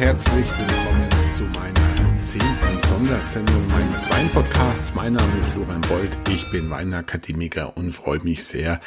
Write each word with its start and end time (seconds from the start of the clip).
herzlich 0.00 0.46
willkommen 0.56 1.34
zu 1.34 1.42
meiner 1.44 2.22
zehnten 2.22 2.79
Sondersendung 3.00 3.66
meines 3.68 4.10
Weinpodcasts. 4.10 4.94
Mein 4.94 5.14
Name 5.14 5.32
ist 5.38 5.52
Florian 5.54 5.80
Bold, 5.80 6.10
ich 6.28 6.50
bin 6.50 6.68
Weinakademiker 6.68 7.74
und 7.78 7.92
freue 7.92 8.18
mich 8.18 8.44
sehr, 8.44 8.78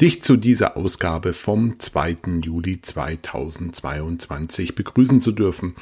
dich 0.00 0.20
zu 0.20 0.36
dieser 0.36 0.76
Ausgabe 0.76 1.32
vom 1.32 1.78
2. 1.78 2.40
Juli 2.42 2.80
2022 2.80 4.74
begrüßen 4.74 5.20
zu 5.20 5.30
dürfen. 5.30 5.76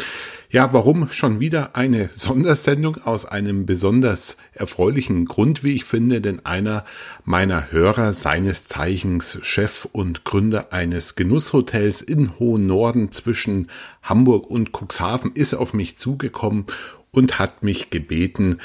Ja, 0.50 0.74
warum 0.74 1.08
schon 1.08 1.40
wieder 1.40 1.74
eine 1.74 2.10
Sondersendung 2.12 2.98
aus 2.98 3.24
einem 3.24 3.64
besonders 3.64 4.36
erfreulichen 4.52 5.24
Grund, 5.24 5.64
wie 5.64 5.74
ich 5.74 5.84
finde, 5.84 6.20
denn 6.20 6.44
einer 6.44 6.84
meiner 7.24 7.72
Hörer, 7.72 8.12
seines 8.12 8.68
Zeichens 8.68 9.38
Chef 9.40 9.88
und 9.90 10.24
Gründer 10.24 10.70
eines 10.74 11.16
Genusshotels 11.16 12.02
in 12.02 12.38
Hohen 12.38 12.66
Norden 12.66 13.10
zwischen 13.10 13.70
Hamburg 14.02 14.50
und 14.50 14.72
Cuxhaven, 14.72 15.32
ist 15.32 15.54
auf 15.54 15.72
mich 15.72 15.96
zugekommen 15.96 16.66
und 17.10 17.38
hat 17.38 17.62
mich 17.62 17.90
gebeten, 17.90 18.58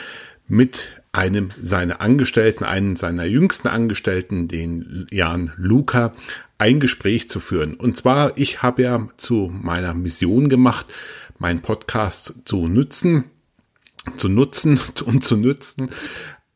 mit 0.48 1.02
einem 1.12 1.49
seiner 1.59 2.02
Angestellten, 2.02 2.66
einen 2.66 2.98
seiner 2.98 3.26
jüngsten 3.26 3.68
Angestellten, 3.68 4.48
den 4.48 5.08
Jan 5.12 5.54
Luca, 5.58 6.13
ein 6.58 6.80
Gespräch 6.80 7.30
zu 7.30 7.40
führen. 7.40 7.76
Und 7.76 7.98
zwar, 7.98 8.38
ich 8.38 8.62
habe 8.62 8.84
ja 8.84 9.08
zu 9.18 9.49
meiner 9.52 9.94
Mission 9.94 10.49
gemacht, 10.49 10.85
meinen 11.40 11.62
Podcast 11.62 12.35
zu 12.45 12.68
nutzen, 12.68 13.26
zu 14.18 14.30
nutzen 14.30 14.80
und 15.05 15.23
zu 15.23 15.38
nützen, 15.38 15.90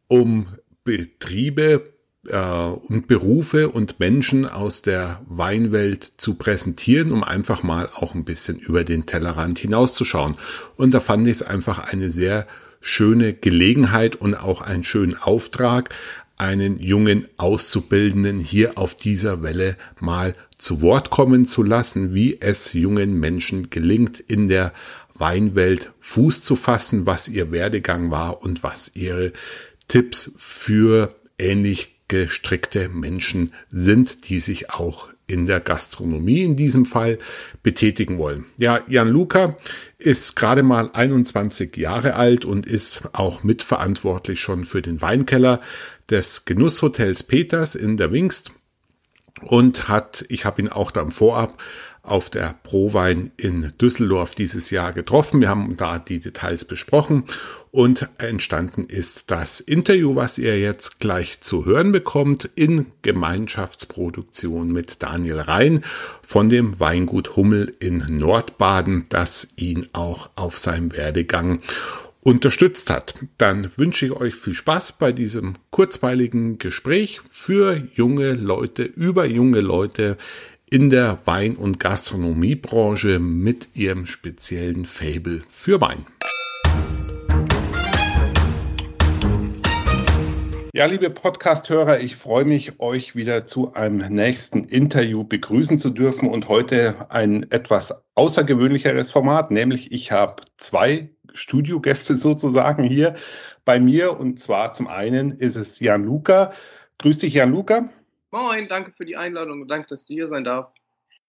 um 0.08 0.48
Betriebe 0.84 1.84
und 2.23 3.08
Berufe 3.08 3.70
und 3.70 4.00
Menschen 4.00 4.46
aus 4.46 4.82
der 4.82 5.22
Weinwelt 5.28 6.14
zu 6.17 6.36
präsentieren, 6.36 7.14
um 7.14 7.23
einfach 7.23 7.64
mal 7.64 7.89
auch 7.95 8.14
ein 8.14 8.25
bisschen 8.25 8.59
über 8.59 8.84
den 8.84 9.06
Tellerrand 9.06 9.58
hinauszuschauen. 9.58 10.36
Und 10.75 10.94
da 10.94 11.00
fand 11.00 11.28
ich 11.28 11.38
es 11.38 11.44
einfach 11.44 11.80
eine 11.80 12.12
sehr 12.12 12.45
schöne 12.81 13.34
Gelegenheit 13.34 14.16
und 14.17 14.36
auch 14.36 14.62
einen 14.62 14.84
schönen 14.84 15.16
Auftrag, 15.16 15.90
einen 16.38 16.80
jungen 16.80 17.28
Auszubildenden 17.38 18.40
hier 18.40 18.78
auf 18.78 18.95
dieser 18.95 19.44
Welle 19.44 19.75
mal 20.00 20.36
zu 20.58 20.81
Wort 20.81 21.09
kommen 21.09 21.45
zu 21.45 21.64
lassen, 21.64 22.14
wie 22.14 22.40
es 22.40 22.73
jungen 22.73 23.20
Menschen 23.20 23.70
gelingt, 23.70 24.20
in 24.20 24.47
der 24.47 24.73
Weinwelt 25.16 25.92
Fuß 26.00 26.42
zu 26.42 26.56
fassen, 26.56 27.06
was 27.06 27.28
ihr 27.28 27.52
Werdegang 27.52 28.09
war 28.09 28.42
und 28.42 28.64
was 28.64 28.95
ihre 28.95 29.34
Tipps 29.90 30.31
für 30.38 31.16
ähnlich 31.38 31.98
gestrickte 32.10 32.90
Menschen 32.90 33.54
sind, 33.70 34.28
die 34.28 34.42
sich 34.42 34.70
auch 34.70 35.08
in 35.30 35.46
der 35.46 35.60
Gastronomie 35.60 36.42
in 36.44 36.56
diesem 36.56 36.86
Fall 36.86 37.20
betätigen 37.64 38.18
wollen. 38.18 38.46
Ja, 38.58 38.82
Jan 38.88 39.08
Luca 39.08 39.58
ist 40.00 40.36
gerade 40.36 40.64
mal 40.64 40.90
21 40.92 41.78
Jahre 41.78 42.16
alt 42.16 42.46
und 42.46 42.66
ist 42.66 43.04
auch 43.14 43.44
mitverantwortlich 43.44 44.42
schon 44.42 44.66
für 44.66 44.82
den 44.82 45.02
Weinkeller 45.02 45.62
des 46.10 46.46
Genusshotels 46.46 47.24
Peters 47.24 47.76
in 47.76 47.96
der 47.96 48.12
Wingst 48.12 48.52
und 49.42 49.88
hat, 49.88 50.26
ich 50.30 50.46
habe 50.46 50.62
ihn 50.62 50.70
auch 50.70 50.92
dann 50.92 51.12
vorab 51.12 51.62
auf 52.10 52.30
der 52.30 52.56
Prowein 52.64 53.32
in 53.38 53.72
Düsseldorf 53.80 54.36
dieses 54.36 54.72
Jahr 54.72 54.94
getroffen. 54.94 55.42
Wir 55.42 55.50
haben 55.50 55.78
da 55.78 56.00
die 56.00 56.20
Details 56.20 56.66
besprochen 56.66 57.24
und 57.72 58.10
entstanden 58.18 58.86
ist 58.86 59.26
das 59.28 59.60
Interview, 59.60 60.16
was 60.16 60.38
ihr 60.38 60.60
jetzt 60.60 61.00
gleich 61.00 61.42
zu 61.42 61.66
hören 61.66 61.92
bekommt, 61.92 62.50
in 62.56 62.88
Gemeinschaftsproduktion 63.04 64.72
mit 64.72 65.04
Daniel 65.04 65.40
Rhein 65.40 65.84
von 66.24 66.50
dem 66.50 66.80
Weingut 66.80 67.36
Hummel 67.36 67.76
in 67.80 68.04
Nordbaden, 68.18 69.06
das 69.10 69.50
ihn 69.56 69.88
auch 69.94 70.31
auf 70.36 70.58
seinem 70.58 70.94
Werdegang 70.94 71.62
unterstützt 72.24 72.90
hat. 72.90 73.14
Dann 73.38 73.72
wünsche 73.78 74.08
ich 74.08 74.12
euch 74.12 74.36
viel 74.36 74.53
Spaß 74.53 74.94
bei 74.94 75.12
diesem 75.12 75.56
kurzweiligen 75.69 76.58
Gespräch 76.58 77.22
für 77.31 77.88
junge 77.94 78.34
Leute, 78.34 78.84
über 78.84 79.25
junge 79.25 79.62
Leute 79.62 80.18
in 80.72 80.91
der 80.91 81.18
Wein- 81.25 81.56
und 81.56 81.80
Gastronomiebranche 81.80 83.18
mit 83.19 83.69
ihrem 83.74 84.06
speziellen 84.06 84.85
Fable 84.85 85.41
für 85.50 85.81
Wein. 85.81 86.06
Ja, 90.72 90.85
liebe 90.85 91.09
Podcast-Hörer, 91.09 92.00
ich 92.02 92.16
freue 92.16 92.46
mich, 92.46 92.80
euch 92.80 93.16
wieder 93.16 93.46
zu 93.46 93.74
einem 93.74 94.13
nächsten 94.13 94.66
Interview 94.66 95.24
begrüßen 95.24 95.80
zu 95.80 95.90
dürfen 95.90 96.30
und 96.30 96.47
heute 96.47 97.07
ein 97.09 97.51
etwas 97.51 98.03
außergewöhnlicheres 98.13 99.09
Format, 99.09 99.50
nämlich 99.50 99.91
ich 99.91 100.12
habe 100.12 100.44
zwei 100.57 101.09
Studiogäste 101.34 102.16
sozusagen 102.16 102.84
hier 102.84 103.16
bei 103.66 103.80
mir 103.80 104.19
und 104.19 104.40
zwar 104.40 104.75
zum 104.75 104.88
einen 104.88 105.31
ist 105.31 105.56
es 105.56 105.80
Jan 105.80 106.03
Luca. 106.03 106.53
Grüß 107.00 107.18
dich, 107.18 107.34
Jan 107.34 107.51
Luca. 107.51 107.90
Moin, 108.31 108.67
danke 108.67 108.91
für 108.91 109.06
die 109.06 109.17
Einladung 109.17 109.62
und 109.62 109.67
danke, 109.67 109.88
dass 109.90 110.06
du 110.06 110.13
hier 110.13 110.28
sein 110.28 110.44
darf. 110.44 110.72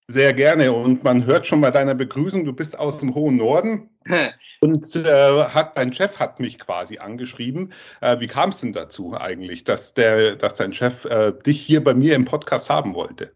Sehr 0.08 0.34
gerne. 0.34 0.72
Und 0.72 1.04
man 1.04 1.24
hört 1.24 1.46
schon 1.46 1.60
bei 1.60 1.70
deiner 1.70 1.94
Begrüßung, 1.94 2.44
du 2.44 2.52
bist 2.52 2.78
aus 2.78 2.98
dem 2.98 3.14
hohen 3.14 3.36
Norden. 3.36 3.88
und 4.60 4.96
äh, 4.96 5.44
hat, 5.44 5.78
dein 5.78 5.92
Chef 5.92 6.18
hat 6.18 6.40
mich 6.40 6.58
quasi 6.58 6.98
angeschrieben. 6.98 7.72
Äh, 8.00 8.18
wie 8.18 8.26
kam 8.26 8.50
es 8.50 8.60
denn 8.60 8.72
dazu 8.72 9.14
eigentlich, 9.16 9.64
dass, 9.64 9.94
der, 9.94 10.36
dass 10.36 10.56
dein 10.56 10.72
Chef 10.72 11.04
äh, 11.04 11.32
dich 11.32 11.60
hier 11.60 11.84
bei 11.84 11.94
mir 11.94 12.16
im 12.16 12.24
Podcast 12.24 12.68
haben 12.68 12.94
wollte? 12.94 13.32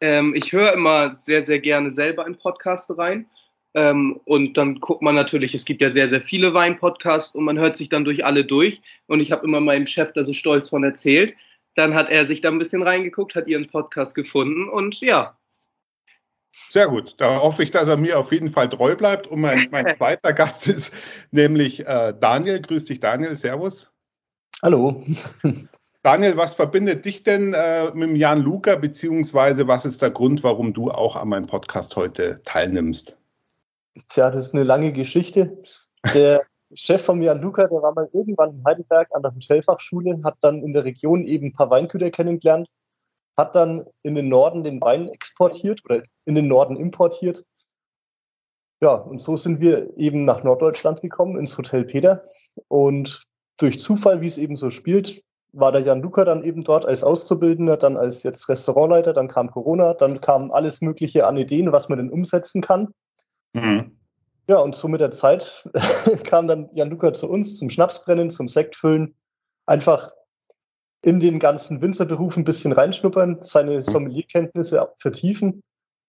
Ähm, 0.00 0.34
ich 0.34 0.52
höre 0.52 0.72
immer 0.72 1.16
sehr, 1.18 1.42
sehr 1.42 1.60
gerne 1.60 1.90
selber 1.90 2.26
in 2.26 2.36
Podcasts 2.36 2.98
rein. 2.98 3.26
Ähm, 3.74 4.20
und 4.24 4.56
dann 4.56 4.80
guckt 4.80 5.02
man 5.02 5.14
natürlich, 5.14 5.54
es 5.54 5.64
gibt 5.64 5.80
ja 5.80 5.90
sehr, 5.90 6.08
sehr 6.08 6.22
viele 6.22 6.54
Wein-Podcasts 6.54 7.34
und 7.34 7.44
man 7.44 7.58
hört 7.58 7.76
sich 7.76 7.88
dann 7.88 8.04
durch 8.04 8.24
alle 8.24 8.44
durch. 8.44 8.80
Und 9.06 9.20
ich 9.20 9.32
habe 9.32 9.46
immer 9.46 9.60
meinem 9.60 9.86
Chef 9.86 10.12
da 10.12 10.24
so 10.24 10.32
stolz 10.32 10.70
von 10.70 10.82
erzählt. 10.82 11.34
Dann 11.76 11.94
hat 11.94 12.10
er 12.10 12.26
sich 12.26 12.40
da 12.40 12.48
ein 12.48 12.58
bisschen 12.58 12.82
reingeguckt, 12.82 13.34
hat 13.34 13.46
ihren 13.46 13.66
Podcast 13.66 14.14
gefunden 14.14 14.68
und 14.68 15.00
ja. 15.00 15.38
Sehr 16.50 16.88
gut. 16.88 17.14
Da 17.18 17.40
hoffe 17.40 17.62
ich, 17.62 17.70
dass 17.70 17.86
er 17.86 17.98
mir 17.98 18.18
auf 18.18 18.32
jeden 18.32 18.48
Fall 18.48 18.70
treu 18.70 18.96
bleibt. 18.96 19.26
Und 19.26 19.42
mein, 19.42 19.68
mein 19.70 19.94
zweiter 19.96 20.32
Gast 20.32 20.66
ist 20.68 20.94
nämlich 21.30 21.86
äh, 21.86 22.14
Daniel. 22.18 22.62
Grüß 22.62 22.86
dich, 22.86 23.00
Daniel. 23.00 23.36
Servus. 23.36 23.92
Hallo. 24.62 25.04
Daniel, 26.02 26.36
was 26.38 26.54
verbindet 26.54 27.04
dich 27.04 27.24
denn 27.24 27.52
äh, 27.52 27.90
mit 27.92 28.08
dem 28.08 28.16
Jan 28.16 28.40
Luca, 28.40 28.76
beziehungsweise 28.76 29.68
was 29.68 29.84
ist 29.84 30.00
der 30.00 30.10
Grund, 30.10 30.42
warum 30.44 30.72
du 30.72 30.90
auch 30.90 31.16
an 31.16 31.28
meinem 31.28 31.46
Podcast 31.46 31.96
heute 31.96 32.40
teilnimmst? 32.44 33.18
Tja, 34.08 34.30
das 34.30 34.46
ist 34.46 34.54
eine 34.54 34.64
lange 34.64 34.92
Geschichte. 34.92 35.58
Der 36.14 36.42
Chef 36.76 37.02
von 37.04 37.22
Jan 37.22 37.40
Luca, 37.40 37.66
der 37.66 37.82
war 37.82 37.94
mal 37.94 38.08
irgendwann 38.12 38.56
in 38.56 38.64
Heidelberg 38.64 39.08
an 39.14 39.22
der 39.22 39.34
Hotelfachschule, 39.34 40.20
hat 40.22 40.36
dann 40.42 40.62
in 40.62 40.72
der 40.72 40.84
Region 40.84 41.26
eben 41.26 41.46
ein 41.46 41.52
paar 41.52 41.70
Weingüter 41.70 42.10
kennengelernt, 42.10 42.68
hat 43.36 43.54
dann 43.54 43.86
in 44.02 44.14
den 44.14 44.28
Norden 44.28 44.62
den 44.62 44.80
Wein 44.80 45.08
exportiert 45.08 45.82
oder 45.84 46.02
in 46.26 46.34
den 46.34 46.48
Norden 46.48 46.76
importiert. 46.76 47.44
Ja, 48.80 48.94
und 48.94 49.22
so 49.22 49.38
sind 49.38 49.60
wir 49.60 49.96
eben 49.96 50.26
nach 50.26 50.44
Norddeutschland 50.44 51.00
gekommen, 51.00 51.38
ins 51.38 51.56
Hotel 51.56 51.84
Peter. 51.84 52.22
Und 52.68 53.22
durch 53.56 53.80
Zufall, 53.80 54.20
wie 54.20 54.26
es 54.26 54.36
eben 54.36 54.56
so 54.56 54.70
spielt, 54.70 55.22
war 55.52 55.72
der 55.72 55.80
Jan 55.80 56.02
Luca 56.02 56.26
dann 56.26 56.44
eben 56.44 56.62
dort 56.62 56.84
als 56.84 57.02
Auszubildender, 57.02 57.78
dann 57.78 57.96
als 57.96 58.22
jetzt 58.22 58.50
Restaurantleiter, 58.50 59.14
dann 59.14 59.28
kam 59.28 59.50
Corona, 59.50 59.94
dann 59.94 60.20
kam 60.20 60.50
alles 60.50 60.82
Mögliche 60.82 61.26
an 61.26 61.38
Ideen, 61.38 61.72
was 61.72 61.88
man 61.88 61.98
denn 61.98 62.10
umsetzen 62.10 62.60
kann. 62.60 62.92
Mhm. 63.54 63.96
Ja, 64.48 64.58
und 64.58 64.76
so 64.76 64.86
mit 64.86 65.00
der 65.00 65.10
Zeit 65.10 65.68
kam 66.24 66.46
dann 66.46 66.70
Jan 66.72 66.90
Luca 66.90 67.12
zu 67.12 67.28
uns 67.28 67.56
zum 67.56 67.68
Schnapsbrennen, 67.68 68.30
zum 68.30 68.48
Sektfüllen. 68.48 69.16
Einfach 69.66 70.12
in 71.02 71.18
den 71.18 71.38
ganzen 71.38 71.82
Winzerberuf 71.82 72.36
ein 72.36 72.44
bisschen 72.44 72.72
reinschnuppern, 72.72 73.38
seine 73.42 73.76
mhm. 73.76 73.82
Sommelierkenntnisse 73.82 74.88
vertiefen 74.98 75.62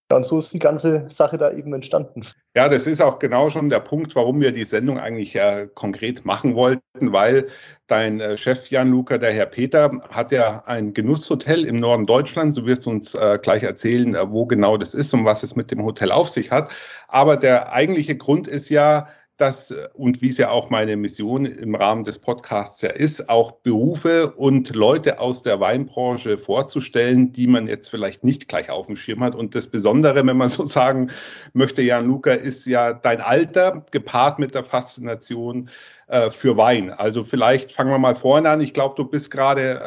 ja, 0.10 0.18
und 0.18 0.26
so 0.26 0.38
ist 0.38 0.54
die 0.54 0.60
ganze 0.60 1.10
Sache 1.10 1.38
da 1.38 1.52
eben 1.52 1.74
entstanden. 1.74 2.26
Ja, 2.56 2.70
das 2.70 2.88
ist 2.88 3.02
auch 3.02 3.20
genau 3.20 3.50
schon 3.50 3.70
der 3.70 3.82
Punkt, 3.82 4.16
warum 4.16 4.40
wir 4.40 4.54
die 4.54 4.64
Sendung 4.64 4.98
eigentlich 4.98 5.34
ja 5.34 5.66
konkret 5.66 6.24
machen 6.24 6.56
wollten, 6.56 7.12
weil 7.12 7.48
dein 7.88 8.22
äh, 8.22 8.38
Chef 8.38 8.70
Jan 8.70 8.90
Luca, 8.90 9.18
der 9.18 9.34
Herr 9.34 9.46
Peter, 9.48 9.92
hat 10.10 10.32
ja 10.32 10.64
ein 10.66 10.94
Genusshotel 10.94 11.66
im 11.66 11.76
Norden 11.76 12.06
Deutschlands. 12.06 12.58
Du 12.58 12.66
wirst 12.66 12.88
uns 12.88 13.16
äh, 13.16 13.38
gleich 13.42 13.64
erzählen, 13.64 14.16
äh, 14.16 14.32
wo 14.32 14.46
genau 14.46 14.78
das 14.78 14.94
ist 14.94 15.14
und 15.14 15.26
was 15.26 15.44
es 15.44 15.56
mit 15.56 15.72
dem 15.72 15.84
Hotel 15.84 16.12
auf 16.12 16.30
sich 16.30 16.52
hat. 16.52 16.70
Aber 17.10 17.36
der 17.36 17.74
eigentliche 17.74 18.16
Grund 18.16 18.48
ist 18.48 18.70
ja, 18.70 19.10
dass, 19.38 19.74
und 19.94 20.22
wie 20.22 20.30
es 20.30 20.38
ja 20.38 20.50
auch 20.50 20.70
meine 20.70 20.98
Mission 20.98 21.46
im 21.46 21.76
Rahmen 21.76 22.04
des 22.04 22.20
Podcasts 22.20 22.82
ja 22.82 22.90
ist, 22.90 23.30
auch 23.30 23.52
Berufe 23.52 24.32
und 24.32 24.76
Leute 24.76 25.20
aus 25.20 25.44
der 25.44 25.60
Weinbranche 25.60 26.38
vorzustellen, 26.38 27.34
die 27.34 27.48
man 27.48 27.68
jetzt 27.68 27.90
vielleicht 27.90 28.24
nicht 28.24 28.48
gleich 28.48 28.70
auf 28.72 28.88
dem 28.88 28.96
Schirm 28.96 29.24
hat. 29.24 29.36
Und 29.36 29.54
das 29.54 29.68
Besondere, 29.68 30.26
wenn 30.26 30.38
man 30.38 30.50
so 30.50 30.66
sagen 30.68 31.12
möchte, 31.54 31.82
Jan 31.84 32.08
Luca, 32.08 32.32
ist 32.32 32.66
ja 32.66 32.94
dein 32.94 33.22
Alter 33.22 33.86
gepaart 33.92 34.40
mit 34.40 34.56
der 34.56 34.64
Faszination 34.64 35.70
äh, 36.08 36.32
für 36.32 36.58
Wein. 36.58 36.90
Also 36.90 37.24
vielleicht 37.24 37.72
fangen 37.72 37.92
wir 37.92 38.00
mal 38.00 38.16
vorne 38.16 38.50
an. 38.50 38.62
Ich 38.62 38.74
glaube, 38.74 38.96
du 38.96 39.06
bist 39.06 39.30
gerade 39.30 39.82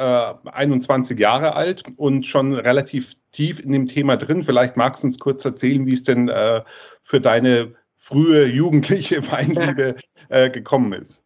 äh, 0.44 0.48
21 0.50 1.18
Jahre 1.18 1.56
alt 1.56 1.82
und 1.96 2.24
schon 2.24 2.54
relativ 2.54 3.14
tief 3.32 3.58
in 3.58 3.72
dem 3.72 3.88
Thema 3.88 4.16
drin. 4.16 4.44
Vielleicht 4.44 4.76
magst 4.76 5.02
du 5.02 5.08
uns 5.08 5.18
kurz 5.18 5.44
erzählen, 5.44 5.86
wie 5.86 5.94
es 5.94 6.04
denn 6.04 6.28
äh, 6.28 6.62
für 7.02 7.20
deine 7.20 7.74
frühe 8.00 8.46
jugendliche 8.46 9.22
Weinliebe 9.30 9.96
äh, 10.28 10.50
gekommen 10.50 10.92
ist. 10.94 11.22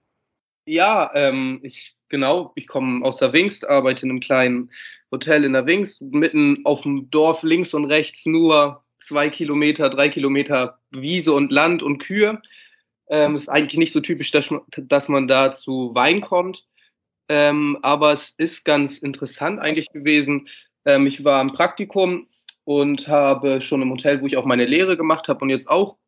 Ja, 0.67 1.11
ähm, 1.15 1.61
ich 1.63 1.97
genau, 2.09 2.53
ich 2.57 2.67
komme 2.67 3.05
aus 3.05 3.19
der 3.19 3.33
Wingst, 3.33 3.69
arbeite 3.69 4.05
in 4.05 4.11
einem 4.11 4.21
kleinen 4.21 4.71
Hotel 5.11 5.45
in 5.45 5.53
der 5.53 5.67
Wingst, 5.67 6.03
mitten 6.03 6.61
auf 6.65 6.83
dem 6.83 7.11
Dorf 7.11 7.43
links 7.43 7.75
und 7.75 7.85
rechts 7.85 8.27
nur 8.27 8.85
zwei 9.01 9.29
Kilometer, 9.29 9.91
drei 9.91 10.09
Kilometer 10.09 10.79
Wiese 10.91 11.33
und 11.33 11.53
Land 11.53 11.83
und 11.83 11.99
Kühe. 11.99 12.41
Ähm, 13.09 13.37
ist 13.37 13.49
eigentlich 13.49 13.79
nicht 13.79 13.93
so 13.93 14.01
typisch, 14.01 14.31
dass, 14.31 14.49
dass 14.77 15.09
man 15.09 15.29
da 15.29 15.53
zu 15.53 15.95
Wein 15.95 16.23
kommt. 16.23 16.67
Ähm, 17.29 17.79
aber 17.83 18.13
es 18.13 18.35
ist 18.39 18.65
ganz 18.65 18.99
interessant 18.99 19.61
eigentlich 19.61 19.91
gewesen. 19.93 20.49
Ähm, 20.87 21.07
ich 21.07 21.23
war 21.25 21.41
im 21.43 21.53
Praktikum 21.53 22.29
und 22.65 23.09
habe 23.09 23.61
schon 23.61 23.83
im 23.83 23.91
Hotel, 23.91 24.23
wo 24.23 24.27
ich 24.27 24.39
auch 24.39 24.47
meine 24.47 24.65
Lehre 24.65 24.97
gemacht 24.97 25.29
habe 25.29 25.41
und 25.41 25.51
jetzt 25.51 25.69
auch 25.69 25.99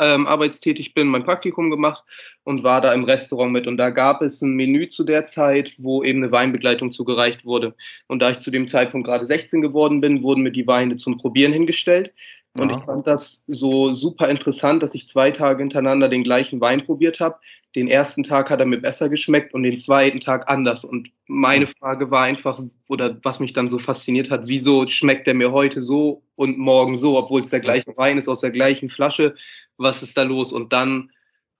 ähm, 0.00 0.26
arbeitstätig 0.26 0.94
bin, 0.94 1.06
mein 1.08 1.24
Praktikum 1.24 1.70
gemacht 1.70 2.02
und 2.44 2.64
war 2.64 2.80
da 2.80 2.92
im 2.92 3.04
Restaurant 3.04 3.52
mit. 3.52 3.66
Und 3.66 3.76
da 3.76 3.90
gab 3.90 4.22
es 4.22 4.42
ein 4.42 4.56
Menü 4.56 4.88
zu 4.88 5.04
der 5.04 5.26
Zeit, 5.26 5.74
wo 5.78 6.02
eben 6.02 6.22
eine 6.22 6.32
Weinbegleitung 6.32 6.90
zugereicht 6.90 7.44
wurde. 7.44 7.74
Und 8.08 8.20
da 8.20 8.30
ich 8.30 8.38
zu 8.38 8.50
dem 8.50 8.66
Zeitpunkt 8.66 9.06
gerade 9.06 9.26
16 9.26 9.60
geworden 9.60 10.00
bin, 10.00 10.22
wurden 10.22 10.42
mir 10.42 10.52
die 10.52 10.66
Weine 10.66 10.96
zum 10.96 11.18
Probieren 11.18 11.52
hingestellt. 11.52 12.12
Und 12.54 12.70
ja. 12.70 12.78
ich 12.78 12.84
fand 12.84 13.06
das 13.06 13.44
so 13.46 13.92
super 13.92 14.28
interessant, 14.28 14.82
dass 14.82 14.94
ich 14.94 15.06
zwei 15.06 15.30
Tage 15.30 15.62
hintereinander 15.62 16.08
den 16.08 16.24
gleichen 16.24 16.60
Wein 16.60 16.82
probiert 16.82 17.20
habe. 17.20 17.38
Den 17.76 17.86
ersten 17.86 18.24
Tag 18.24 18.50
hat 18.50 18.58
er 18.58 18.66
mir 18.66 18.80
besser 18.80 19.08
geschmeckt 19.08 19.54
und 19.54 19.62
den 19.62 19.76
zweiten 19.76 20.18
Tag 20.18 20.48
anders. 20.48 20.84
Und 20.84 21.10
meine 21.28 21.68
Frage 21.68 22.10
war 22.10 22.24
einfach, 22.24 22.60
oder 22.88 23.16
was 23.22 23.38
mich 23.38 23.52
dann 23.52 23.68
so 23.68 23.78
fasziniert 23.78 24.30
hat, 24.30 24.48
wieso 24.48 24.88
schmeckt 24.88 25.28
er 25.28 25.34
mir 25.34 25.52
heute 25.52 25.80
so 25.80 26.22
und 26.34 26.58
morgen 26.58 26.96
so, 26.96 27.16
obwohl 27.16 27.42
es 27.42 27.50
der 27.50 27.60
gleiche 27.60 27.96
Wein 27.96 28.18
ist 28.18 28.28
aus 28.28 28.40
der 28.40 28.50
gleichen 28.50 28.90
Flasche. 28.90 29.34
Was 29.76 30.02
ist 30.02 30.16
da 30.16 30.24
los? 30.24 30.52
Und 30.52 30.72
dann 30.72 31.10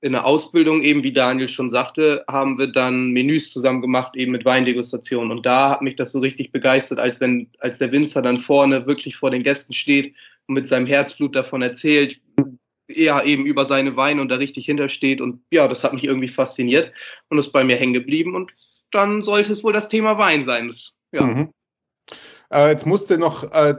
in 0.00 0.12
der 0.12 0.24
Ausbildung, 0.24 0.82
eben 0.82 1.02
wie 1.02 1.12
Daniel 1.12 1.48
schon 1.48 1.70
sagte, 1.70 2.24
haben 2.26 2.58
wir 2.58 2.68
dann 2.68 3.10
Menüs 3.10 3.52
zusammen 3.52 3.82
gemacht, 3.82 4.16
eben 4.16 4.32
mit 4.32 4.44
Weindegustation. 4.44 5.30
Und 5.30 5.44
da 5.44 5.70
hat 5.70 5.82
mich 5.82 5.96
das 5.96 6.12
so 6.12 6.20
richtig 6.20 6.52
begeistert, 6.52 6.98
als 6.98 7.20
wenn, 7.20 7.50
als 7.58 7.78
der 7.78 7.92
Winzer 7.92 8.22
dann 8.22 8.38
vorne 8.38 8.86
wirklich 8.86 9.16
vor 9.16 9.30
den 9.30 9.42
Gästen 9.42 9.74
steht 9.74 10.14
und 10.46 10.54
mit 10.54 10.66
seinem 10.66 10.86
Herzblut 10.86 11.36
davon 11.36 11.60
erzählt, 11.60 12.18
ja, 12.94 13.22
eben 13.22 13.46
über 13.46 13.64
seine 13.64 13.96
Weine 13.96 14.20
und 14.20 14.28
da 14.28 14.36
richtig 14.36 14.66
hintersteht. 14.66 15.20
Und 15.20 15.42
ja, 15.50 15.68
das 15.68 15.84
hat 15.84 15.92
mich 15.92 16.04
irgendwie 16.04 16.28
fasziniert 16.28 16.92
und 17.28 17.38
ist 17.38 17.52
bei 17.52 17.64
mir 17.64 17.76
hängen 17.76 17.92
geblieben. 17.92 18.34
Und 18.34 18.52
dann 18.92 19.22
sollte 19.22 19.52
es 19.52 19.64
wohl 19.64 19.72
das 19.72 19.88
Thema 19.88 20.18
Wein 20.18 20.44
sein. 20.44 20.68
Das, 20.68 20.96
ja. 21.12 21.22
Mhm. 21.22 21.52
Äh, 22.52 22.70
jetzt 22.70 22.86
musste 22.86 23.18
noch 23.18 23.44
äh, 23.52 23.76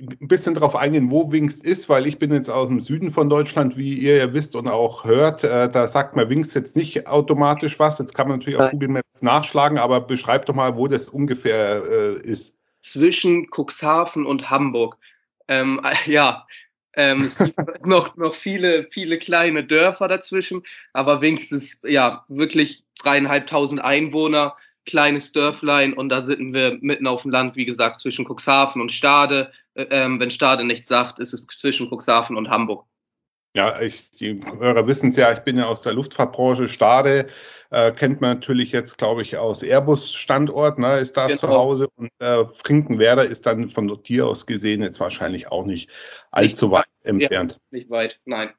ein 0.00 0.28
bisschen 0.28 0.54
darauf 0.54 0.76
eingehen, 0.76 1.10
wo 1.10 1.30
Wingst 1.32 1.64
ist, 1.64 1.88
weil 1.88 2.06
ich 2.06 2.18
bin 2.18 2.32
jetzt 2.32 2.50
aus 2.50 2.68
dem 2.68 2.80
Süden 2.80 3.10
von 3.10 3.28
Deutschland, 3.28 3.76
wie 3.76 3.94
ihr 3.94 4.16
ja 4.16 4.32
wisst 4.32 4.56
und 4.56 4.68
auch 4.68 5.04
hört. 5.04 5.44
Äh, 5.44 5.70
da 5.70 5.86
sagt 5.86 6.16
man 6.16 6.28
Wingst 6.28 6.54
jetzt 6.54 6.76
nicht 6.76 7.06
automatisch 7.06 7.78
was. 7.78 7.98
Jetzt 7.98 8.14
kann 8.14 8.28
man 8.28 8.38
natürlich 8.38 8.58
auf 8.58 8.70
Google 8.70 8.88
Maps 8.88 9.22
nachschlagen, 9.22 9.78
aber 9.78 10.00
beschreibt 10.00 10.48
doch 10.48 10.54
mal, 10.54 10.76
wo 10.76 10.88
das 10.88 11.08
ungefähr 11.08 11.82
äh, 11.84 12.20
ist. 12.20 12.58
Zwischen 12.80 13.48
Cuxhaven 13.50 14.24
und 14.24 14.50
Hamburg. 14.50 14.96
Ähm, 15.48 15.80
ja, 16.06 16.46
ähm, 17.00 17.20
es 17.22 17.38
gibt 17.38 17.56
noch, 17.86 18.16
noch 18.16 18.34
viele, 18.34 18.86
viele 18.90 19.16
kleine 19.16 19.64
Dörfer 19.64 20.06
dazwischen, 20.06 20.62
aber 20.92 21.22
wenigstens, 21.22 21.80
ja, 21.82 22.24
wirklich 22.28 22.84
dreieinhalbtausend 22.98 23.80
Einwohner, 23.80 24.56
kleines 24.84 25.32
Dörflein 25.32 25.94
und 25.94 26.10
da 26.10 26.20
sitzen 26.22 26.52
wir 26.52 26.76
mitten 26.80 27.06
auf 27.06 27.22
dem 27.22 27.30
Land, 27.30 27.56
wie 27.56 27.64
gesagt, 27.64 28.00
zwischen 28.00 28.26
Cuxhaven 28.26 28.82
und 28.82 28.92
Stade. 28.92 29.50
Äh, 29.74 29.86
ähm, 29.90 30.20
wenn 30.20 30.30
Stade 30.30 30.64
nichts 30.64 30.88
sagt, 30.88 31.20
ist 31.20 31.32
es 31.32 31.46
zwischen 31.46 31.88
Cuxhaven 31.88 32.36
und 32.36 32.50
Hamburg. 32.50 32.84
Ja, 33.54 33.80
ich, 33.80 34.10
die 34.12 34.40
Hörer 34.58 34.86
wissen 34.86 35.10
es 35.10 35.16
ja, 35.16 35.32
ich 35.32 35.40
bin 35.40 35.58
ja 35.58 35.66
aus 35.66 35.82
der 35.82 35.92
Luftfahrtbranche. 35.92 36.68
Stade 36.68 37.26
äh, 37.70 37.90
kennt 37.90 38.20
man 38.20 38.34
natürlich 38.34 38.70
jetzt, 38.70 38.98
glaube 38.98 39.22
ich, 39.22 39.38
aus 39.38 39.62
Airbus-Standort, 39.62 40.78
ne, 40.78 40.98
ist 40.98 41.16
da 41.16 41.26
genau. 41.26 41.38
zu 41.38 41.48
Hause. 41.48 41.88
Und 41.96 42.10
äh, 42.20 42.44
Finkenwerder 42.64 43.24
ist 43.24 43.46
dann 43.46 43.68
von 43.68 43.98
hier 44.04 44.28
aus 44.28 44.46
gesehen 44.46 44.82
jetzt 44.82 45.00
wahrscheinlich 45.00 45.48
auch 45.48 45.66
nicht 45.66 45.90
allzu 46.30 46.66
nicht 46.66 46.72
weit, 46.72 46.86
entfernt. 47.02 47.52
Ja, 47.52 47.78
nicht 47.78 47.90
weit, 47.90 48.20
nein. 48.24 48.50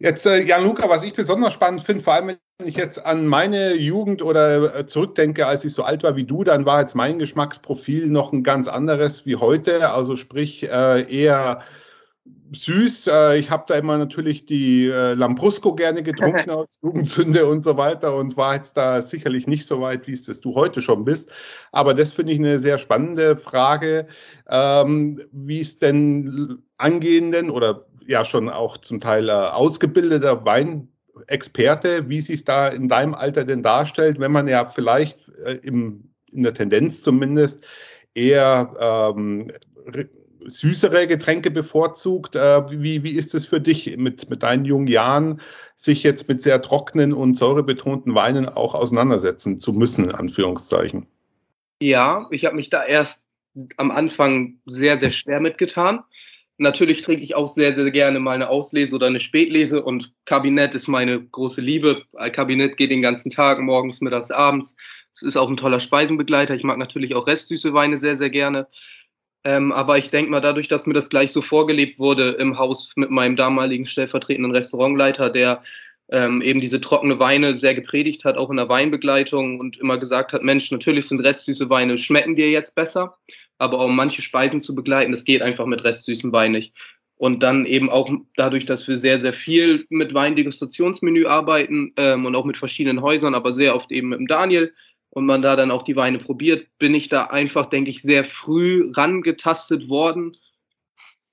Jetzt, 0.00 0.26
äh, 0.26 0.42
Jan 0.42 0.64
Luca, 0.64 0.88
was 0.88 1.02
ich 1.02 1.12
besonders 1.12 1.52
spannend 1.52 1.82
finde, 1.82 2.02
vor 2.02 2.14
allem 2.14 2.28
wenn 2.28 2.66
ich 2.66 2.74
jetzt 2.74 3.04
an 3.04 3.26
meine 3.26 3.74
Jugend 3.74 4.22
oder 4.22 4.74
äh, 4.74 4.86
zurückdenke, 4.86 5.46
als 5.46 5.64
ich 5.64 5.74
so 5.74 5.84
alt 5.84 6.02
war 6.02 6.16
wie 6.16 6.24
du, 6.24 6.42
dann 6.42 6.64
war 6.64 6.80
jetzt 6.80 6.94
mein 6.94 7.18
Geschmacksprofil 7.18 8.06
noch 8.06 8.32
ein 8.32 8.42
ganz 8.42 8.66
anderes 8.66 9.26
wie 9.26 9.36
heute. 9.36 9.90
Also 9.90 10.16
sprich 10.16 10.68
äh, 10.68 11.02
eher 11.02 11.60
süß. 12.52 13.06
Äh, 13.08 13.38
ich 13.38 13.50
habe 13.50 13.64
da 13.66 13.76
immer 13.76 13.98
natürlich 13.98 14.44
die 14.46 14.86
äh, 14.86 15.14
Lambrusco 15.14 15.74
gerne 15.74 16.02
getrunken 16.02 16.50
aus 16.50 16.78
Jugendsünde 16.82 17.46
und 17.46 17.62
so 17.62 17.76
weiter 17.76 18.16
und 18.16 18.36
war 18.36 18.56
jetzt 18.56 18.76
da 18.76 19.02
sicherlich 19.02 19.46
nicht 19.46 19.66
so 19.66 19.80
weit, 19.80 20.06
wie 20.06 20.12
es 20.12 20.24
das 20.24 20.40
du 20.40 20.54
heute 20.54 20.82
schon 20.82 21.04
bist. 21.04 21.30
Aber 21.72 21.94
das 21.94 22.12
finde 22.12 22.32
ich 22.32 22.38
eine 22.38 22.58
sehr 22.58 22.78
spannende 22.78 23.36
Frage, 23.36 24.06
ähm, 24.48 25.20
wie 25.32 25.60
es 25.60 25.78
denn 25.78 26.62
angehenden 26.76 27.50
oder 27.50 27.86
ja 28.06 28.24
schon 28.24 28.48
auch 28.48 28.76
zum 28.78 29.00
Teil 29.00 29.28
äh, 29.28 29.32
ausgebildeter 29.32 30.44
Weinexperte, 30.44 32.08
wie 32.08 32.20
sie 32.20 32.34
es 32.34 32.44
da 32.44 32.68
in 32.68 32.88
deinem 32.88 33.14
Alter 33.14 33.44
denn 33.44 33.62
darstellt, 33.62 34.18
wenn 34.18 34.32
man 34.32 34.48
ja 34.48 34.68
vielleicht 34.68 35.30
im, 35.62 36.10
in 36.32 36.42
der 36.42 36.54
Tendenz 36.54 37.02
zumindest 37.02 37.64
eher 38.14 38.72
ähm, 38.80 39.52
süßere 40.46 41.06
Getränke 41.06 41.50
bevorzugt. 41.50 42.36
Äh, 42.36 42.70
wie, 42.70 43.02
wie 43.02 43.12
ist 43.12 43.34
es 43.34 43.46
für 43.46 43.60
dich 43.60 43.96
mit, 43.96 44.30
mit 44.30 44.42
deinen 44.42 44.64
jungen 44.64 44.86
Jahren, 44.86 45.40
sich 45.76 46.02
jetzt 46.02 46.28
mit 46.28 46.42
sehr 46.42 46.62
trockenen 46.62 47.12
und 47.12 47.34
säurebetonten 47.34 48.14
Weinen 48.14 48.48
auch 48.48 48.74
auseinandersetzen 48.74 49.60
zu 49.60 49.72
müssen, 49.72 50.04
in 50.04 50.14
Anführungszeichen? 50.14 51.06
Ja, 51.80 52.28
ich 52.30 52.44
habe 52.44 52.56
mich 52.56 52.70
da 52.70 52.84
erst 52.84 53.26
am 53.76 53.90
Anfang 53.90 54.58
sehr, 54.66 54.98
sehr 54.98 55.10
schwer 55.10 55.40
mitgetan. 55.40 56.00
Natürlich 56.58 57.00
trinke 57.00 57.24
ich 57.24 57.34
auch 57.34 57.48
sehr, 57.48 57.72
sehr 57.72 57.90
gerne 57.90 58.20
mal 58.20 58.34
eine 58.34 58.50
Auslese 58.50 58.94
oder 58.94 59.06
eine 59.06 59.18
Spätlese 59.18 59.82
und 59.82 60.12
Kabinett 60.26 60.74
ist 60.74 60.88
meine 60.88 61.24
große 61.24 61.62
Liebe. 61.62 62.02
Kabinett 62.32 62.76
geht 62.76 62.90
den 62.90 63.00
ganzen 63.00 63.30
Tag, 63.30 63.60
morgens, 63.60 64.02
mittags, 64.02 64.30
abends. 64.30 64.76
Es 65.14 65.22
ist 65.22 65.38
auch 65.38 65.48
ein 65.48 65.56
toller 65.56 65.80
Speisenbegleiter. 65.80 66.54
Ich 66.54 66.62
mag 66.62 66.76
natürlich 66.76 67.14
auch 67.14 67.26
restsüße 67.26 67.72
Weine 67.72 67.96
sehr, 67.96 68.14
sehr 68.14 68.28
gerne. 68.28 68.68
Ähm, 69.44 69.72
aber 69.72 69.96
ich 69.96 70.10
denke 70.10 70.30
mal, 70.30 70.40
dadurch, 70.40 70.68
dass 70.68 70.86
mir 70.86 70.94
das 70.94 71.08
gleich 71.08 71.32
so 71.32 71.40
vorgelebt 71.40 71.98
wurde 71.98 72.32
im 72.32 72.58
Haus 72.58 72.92
mit 72.96 73.10
meinem 73.10 73.36
damaligen 73.36 73.86
stellvertretenden 73.86 74.52
Restaurantleiter, 74.52 75.30
der 75.30 75.62
ähm, 76.10 76.42
eben 76.42 76.60
diese 76.60 76.80
trockene 76.80 77.18
Weine 77.18 77.54
sehr 77.54 77.74
gepredigt 77.74 78.24
hat, 78.24 78.36
auch 78.36 78.50
in 78.50 78.56
der 78.56 78.68
Weinbegleitung 78.68 79.60
und 79.60 79.78
immer 79.78 79.96
gesagt 79.96 80.32
hat, 80.32 80.42
Mensch, 80.42 80.70
natürlich 80.70 81.08
sind 81.08 81.20
restsüße 81.20 81.70
Weine, 81.70 81.98
schmecken 81.98 82.36
dir 82.36 82.50
jetzt 82.50 82.74
besser, 82.74 83.16
aber 83.58 83.84
um 83.84 83.94
manche 83.94 84.20
Speisen 84.20 84.60
zu 84.60 84.74
begleiten, 84.74 85.12
das 85.12 85.24
geht 85.24 85.42
einfach 85.42 85.66
mit 85.66 85.84
restsüßem 85.84 86.32
Wein 86.32 86.52
nicht. 86.52 86.74
Und 87.16 87.42
dann 87.42 87.66
eben 87.66 87.90
auch 87.90 88.10
dadurch, 88.36 88.64
dass 88.64 88.88
wir 88.88 88.96
sehr, 88.96 89.18
sehr 89.18 89.34
viel 89.34 89.84
mit 89.90 90.14
Weindegustationsmenü 90.14 91.26
arbeiten 91.26 91.92
ähm, 91.96 92.24
und 92.24 92.34
auch 92.34 92.46
mit 92.46 92.56
verschiedenen 92.56 93.02
Häusern, 93.02 93.34
aber 93.34 93.52
sehr 93.52 93.76
oft 93.76 93.92
eben 93.92 94.08
mit 94.08 94.20
dem 94.20 94.26
Daniel, 94.26 94.72
und 95.10 95.26
man 95.26 95.42
da 95.42 95.56
dann 95.56 95.70
auch 95.70 95.82
die 95.82 95.96
Weine 95.96 96.18
probiert, 96.18 96.66
bin 96.78 96.94
ich 96.94 97.08
da 97.08 97.24
einfach, 97.24 97.66
denke 97.66 97.90
ich, 97.90 98.02
sehr 98.02 98.24
früh 98.24 98.90
rangetastet 98.94 99.88
worden, 99.88 100.32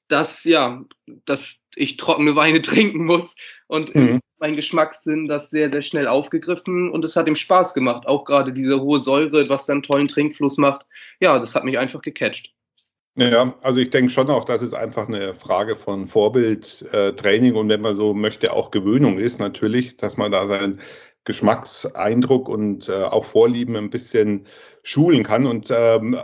dass 0.07 0.43
ja, 0.43 0.83
dass 1.25 1.63
ich 1.75 1.97
trockene 1.97 2.35
Weine 2.35 2.61
trinken 2.63 3.05
muss 3.05 3.35
und 3.67 3.95
mhm. 3.95 4.19
mein 4.39 4.55
Geschmackssinn 4.55 5.27
das 5.27 5.49
sehr, 5.49 5.69
sehr 5.69 5.81
schnell 5.81 6.07
aufgegriffen 6.07 6.89
und 6.91 7.05
es 7.05 7.15
hat 7.15 7.27
ihm 7.27 7.35
Spaß 7.35 7.73
gemacht. 7.73 8.07
Auch 8.07 8.25
gerade 8.25 8.51
diese 8.51 8.81
hohe 8.81 8.99
Säure, 8.99 9.47
was 9.49 9.67
dann 9.67 9.83
tollen 9.83 10.07
Trinkfluss 10.07 10.57
macht. 10.57 10.85
Ja, 11.19 11.39
das 11.39 11.55
hat 11.55 11.63
mich 11.63 11.77
einfach 11.77 12.01
gecatcht. 12.01 12.53
Ja, 13.19 13.55
also 13.63 13.79
ich 13.79 13.89
denke 13.89 14.11
schon 14.11 14.29
auch, 14.29 14.45
dass 14.45 14.61
es 14.61 14.75
einfach 14.75 15.07
eine 15.07 15.33
Frage 15.33 15.75
von 15.75 16.05
Vorbildtraining 16.05 17.55
äh, 17.55 17.57
und 17.57 17.67
wenn 17.67 17.81
man 17.81 17.95
so 17.95 18.13
möchte, 18.13 18.53
auch 18.53 18.69
Gewöhnung 18.69 19.17
ist 19.17 19.39
natürlich, 19.39 19.97
dass 19.97 20.17
man 20.17 20.31
da 20.31 20.45
sein 20.45 20.79
Geschmackseindruck 21.27 22.47
und 22.47 22.87
äh, 22.87 23.03
auch 23.03 23.25
Vorlieben 23.25 23.75
ein 23.75 23.89
bisschen 23.89 24.47
schulen 24.81 25.23
kann 25.23 25.45
und 25.45 25.67
ähm, 25.69 26.17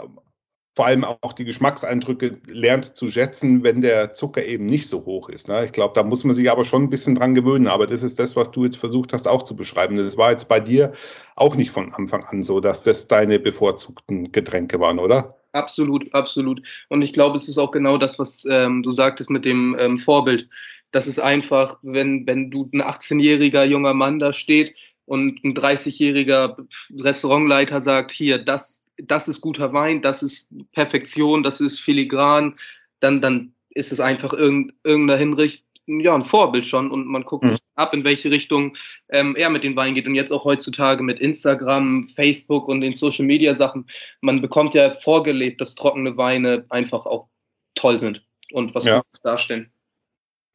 vor 0.76 0.88
allem 0.88 1.04
auch 1.04 1.34
die 1.34 1.44
Geschmackseindrücke 1.44 2.40
lernt 2.48 2.96
zu 2.96 3.08
schätzen, 3.12 3.64
wenn 3.64 3.82
der 3.82 4.14
Zucker 4.14 4.44
eben 4.44 4.66
nicht 4.66 4.88
so 4.88 5.06
hoch 5.06 5.30
ist. 5.30 5.48
Ne? 5.48 5.66
Ich 5.66 5.72
glaube, 5.72 5.94
da 5.94 6.04
muss 6.04 6.24
man 6.24 6.36
sich 6.36 6.50
aber 6.50 6.66
schon 6.66 6.84
ein 6.84 6.90
bisschen 6.90 7.16
dran 7.16 7.36
gewöhnen. 7.36 7.68
Aber 7.68 7.86
das 7.86 8.02
ist 8.02 8.18
das, 8.18 8.36
was 8.36 8.52
du 8.52 8.64
jetzt 8.64 8.78
versucht 8.78 9.14
hast 9.14 9.28
auch 9.28 9.44
zu 9.44 9.56
beschreiben. 9.56 9.98
Das 9.98 10.18
war 10.18 10.32
jetzt 10.32 10.50
bei 10.50 10.60
dir 10.60 10.94
auch 11.36 11.56
nicht 11.56 11.70
von 11.70 11.94
Anfang 11.94 12.24
an 12.24 12.42
so, 12.42 12.60
dass 12.60 12.82
das 12.82 13.08
deine 13.08 13.38
bevorzugten 13.38 14.32
Getränke 14.32 14.80
waren, 14.80 14.98
oder? 14.98 15.38
Absolut, 15.52 16.12
absolut. 16.16 16.64
Und 16.90 17.04
ich 17.04 17.14
glaube, 17.14 17.36
es 17.36 17.48
ist 17.48 17.60
auch 17.60 17.72
genau 17.72 18.00
das, 18.00 18.18
was 18.18 18.44
ähm, 18.50 18.82
du 18.82 18.92
sagtest 18.92 19.30
mit 19.30 19.46
dem 19.46 19.76
ähm, 19.78 20.00
Vorbild. 20.00 20.50
Das 20.90 21.06
ist 21.06 21.20
einfach, 21.20 21.78
wenn, 21.84 22.26
wenn 22.26 22.50
du 22.50 22.70
ein 22.74 22.82
18-jähriger 22.82 23.64
junger 23.64 23.94
Mann 23.94 24.18
da 24.18 24.34
steht, 24.34 24.76
und 25.06 25.44
ein 25.44 25.54
30-jähriger 25.54 26.66
Restaurantleiter 27.00 27.80
sagt, 27.80 28.12
hier, 28.12 28.40
das, 28.40 28.84
das 28.98 29.28
ist 29.28 29.42
guter 29.42 29.74
Wein, 29.74 30.02
das 30.02 30.24
ist 30.24 30.54
Perfektion, 30.72 31.44
das 31.44 31.60
ist 31.60 31.80
filigran, 31.80 32.56
dann, 33.00 33.22
dann 33.22 33.54
ist 33.70 33.92
es 33.92 34.00
einfach 34.00 34.34
irgendeiner 34.34 35.18
Hinricht, 35.18 35.66
ja 35.86 36.16
ein 36.16 36.26
Vorbild 36.26 36.66
schon 36.66 36.92
und 36.92 37.08
man 37.08 37.24
guckt 37.24 37.46
mhm. 37.46 37.50
sich 37.50 37.60
ab, 37.76 37.94
in 37.94 38.04
welche 38.04 38.32
Richtung 38.32 38.78
ähm, 39.10 39.36
er 39.36 39.50
mit 39.50 39.64
den 39.64 39.76
Weinen 39.76 39.96
geht. 39.96 40.08
Und 40.08 40.16
jetzt 40.16 40.32
auch 40.32 40.46
heutzutage 40.46 41.04
mit 41.04 41.20
Instagram, 41.20 42.08
Facebook 42.10 42.68
und 42.68 42.82
den 42.82 42.94
Social 42.94 43.26
Media 43.26 43.54
Sachen. 43.54 43.88
Man 44.22 44.42
bekommt 44.42 44.74
ja 44.74 44.96
vorgelebt, 45.02 45.60
dass 45.60 45.76
trockene 45.76 46.18
Weine 46.18 46.66
einfach 46.70 47.06
auch 47.06 47.28
toll 47.76 48.00
sind 48.00 48.24
und 48.52 48.74
was 48.76 48.86
ja. 48.86 49.02
darstellen. 49.24 49.72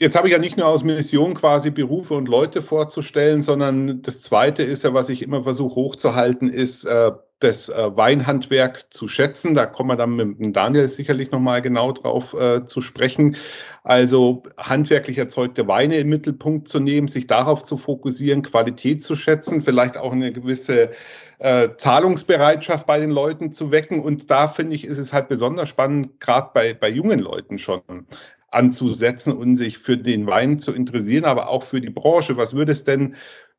Jetzt 0.00 0.14
habe 0.14 0.28
ich 0.28 0.33
ja 0.33 0.38
nicht 0.38 0.57
nur 0.57 0.69
aus 0.69 0.85
Mission 0.85 1.35
quasi 1.35 1.71
Berufe 1.71 2.14
und 2.14 2.28
Leute 2.28 2.62
vorzustellen, 2.62 3.43
sondern 3.43 4.00
das 4.00 4.23
Zweite 4.23 4.62
ist 4.62 4.85
ja, 4.85 4.95
was 4.95 5.09
ich 5.09 5.23
immer 5.23 5.43
versuche 5.43 5.75
hochzuhalten, 5.75 6.50
ist 6.50 6.85
äh, 6.85 7.11
das 7.40 7.69
äh, 7.69 7.97
Weinhandwerk 7.97 8.93
zu 8.93 9.09
schätzen. 9.09 9.55
Da 9.55 9.67
kommen 9.67 9.90
wir 9.90 9.97
dann 9.97 10.14
mit 10.14 10.55
Daniel 10.55 10.88
sicherlich 10.88 11.33
nochmal 11.33 11.62
genau 11.62 11.90
drauf 11.90 12.33
äh, 12.33 12.64
zu 12.64 12.81
sprechen. 12.81 13.37
Also 13.83 14.45
handwerklich 14.57 15.19
erzeugte 15.19 15.67
Weine 15.67 15.97
im 15.99 16.11
Mittelpunkt 16.11 16.69
zu 16.69 16.78
nehmen, 16.78 17.09
sich 17.09 17.26
darauf 17.26 17.64
zu 17.64 17.76
fokussieren, 17.76 18.43
Qualität 18.43 19.02
zu 19.02 19.17
schätzen, 19.17 19.62
vielleicht 19.62 19.97
auch 19.97 20.12
eine 20.12 20.33
gewisse 20.33 20.90
äh, 21.40 21.71
Zahlungsbereitschaft 21.76 22.87
bei 22.87 23.00
den 23.00 23.11
Leuten 23.11 23.52
zu 23.52 23.73
wecken. 23.73 24.00
Und 24.00 24.31
da 24.31 24.47
finde 24.47 24.76
ich, 24.76 24.85
ist 24.85 24.99
es 24.99 25.12
halt 25.12 25.28
besonders 25.28 25.69
spannend, 25.69 26.21
gerade 26.21 26.50
bei, 26.55 26.73
bei 26.73 26.88
jungen 26.88 27.19
Leuten 27.19 27.59
schon 27.59 27.83
anzusetzen 28.50 29.33
und 29.33 29.57
sich 29.57 29.78
für 29.78 29.97
den 29.97 30.26
Wein 30.26 30.59
zu 30.59 30.73
interessieren, 30.73 31.25
aber 31.25 31.49
auch 31.49 31.64
für 31.64 31.81
die 31.81 31.90
Branche. 31.90 32.37
Was 32.37 32.55
würdest 32.55 32.88
denn 32.88 33.14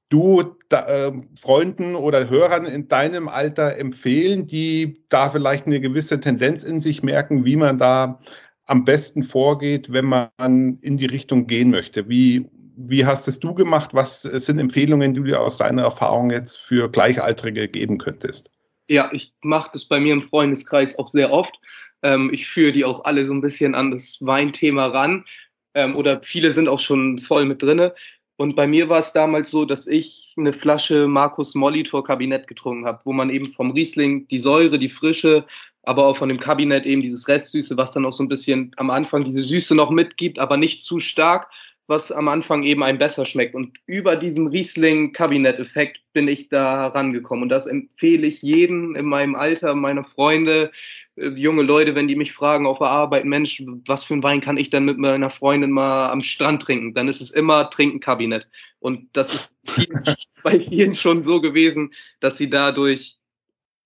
du 0.10 0.43
da, 0.69 1.08
äh, 1.08 1.12
Freunden 1.39 1.96
oder 1.96 2.29
Hörern 2.29 2.65
in 2.65 2.88
deinem 2.88 3.27
Alter 3.27 3.77
empfehlen, 3.77 4.48
die 4.48 5.03
da 5.10 5.29
vielleicht 5.29 5.67
eine 5.67 5.79
gewisse 5.79 6.19
Tendenz 6.19 6.63
in 6.63 6.79
sich 6.79 7.03
merken, 7.03 7.46
wie 7.46 7.55
man 7.55 7.77
da 7.77 8.19
am 8.65 8.86
besten 8.86 9.24
vorgeht, 9.24 9.93
wenn 9.93 10.05
man 10.05 10.79
in 10.81 10.98
die 10.98 11.05
Richtung 11.05 11.48
gehen 11.48 11.69
möchte? 11.69 12.10
Wie, 12.10 12.50
wie 12.75 13.05
hast 13.05 13.27
es 13.27 13.39
du 13.39 13.53
gemacht? 13.53 13.91
Was 13.93 14.24
sind 14.24 14.60
Empfehlungen, 14.60 15.13
die 15.13 15.24
du 15.24 15.39
aus 15.39 15.58
deiner 15.58 15.84
Erfahrung 15.84 16.31
jetzt 16.31 16.58
für 16.58 16.89
Gleichaltrige 16.89 17.67
geben 17.67 18.00
könntest? 18.00 18.51
Ja, 18.88 19.12
ich 19.13 19.34
mache 19.43 19.69
das 19.74 19.86
bei 19.86 20.00
mir 20.00 20.13
im 20.13 20.24
Freundeskreis 20.24 20.98
auch 20.98 21.08
sehr 21.08 21.31
oft. 21.31 21.53
Ähm, 22.03 22.29
ich 22.33 22.47
führe 22.47 22.71
die 22.71 22.85
auch 22.85 23.03
alle 23.05 23.25
so 23.25 23.33
ein 23.33 23.41
bisschen 23.41 23.75
an 23.75 23.91
das 23.91 24.17
Weinthema 24.21 24.87
ran. 24.87 25.25
Ähm, 25.73 25.95
oder 25.95 26.21
viele 26.23 26.51
sind 26.51 26.67
auch 26.67 26.79
schon 26.79 27.17
voll 27.17 27.45
mit 27.45 27.61
drinne. 27.61 27.93
Und 28.37 28.55
bei 28.55 28.67
mir 28.67 28.87
war 28.87 28.99
es 28.99 29.11
damals 29.11 29.51
so, 29.51 29.65
dass 29.65 29.85
ich 29.85 30.33
eine 30.37 30.53
Flasche 30.53 31.07
Markus 31.07 31.55
Molitor 31.55 32.05
Kabinett 32.05 32.47
getrunken 32.47 32.85
habe, 32.85 32.99
wo 33.03 33.11
man 33.11 33.29
eben 33.29 33.47
vom 33.47 33.71
Riesling 33.71 34.29
die 34.29 34.39
Säure, 34.39 34.79
die 34.79 34.87
Frische, 34.87 35.45
aber 35.83 36.05
auch 36.05 36.15
von 36.15 36.29
dem 36.29 36.39
Kabinett 36.39 36.85
eben 36.85 37.01
dieses 37.01 37.27
Restsüße, 37.27 37.75
was 37.75 37.91
dann 37.91 38.05
auch 38.05 38.13
so 38.13 38.23
ein 38.23 38.29
bisschen 38.29 38.71
am 38.77 38.91
Anfang 38.91 39.25
diese 39.25 39.43
Süße 39.43 39.75
noch 39.75 39.89
mitgibt, 39.89 40.39
aber 40.39 40.55
nicht 40.55 40.81
zu 40.81 41.01
stark 41.01 41.51
was 41.89 42.12
am 42.12 42.27
Anfang 42.27 42.62
eben 42.62 42.84
einem 42.84 43.00
besser 43.00 43.25
schmeckt. 43.25 43.55
Und 43.55 43.79
über 43.88 44.15
diesen 44.15 44.46
Riesling-Kabinett-Effekt 44.48 46.03
bin 46.13 46.27
ich 46.27 46.48
da 46.48 46.88
rangekommen. 46.88 47.43
Und 47.43 47.50
das 47.50 47.65
empfehle 47.65 48.27
ich 48.27 48.43
jedem 48.43 48.96
in 48.96 49.08
meinem 49.08 49.34
Alter, 49.34 49.74
meine 49.74 50.03
Freunde, 50.03 50.69
äh, 51.15 51.29
junge 51.29 51.63
Leute, 51.63 51.96
wenn 51.96 52.08
die 52.08 52.15
mich 52.15 52.31
fragen 52.31 52.67
auf 52.67 52.77
der 52.77 52.89
Arbeit, 52.89 53.25
Mensch, 53.25 53.63
was 53.88 54.03
für 54.03 54.13
ein 54.13 54.22
Wein 54.22 54.39
kann 54.39 54.58
ich 54.58 54.69
denn 54.69 54.86
mit 54.86 55.00
meiner 55.00 55.31
Freundin 55.31 55.72
mal 55.72 56.12
am 56.12 56.22
Strand 56.22 56.62
trinken? 56.62 56.93
Dann 56.93 57.08
ist 57.08 57.22
es 57.22 57.31
immer 57.31 57.72
Trinken-Kabinett. 57.72 58.48
Und 58.77 59.10
das 59.13 59.34
ist 59.34 59.50
bei 60.43 60.60
vielen 60.60 60.93
schon 60.93 61.24
so 61.24 61.41
gewesen, 61.41 61.91
dass 62.19 62.38
sie 62.38 62.51
dadurch 62.51 63.17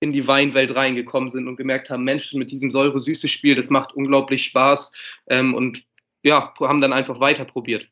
in 0.01 0.11
die 0.11 0.27
Weinwelt 0.27 0.75
reingekommen 0.75 1.29
sind 1.29 1.47
und 1.47 1.55
gemerkt 1.55 1.89
haben, 1.89 2.03
Mensch, 2.03 2.33
mit 2.33 2.51
diesem 2.51 2.69
säure-süße-Spiel, 2.69 3.55
das 3.55 3.69
macht 3.69 3.93
unglaublich 3.93 4.43
Spaß. 4.43 4.91
Ähm, 5.27 5.53
und 5.53 5.85
ja, 6.21 6.53
haben 6.59 6.81
dann 6.81 6.91
einfach 6.91 7.21
weiter 7.21 7.45
probiert. 7.45 7.87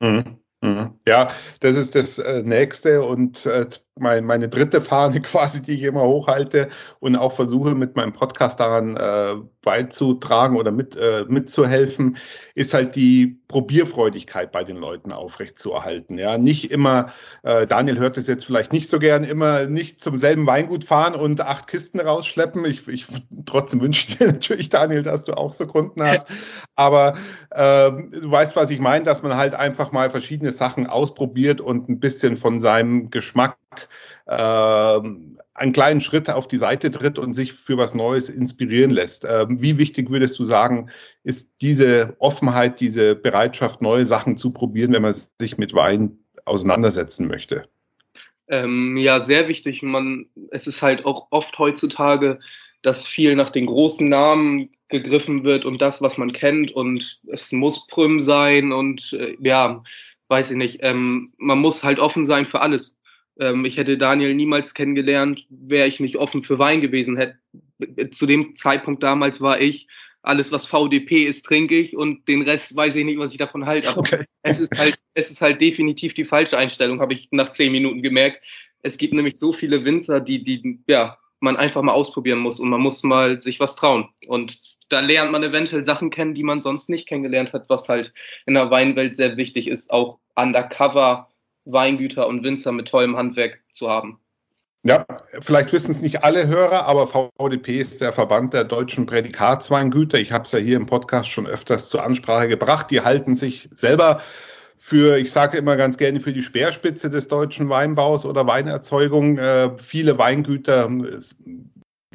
Mhm. 0.00 0.38
Mhm. 0.62 1.00
Ja, 1.06 1.28
das 1.60 1.76
ist 1.76 1.94
das 1.94 2.18
äh, 2.18 2.42
nächste 2.42 3.02
und 3.02 3.46
äh, 3.46 3.66
mein, 3.98 4.24
meine 4.24 4.48
dritte 4.48 4.80
Fahne 4.80 5.20
quasi, 5.22 5.62
die 5.62 5.72
ich 5.72 5.82
immer 5.82 6.02
hochhalte 6.02 6.68
und 6.98 7.16
auch 7.16 7.32
versuche 7.32 7.74
mit 7.74 7.96
meinem 7.96 8.12
Podcast 8.12 8.60
daran 8.60 8.96
äh, 8.96 9.36
beizutragen 9.62 10.56
oder 10.56 10.70
mit, 10.70 10.96
äh, 10.96 11.24
mitzuhelfen, 11.28 12.16
ist 12.54 12.74
halt 12.74 12.96
die 12.96 13.40
Probierfreudigkeit 13.48 14.52
bei 14.52 14.64
den 14.64 14.76
Leuten 14.76 15.12
aufrechtzuerhalten. 15.12 16.18
Ja, 16.18 16.38
nicht 16.38 16.70
immer, 16.70 17.12
äh, 17.42 17.66
Daniel 17.66 17.98
hört 17.98 18.16
es 18.16 18.26
jetzt 18.26 18.44
vielleicht 18.44 18.72
nicht 18.72 18.88
so 18.88 18.98
gern, 18.98 19.24
immer 19.24 19.66
nicht 19.66 20.00
zum 20.00 20.18
selben 20.18 20.46
Weingut 20.46 20.84
fahren 20.84 21.14
und 21.14 21.40
acht 21.40 21.66
Kisten 21.66 22.00
rausschleppen. 22.00 22.64
Ich, 22.64 22.86
ich 22.88 23.06
trotzdem 23.46 23.80
wünsche 23.80 24.16
dir 24.16 24.26
natürlich, 24.28 24.68
Daniel, 24.68 25.02
dass 25.02 25.24
du 25.24 25.34
auch 25.34 25.52
so 25.52 25.66
Kunden 25.66 26.02
hast. 26.02 26.28
Aber 26.74 27.14
äh, 27.50 27.90
du 27.90 28.30
weißt, 28.30 28.56
was 28.56 28.70
ich 28.70 28.80
meine, 28.80 29.04
dass 29.04 29.22
man 29.22 29.36
halt 29.36 29.54
einfach 29.54 29.92
mal 29.92 30.08
verschiedene 30.08 30.52
Sachen 30.52 30.86
ausprobiert 30.86 31.60
und 31.60 31.88
ein 31.88 32.00
bisschen 32.00 32.38
von 32.38 32.60
seinem 32.60 33.10
Geschmack 33.10 33.56
einen 34.26 35.72
kleinen 35.72 36.00
Schritt 36.00 36.30
auf 36.30 36.46
die 36.46 36.56
Seite 36.56 36.90
tritt 36.90 37.18
und 37.18 37.34
sich 37.34 37.52
für 37.52 37.76
was 37.76 37.94
Neues 37.94 38.28
inspirieren 38.28 38.90
lässt. 38.90 39.24
Äh, 39.24 39.46
wie 39.48 39.76
wichtig 39.76 40.10
würdest 40.10 40.38
du 40.38 40.44
sagen, 40.44 40.90
ist 41.24 41.60
diese 41.60 42.16
Offenheit, 42.18 42.80
diese 42.80 43.16
Bereitschaft, 43.16 43.82
neue 43.82 44.06
Sachen 44.06 44.36
zu 44.36 44.52
probieren, 44.52 44.92
wenn 44.92 45.02
man 45.02 45.14
sich 45.40 45.58
mit 45.58 45.74
Wein 45.74 46.18
auseinandersetzen 46.44 47.26
möchte? 47.26 47.68
Ähm, 48.48 48.96
ja, 48.96 49.20
sehr 49.20 49.48
wichtig. 49.48 49.82
Man, 49.82 50.26
es 50.50 50.66
ist 50.66 50.82
halt 50.82 51.04
auch 51.04 51.28
oft 51.30 51.58
heutzutage, 51.58 52.38
dass 52.82 53.06
viel 53.06 53.36
nach 53.36 53.50
den 53.50 53.66
großen 53.66 54.08
Namen 54.08 54.70
gegriffen 54.88 55.44
wird 55.44 55.64
und 55.64 55.80
das, 55.80 56.02
was 56.02 56.18
man 56.18 56.32
kennt 56.32 56.72
und 56.72 57.20
es 57.28 57.52
muss 57.52 57.86
Prüm 57.86 58.18
sein 58.18 58.72
und 58.72 59.12
äh, 59.12 59.36
ja, 59.40 59.82
weiß 60.28 60.50
ich 60.50 60.56
nicht. 60.56 60.78
Ähm, 60.82 61.32
man 61.36 61.58
muss 61.58 61.84
halt 61.84 61.98
offen 61.98 62.24
sein 62.24 62.44
für 62.44 62.60
alles. 62.60 62.99
Ähm, 63.40 63.64
ich 63.64 63.78
hätte 63.78 63.98
Daniel 63.98 64.34
niemals 64.34 64.74
kennengelernt, 64.74 65.46
wäre 65.48 65.88
ich 65.88 65.98
nicht 65.98 66.16
offen 66.16 66.42
für 66.42 66.58
Wein 66.58 66.80
gewesen. 66.80 67.16
Hätte, 67.16 67.38
zu 68.10 68.26
dem 68.26 68.54
Zeitpunkt 68.54 69.02
damals 69.02 69.40
war 69.40 69.60
ich, 69.60 69.88
alles 70.22 70.52
was 70.52 70.66
VDP 70.66 71.24
ist, 71.24 71.46
trinke 71.46 71.78
ich 71.78 71.96
und 71.96 72.28
den 72.28 72.42
Rest 72.42 72.76
weiß 72.76 72.94
ich 72.96 73.06
nicht, 73.06 73.18
was 73.18 73.32
ich 73.32 73.38
davon 73.38 73.64
halte. 73.64 73.88
Aber 73.88 74.00
okay. 74.00 74.24
es 74.42 74.60
ist 74.60 74.78
halt, 74.78 74.98
es 75.14 75.30
ist 75.30 75.40
halt 75.40 75.60
definitiv 75.60 76.12
die 76.12 76.26
falsche 76.26 76.58
Einstellung, 76.58 77.00
habe 77.00 77.14
ich 77.14 77.28
nach 77.30 77.50
zehn 77.50 77.72
Minuten 77.72 78.02
gemerkt. 78.02 78.44
Es 78.82 78.98
gibt 78.98 79.14
nämlich 79.14 79.36
so 79.36 79.54
viele 79.54 79.84
Winzer, 79.84 80.20
die, 80.20 80.44
die, 80.44 80.80
ja, 80.86 81.16
man 81.40 81.56
einfach 81.56 81.80
mal 81.80 81.92
ausprobieren 81.92 82.38
muss 82.38 82.60
und 82.60 82.68
man 82.68 82.82
muss 82.82 83.02
mal 83.02 83.40
sich 83.40 83.60
was 83.60 83.76
trauen. 83.76 84.10
Und 84.26 84.58
da 84.90 85.00
lernt 85.00 85.32
man 85.32 85.42
eventuell 85.42 85.84
Sachen 85.84 86.10
kennen, 86.10 86.34
die 86.34 86.42
man 86.42 86.60
sonst 86.60 86.90
nicht 86.90 87.08
kennengelernt 87.08 87.54
hat, 87.54 87.70
was 87.70 87.88
halt 87.88 88.12
in 88.44 88.54
der 88.54 88.70
Weinwelt 88.70 89.16
sehr 89.16 89.38
wichtig 89.38 89.68
ist, 89.68 89.90
auch 89.90 90.18
undercover 90.34 91.29
Weingüter 91.72 92.26
und 92.26 92.42
Winzer 92.42 92.72
mit 92.72 92.88
tollem 92.88 93.16
Handwerk 93.16 93.60
zu 93.72 93.88
haben. 93.88 94.18
Ja, 94.82 95.04
vielleicht 95.40 95.72
wissen 95.72 95.90
es 95.90 96.00
nicht 96.00 96.24
alle 96.24 96.46
Hörer, 96.46 96.86
aber 96.86 97.06
VDP 97.06 97.78
ist 97.78 98.00
der 98.00 98.14
Verband 98.14 98.54
der 98.54 98.64
deutschen 98.64 99.04
Prädikatsweingüter. 99.04 100.18
Ich 100.18 100.32
habe 100.32 100.44
es 100.44 100.52
ja 100.52 100.58
hier 100.58 100.76
im 100.76 100.86
Podcast 100.86 101.28
schon 101.28 101.46
öfters 101.46 101.90
zur 101.90 102.02
Ansprache 102.02 102.48
gebracht. 102.48 102.90
Die 102.90 103.02
halten 103.02 103.34
sich 103.34 103.68
selber 103.74 104.22
für, 104.78 105.18
ich 105.18 105.30
sage 105.32 105.58
immer 105.58 105.76
ganz 105.76 105.98
gerne, 105.98 106.20
für 106.20 106.32
die 106.32 106.42
Speerspitze 106.42 107.10
des 107.10 107.28
deutschen 107.28 107.68
Weinbaus 107.68 108.24
oder 108.24 108.46
Weinerzeugung. 108.46 109.36
Äh, 109.36 109.76
viele 109.76 110.16
Weingüter 110.16 110.86
äh, 110.86 111.20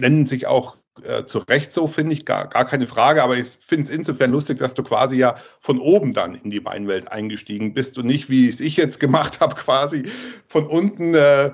nennen 0.01 0.25
sich 0.25 0.47
auch 0.47 0.77
äh, 1.03 1.25
zu 1.25 1.39
Recht 1.39 1.73
so, 1.73 1.87
finde 1.87 2.13
ich, 2.13 2.25
gar, 2.25 2.47
gar 2.47 2.65
keine 2.65 2.87
Frage. 2.87 3.23
Aber 3.23 3.35
ich 3.37 3.47
finde 3.47 3.85
es 3.85 3.89
insofern 3.89 4.31
lustig, 4.31 4.59
dass 4.59 4.73
du 4.73 4.83
quasi 4.83 5.17
ja 5.17 5.35
von 5.59 5.79
oben 5.79 6.13
dann 6.13 6.35
in 6.35 6.49
die 6.49 6.63
Weinwelt 6.63 7.11
eingestiegen 7.11 7.73
bist 7.73 7.97
und 7.97 8.05
nicht, 8.05 8.29
wie 8.29 8.47
es 8.47 8.59
ich 8.59 8.77
jetzt 8.77 8.99
gemacht 8.99 9.39
habe, 9.41 9.55
quasi 9.55 10.03
von 10.47 10.65
unten 10.65 11.13
äh, 11.13 11.51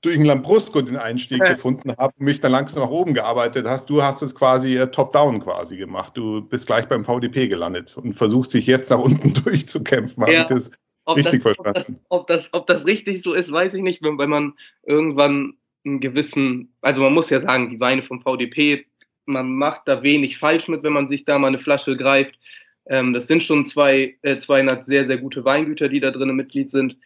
durch 0.00 0.16
den 0.16 0.24
Lambrusco 0.24 0.82
den 0.82 0.96
Einstieg 0.96 1.40
ja. 1.40 1.52
gefunden 1.52 1.94
habe 1.96 2.12
und 2.18 2.24
mich 2.24 2.40
dann 2.40 2.52
langsam 2.52 2.82
nach 2.82 2.90
oben 2.90 3.14
gearbeitet 3.14 3.66
hast. 3.66 3.90
Du 3.90 4.02
hast 4.02 4.22
es 4.22 4.34
quasi 4.34 4.76
äh, 4.76 4.88
top-down 4.88 5.40
quasi 5.40 5.76
gemacht. 5.76 6.16
Du 6.16 6.42
bist 6.42 6.66
gleich 6.66 6.86
beim 6.86 7.04
VDP 7.04 7.48
gelandet 7.48 7.96
und 7.96 8.12
versuchst 8.12 8.54
dich 8.54 8.66
jetzt 8.66 8.90
nach 8.90 8.98
unten 8.98 9.34
durchzukämpfen. 9.44 10.22
Ja. 10.22 10.26
Habe 10.26 10.40
ich 10.40 10.46
das 10.46 10.72
ob 11.04 11.16
richtig 11.16 11.42
das, 11.42 11.56
verstanden? 11.56 12.00
Ob 12.08 12.26
das, 12.26 12.52
ob, 12.52 12.52
das, 12.52 12.54
ob 12.54 12.66
das 12.66 12.86
richtig 12.86 13.22
so 13.22 13.32
ist, 13.32 13.50
weiß 13.50 13.74
ich 13.74 13.82
nicht, 13.82 14.02
wenn 14.02 14.16
man 14.16 14.54
irgendwann 14.84 15.54
einen 15.84 16.00
gewissen, 16.00 16.74
also 16.80 17.02
man 17.02 17.14
muss 17.14 17.30
ja 17.30 17.40
sagen, 17.40 17.68
die 17.68 17.80
Weine 17.80 18.02
vom 18.02 18.20
VDP, 18.20 18.86
man 19.26 19.54
macht 19.54 19.82
da 19.86 20.02
wenig 20.02 20.38
falsch 20.38 20.68
mit, 20.68 20.82
wenn 20.82 20.92
man 20.92 21.08
sich 21.08 21.24
da 21.24 21.38
mal 21.38 21.48
eine 21.48 21.58
Flasche 21.58 21.96
greift. 21.96 22.38
Ähm, 22.86 23.12
das 23.12 23.26
sind 23.26 23.42
schon 23.42 23.64
zwei, 23.64 24.16
äh, 24.22 24.36
200 24.36 24.86
sehr, 24.86 25.04
sehr 25.04 25.18
gute 25.18 25.44
Weingüter, 25.44 25.88
die 25.88 26.00
da 26.00 26.10
drinnen 26.10 26.36
Mitglied 26.36 26.70
sind. 26.70 26.96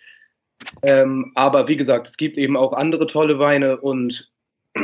Ähm, 0.82 1.32
aber 1.34 1.68
wie 1.68 1.76
gesagt, 1.76 2.06
es 2.06 2.16
gibt 2.16 2.38
eben 2.38 2.56
auch 2.56 2.72
andere 2.72 3.06
tolle 3.06 3.38
Weine 3.38 3.80
und 3.80 4.30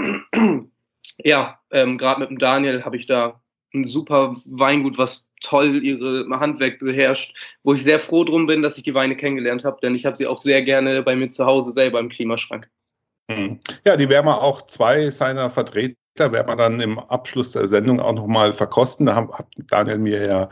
ja, 1.25 1.61
ähm, 1.71 1.99
gerade 1.99 2.21
mit 2.21 2.31
dem 2.31 2.39
Daniel 2.39 2.85
habe 2.85 2.97
ich 2.97 3.07
da 3.07 3.41
ein 3.75 3.85
super 3.85 4.35
Weingut, 4.47 4.99
was 4.99 5.31
toll 5.43 5.83
ihre 5.85 6.27
Handwerk 6.41 6.81
beherrscht, 6.81 7.37
wo 7.63 7.75
ich 7.75 7.85
sehr 7.85 8.01
froh 8.01 8.25
drum 8.25 8.47
bin, 8.47 8.63
dass 8.63 8.77
ich 8.77 8.83
die 8.83 8.95
Weine 8.95 9.17
kennengelernt 9.17 9.65
habe, 9.65 9.79
denn 9.83 9.95
ich 9.95 10.07
habe 10.07 10.17
sie 10.17 10.27
auch 10.27 10.39
sehr 10.39 10.63
gerne 10.63 11.03
bei 11.03 11.15
mir 11.15 11.29
zu 11.29 11.47
Hause 11.47 11.73
selber 11.73 12.01
im 12.01 12.09
Klimaschrank. 12.09 12.69
Hm. 13.31 13.61
Ja, 13.85 13.97
die 13.97 14.09
werden 14.09 14.27
wir 14.27 14.43
auch 14.43 14.67
zwei 14.67 15.11
seiner 15.11 15.51
Vertreter 15.51 15.97
werden 16.19 16.49
wir 16.49 16.57
dann 16.57 16.81
im 16.81 16.99
Abschluss 16.99 17.53
der 17.53 17.69
Sendung 17.69 18.01
auch 18.01 18.13
nochmal 18.13 18.53
verkosten. 18.53 19.07
Da 19.07 19.15
hat 19.17 19.47
Daniel 19.69 19.99
mir 19.99 20.27
ja 20.27 20.49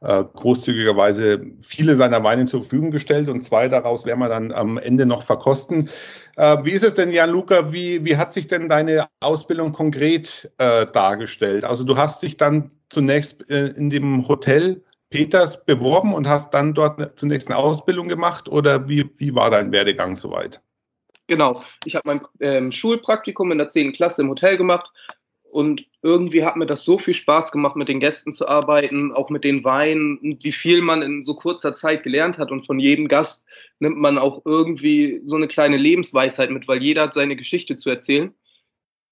äh, 0.00 0.24
großzügigerweise 0.24 1.44
viele 1.62 1.96
seiner 1.96 2.22
Weine 2.22 2.44
zur 2.44 2.60
Verfügung 2.60 2.90
gestellt 2.90 3.28
und 3.28 3.44
zwei 3.44 3.68
daraus 3.68 4.04
werden 4.06 4.20
wir 4.20 4.28
dann 4.28 4.52
am 4.52 4.78
Ende 4.78 5.06
noch 5.06 5.22
verkosten. 5.22 5.88
Äh, 6.36 6.58
wie 6.64 6.70
ist 6.70 6.84
es 6.84 6.94
denn, 6.94 7.10
Jan-Luca, 7.10 7.72
wie, 7.72 8.04
wie 8.04 8.16
hat 8.16 8.32
sich 8.32 8.46
denn 8.46 8.68
deine 8.68 9.08
Ausbildung 9.20 9.72
konkret 9.72 10.50
äh, 10.58 10.86
dargestellt? 10.86 11.64
Also 11.64 11.84
du 11.84 11.96
hast 11.96 12.22
dich 12.22 12.36
dann 12.36 12.70
zunächst 12.88 13.50
äh, 13.50 13.68
in 13.68 13.90
dem 13.90 14.28
Hotel 14.28 14.84
Peters 15.10 15.64
beworben 15.64 16.14
und 16.14 16.28
hast 16.28 16.54
dann 16.54 16.72
dort 16.72 17.18
zunächst 17.18 17.48
eine 17.48 17.56
Ausbildung 17.56 18.06
gemacht 18.06 18.48
oder 18.48 18.88
wie, 18.88 19.10
wie 19.16 19.34
war 19.34 19.50
dein 19.50 19.72
Werdegang 19.72 20.14
soweit? 20.14 20.62
Genau, 21.30 21.62
ich 21.84 21.94
habe 21.94 22.08
mein 22.08 22.20
ähm, 22.40 22.72
Schulpraktikum 22.72 23.52
in 23.52 23.58
der 23.58 23.68
10. 23.68 23.92
Klasse 23.92 24.22
im 24.22 24.30
Hotel 24.30 24.56
gemacht 24.56 24.90
und 25.44 25.86
irgendwie 26.02 26.44
hat 26.44 26.56
mir 26.56 26.66
das 26.66 26.82
so 26.82 26.98
viel 26.98 27.14
Spaß 27.14 27.52
gemacht, 27.52 27.76
mit 27.76 27.88
den 27.88 28.00
Gästen 28.00 28.34
zu 28.34 28.48
arbeiten, 28.48 29.12
auch 29.12 29.30
mit 29.30 29.44
den 29.44 29.62
Weinen, 29.62 30.38
wie 30.42 30.50
viel 30.50 30.82
man 30.82 31.02
in 31.02 31.22
so 31.22 31.36
kurzer 31.36 31.72
Zeit 31.72 32.02
gelernt 32.02 32.38
hat. 32.38 32.50
Und 32.50 32.66
von 32.66 32.80
jedem 32.80 33.06
Gast 33.06 33.46
nimmt 33.78 33.96
man 33.96 34.18
auch 34.18 34.42
irgendwie 34.44 35.22
so 35.24 35.36
eine 35.36 35.46
kleine 35.46 35.76
Lebensweisheit 35.76 36.50
mit, 36.50 36.66
weil 36.66 36.82
jeder 36.82 37.02
hat 37.02 37.14
seine 37.14 37.36
Geschichte 37.36 37.76
zu 37.76 37.90
erzählen. 37.90 38.34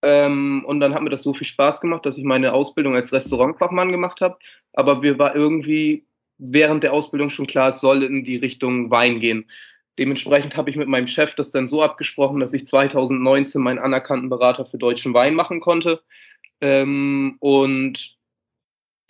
Ähm, 0.02 0.64
und 0.66 0.80
dann 0.80 0.94
hat 0.94 1.02
mir 1.02 1.10
das 1.10 1.22
so 1.22 1.34
viel 1.34 1.46
Spaß 1.46 1.80
gemacht, 1.80 2.04
dass 2.04 2.18
ich 2.18 2.24
meine 2.24 2.52
Ausbildung 2.52 2.96
als 2.96 3.12
Restaurantfachmann 3.12 3.92
gemacht 3.92 4.20
habe. 4.22 4.38
Aber 4.72 4.96
mir 5.02 5.20
war 5.20 5.36
irgendwie 5.36 6.04
während 6.38 6.82
der 6.82 6.94
Ausbildung 6.94 7.30
schon 7.30 7.46
klar, 7.46 7.68
es 7.68 7.80
soll 7.80 8.02
in 8.02 8.24
die 8.24 8.36
Richtung 8.36 8.90
Wein 8.90 9.20
gehen. 9.20 9.48
Dementsprechend 9.98 10.56
habe 10.56 10.70
ich 10.70 10.76
mit 10.76 10.88
meinem 10.88 11.08
Chef 11.08 11.34
das 11.34 11.50
dann 11.50 11.66
so 11.66 11.82
abgesprochen, 11.82 12.40
dass 12.40 12.52
ich 12.52 12.66
2019 12.66 13.60
meinen 13.60 13.78
anerkannten 13.78 14.28
Berater 14.28 14.64
für 14.64 14.78
deutschen 14.78 15.12
Wein 15.12 15.34
machen 15.34 15.60
konnte. 15.60 16.00
Ähm, 16.60 17.36
und 17.40 18.18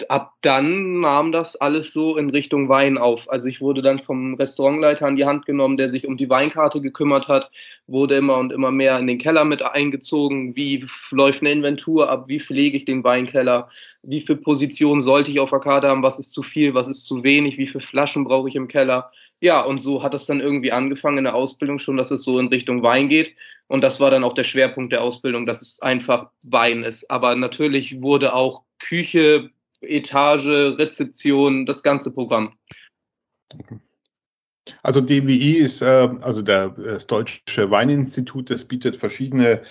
ab 0.09 0.35
dann 0.43 1.01
nahm 1.01 1.33
das 1.33 1.57
alles 1.57 1.93
so 1.93 2.17
in 2.17 2.31
Richtung 2.31 2.69
Wein 2.69 2.99
auf. 2.99 3.31
Also 3.31 3.49
ich 3.49 3.61
wurde 3.61 3.83
dann 3.83 3.99
vom 3.99 4.35
Restaurantleiter 4.35 5.07
an 5.07 5.17
die 5.17 5.25
Hand 5.25 5.47
genommen, 5.47 5.77
der 5.77 5.91
sich 5.91 6.07
um 6.07 6.17
die 6.17 6.31
Weinkarte 6.31 6.81
gekümmert 6.81 7.29
hat, 7.29 7.51
wurde 7.87 8.17
immer 8.17 8.39
und 8.39 8.53
immer 8.53 8.71
mehr 8.71 8.99
in 8.99 9.07
den 9.07 9.19
Keller 9.19 9.45
mit 9.45 9.63
eingezogen. 9.63 10.55
Wie 10.55 10.87
läuft 11.11 11.41
eine 11.41 11.53
Inventur 11.53 12.09
ab? 12.11 12.29
Wie 12.29 12.41
pflege 12.41 12.77
ich 12.77 12.85
den 12.85 13.03
Weinkeller? 13.03 13.69
Wie 14.03 14.21
viele 14.21 14.39
Positionen 14.39 15.01
sollte 15.03 15.31
ich 15.31 15.41
auf 15.41 15.51
der 15.51 15.61
Karte 15.61 15.89
haben? 15.89 16.03
Was 16.03 16.19
ist 16.19 16.31
zu 16.31 16.43
viel? 16.43 16.75
Was 16.75 16.89
ist 16.89 17.05
zu 17.05 17.25
wenig? 17.25 17.59
Wie 17.59 17.67
viele 17.67 17.85
Flaschen 17.85 18.25
brauche 18.25 18.49
ich 18.49 18.57
im 18.57 18.69
Keller? 18.69 19.11
Ja, 19.41 19.61
und 19.61 19.81
so 19.81 20.03
hat 20.03 20.15
es 20.15 20.27
dann 20.27 20.41
irgendwie 20.41 20.73
angefangen 20.73 21.19
in 21.19 21.25
der 21.25 21.35
Ausbildung 21.35 21.79
schon, 21.79 21.97
dass 21.97 22.11
es 22.11 22.25
so 22.25 22.39
in 22.41 22.49
Richtung 22.49 22.83
Wein 22.83 23.09
geht. 23.09 23.37
Und 23.69 23.83
das 23.83 24.01
war 24.01 24.11
dann 24.11 24.25
auch 24.25 24.33
der 24.33 24.45
Schwerpunkt 24.45 24.93
der 24.93 25.03
Ausbildung, 25.03 25.47
dass 25.47 25.63
es 25.63 25.81
einfach 25.81 26.31
Wein 26.47 26.83
ist. 26.83 27.11
Aber 27.11 27.35
natürlich 27.37 28.01
wurde 28.01 28.35
auch 28.35 28.65
Küche, 28.79 29.51
Etage, 29.81 30.79
Rezeption, 30.79 31.67
das 31.67 31.83
ganze 31.83 32.13
Programm. 32.13 32.55
Also 34.83 35.01
DWI 35.01 35.57
ist, 35.57 35.83
äh, 35.83 36.09
also 36.21 36.43
das 36.43 37.07
Deutsche 37.07 37.71
Weininstitut, 37.71 38.51
das 38.51 38.65
bietet 38.65 38.97
verschiedene 38.97 39.63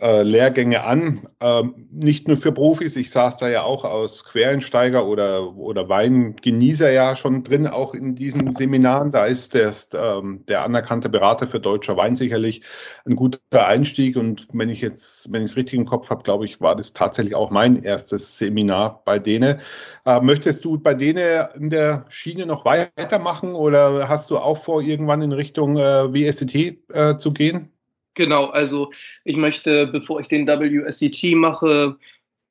äh, 0.00 0.22
Lehrgänge 0.22 0.84
an, 0.84 1.26
ähm, 1.40 1.88
nicht 1.90 2.28
nur 2.28 2.36
für 2.36 2.52
Profis. 2.52 2.94
Ich 2.94 3.10
saß 3.10 3.36
da 3.36 3.48
ja 3.48 3.62
auch 3.62 3.84
aus 3.84 4.24
Quereinsteiger 4.24 5.06
oder, 5.06 5.56
oder 5.56 5.88
Weingenießer 5.88 6.90
ja 6.92 7.16
schon 7.16 7.42
drin, 7.42 7.66
auch 7.66 7.94
in 7.94 8.14
diesen 8.14 8.52
Seminaren. 8.52 9.10
Da 9.10 9.26
ist 9.26 9.54
der, 9.54 9.72
ähm, 9.94 10.44
der 10.46 10.62
anerkannte 10.62 11.08
Berater 11.08 11.48
für 11.48 11.58
deutscher 11.58 11.96
Wein 11.96 12.14
sicherlich 12.14 12.62
ein 13.06 13.16
guter 13.16 13.66
Einstieg. 13.66 14.16
Und 14.16 14.46
wenn 14.52 14.68
ich 14.68 14.80
jetzt, 14.80 15.32
wenn 15.32 15.42
ich 15.42 15.50
es 15.50 15.56
richtig 15.56 15.78
im 15.78 15.86
Kopf 15.86 16.10
habe, 16.10 16.22
glaube 16.22 16.44
ich, 16.44 16.60
war 16.60 16.76
das 16.76 16.92
tatsächlich 16.92 17.34
auch 17.34 17.50
mein 17.50 17.82
erstes 17.82 18.38
Seminar 18.38 19.02
bei 19.04 19.18
denen. 19.18 19.60
Äh, 20.06 20.20
möchtest 20.20 20.64
du 20.64 20.78
bei 20.78 20.94
denen 20.94 21.48
in 21.56 21.70
der 21.70 22.04
Schiene 22.08 22.46
noch 22.46 22.64
weitermachen 22.64 23.54
oder 23.54 24.08
hast 24.08 24.30
du 24.30 24.38
auch 24.38 24.58
vor, 24.58 24.80
irgendwann 24.80 25.22
in 25.22 25.32
Richtung 25.32 25.76
äh, 25.76 26.12
WSET 26.12 26.54
äh, 26.92 27.18
zu 27.18 27.32
gehen? 27.32 27.72
Genau, 28.18 28.46
also 28.46 28.90
ich 29.22 29.36
möchte, 29.36 29.86
bevor 29.86 30.18
ich 30.18 30.26
den 30.26 30.44
WSET 30.44 31.36
mache, 31.36 31.96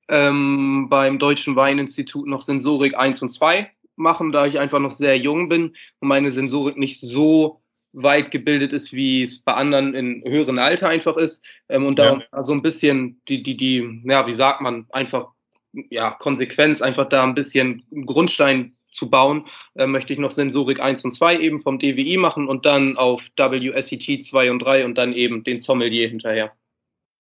ähm, 0.07 0.87
beim 0.89 1.19
Deutschen 1.19 1.57
Weininstitut 1.57 2.25
noch 2.25 2.41
Sensorik 2.41 2.97
1 2.97 3.21
und 3.21 3.27
2 3.27 3.69
machen, 3.97 4.31
da 4.31 4.45
ich 4.45 4.59
einfach 4.59 4.79
noch 4.79 4.91
sehr 4.91 5.17
jung 5.17 5.49
bin 5.49 5.75
und 5.99 6.07
meine 6.07 6.31
Sensorik 6.31 6.77
nicht 6.77 7.01
so 7.01 7.59
weit 7.91 8.31
gebildet 8.31 8.71
ist, 8.71 8.93
wie 8.93 9.23
es 9.23 9.41
bei 9.41 9.55
anderen 9.55 9.93
in 9.93 10.23
höheren 10.25 10.57
Alter 10.57 10.87
einfach 10.87 11.17
ist. 11.17 11.45
Ähm, 11.67 11.85
und 11.85 11.99
da 11.99 12.17
ja. 12.17 12.43
so 12.43 12.53
ein 12.53 12.61
bisschen 12.61 13.21
die, 13.27 13.43
die, 13.43 13.57
die, 13.57 14.01
ja, 14.05 14.25
wie 14.25 14.33
sagt 14.33 14.61
man, 14.61 14.85
einfach, 14.91 15.33
ja, 15.89 16.11
Konsequenz, 16.11 16.81
einfach 16.81 17.09
da 17.09 17.23
ein 17.23 17.35
bisschen 17.35 17.83
Grundstein 18.05 18.76
zu 18.91 19.09
bauen, 19.09 19.45
äh, 19.75 19.87
möchte 19.87 20.13
ich 20.13 20.19
noch 20.19 20.31
Sensorik 20.31 20.79
1 20.79 21.03
und 21.03 21.11
2 21.11 21.39
eben 21.39 21.59
vom 21.59 21.79
DWI 21.79 22.17
machen 22.17 22.47
und 22.47 22.65
dann 22.65 22.97
auf 22.97 23.21
WSET 23.37 24.23
2 24.23 24.51
und 24.51 24.59
3 24.59 24.85
und 24.85 24.95
dann 24.95 25.13
eben 25.13 25.43
den 25.43 25.59
Sommelier 25.59 26.09
hinterher. 26.09 26.53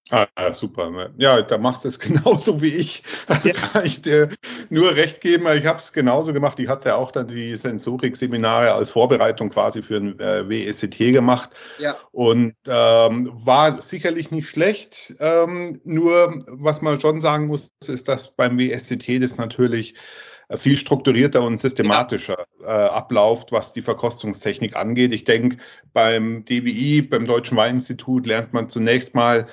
Ah, 0.09 0.53
super. 0.53 1.09
Ja, 1.17 1.41
da 1.41 1.57
machst 1.57 1.83
du 1.83 1.89
es 1.89 1.99
genauso 1.99 2.61
wie 2.61 2.73
ich. 2.73 3.03
Also 3.27 3.49
ja. 3.49 3.55
kann 3.73 3.85
ich 3.85 4.01
dir 4.01 4.29
nur 4.69 4.95
recht 4.95 5.21
geben. 5.21 5.45
Ich 5.55 5.65
habe 5.65 5.79
es 5.79 5.91
genauso 5.91 6.31
gemacht. 6.31 6.59
Ich 6.59 6.69
hatte 6.69 6.95
auch 6.95 7.11
dann 7.11 7.27
die 7.27 7.55
Sensorik-Seminare 7.57 8.73
als 8.73 8.91
Vorbereitung 8.91 9.49
quasi 9.49 9.81
für 9.81 9.97
ein 9.97 10.19
äh, 10.19 10.47
WSCT 10.47 10.97
gemacht. 11.11 11.49
Ja. 11.77 11.97
Und 12.11 12.55
ähm, 12.67 13.31
war 13.33 13.81
sicherlich 13.81 14.31
nicht 14.31 14.49
schlecht. 14.49 15.15
Ähm, 15.19 15.81
nur, 15.83 16.39
was 16.47 16.81
man 16.81 17.01
schon 17.01 17.19
sagen 17.19 17.47
muss, 17.47 17.71
ist, 17.85 18.07
dass 18.07 18.35
beim 18.35 18.57
WSCT 18.57 19.21
das 19.21 19.37
natürlich 19.37 19.95
viel 20.55 20.77
strukturierter 20.77 21.41
und 21.41 21.59
systematischer 21.59 22.45
äh, 22.61 22.65
abläuft, 22.65 23.51
was 23.51 23.73
die 23.73 23.81
Verkostungstechnik 23.81 24.75
angeht. 24.75 25.13
Ich 25.13 25.25
denke, 25.25 25.57
beim 25.91 26.45
DWI, 26.45 27.01
beim 27.01 27.25
Deutschen 27.25 27.57
Weininstitut, 27.57 28.25
lernt 28.25 28.53
man 28.53 28.69
zunächst 28.69 29.13
mal 29.13 29.47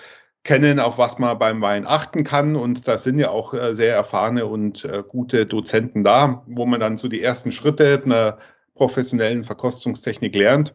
kennen, 0.44 0.78
auf 0.78 0.98
was 0.98 1.18
man 1.18 1.38
beim 1.38 1.60
Wein 1.62 1.86
achten 1.86 2.22
kann. 2.22 2.54
Und 2.54 2.86
da 2.86 2.98
sind 2.98 3.18
ja 3.18 3.30
auch 3.30 3.54
äh, 3.54 3.74
sehr 3.74 3.94
erfahrene 3.94 4.46
und 4.46 4.84
äh, 4.84 5.02
gute 5.06 5.46
Dozenten 5.46 6.04
da, 6.04 6.44
wo 6.46 6.66
man 6.66 6.80
dann 6.80 6.96
so 6.96 7.08
die 7.08 7.22
ersten 7.22 7.50
Schritte 7.50 8.02
einer 8.04 8.38
professionellen 8.74 9.42
Verkostungstechnik 9.42 10.34
lernt. 10.36 10.74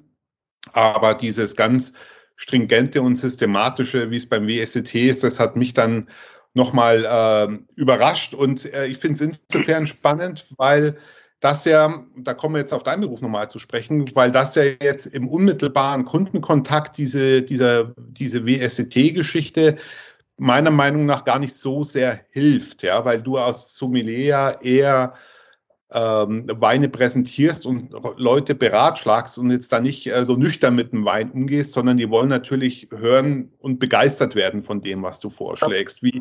Aber 0.74 1.14
dieses 1.14 1.56
ganz 1.56 1.94
stringente 2.36 3.02
und 3.02 3.16
systematische, 3.16 4.12
wie 4.12 4.18
es 4.18 4.28
beim 4.28 4.48
WSET 4.48 4.94
ist, 4.96 5.24
das 5.24 5.40
hat 5.40 5.56
mich 5.56 5.74
dann 5.74 6.10
nochmal 6.60 7.06
äh, 7.06 7.80
überrascht. 7.80 8.34
Und 8.34 8.72
äh, 8.72 8.86
ich 8.86 9.00
finde 9.00 9.16
es 9.16 9.38
insofern 9.52 9.88
spannend, 9.88 10.46
weil 10.58 10.98
das 11.40 11.64
ja, 11.66 12.04
da 12.18 12.34
kommen 12.34 12.56
wir 12.56 12.62
jetzt 12.62 12.74
auf 12.74 12.84
deinen 12.84 13.02
Beruf 13.02 13.22
nochmal 13.22 13.50
zu 13.50 13.60
sprechen, 13.60 14.14
weil 14.14 14.32
das 14.32 14.56
ja 14.56 14.64
jetzt 14.64 15.06
im 15.06 15.28
unmittelbaren 15.30 16.04
Kundenkontakt 16.04 16.98
diese, 16.98 17.42
dieser, 17.42 17.94
diese 17.98 18.46
WSCT-Geschichte 18.46 19.78
meiner 20.38 20.72
Meinung 20.72 21.06
nach 21.06 21.26
gar 21.26 21.40
nicht 21.40 21.56
so 21.56 21.84
sehr 21.84 22.22
hilft, 22.30 22.84
ja, 22.84 23.04
weil 23.06 23.22
du 23.22 23.38
als 23.38 23.76
Sommelier 23.76 24.60
eher 24.62 25.14
ähm, 25.92 26.46
Weine 26.48 26.88
präsentierst 26.88 27.66
und 27.66 27.94
Leute 28.18 28.54
beratschlagst 28.54 29.40
und 29.40 29.50
jetzt 29.50 29.74
da 29.74 29.80
nicht 29.80 30.06
äh, 30.08 30.24
so 30.24 30.36
nüchtern 30.36 30.76
mit 30.76 30.92
dem 30.92 31.04
Wein 31.04 31.32
umgehst, 31.32 31.74
sondern 31.74 31.98
die 31.98 32.10
wollen 32.10 32.30
natürlich 32.30 32.90
hören 32.96 33.52
und 33.58 33.80
begeistert 33.80 34.36
werden 34.36 34.62
von 34.62 34.82
dem, 34.82 35.02
was 35.02 35.20
du 35.20 35.32
vorschlägst. 35.32 36.04
Wie, 36.04 36.20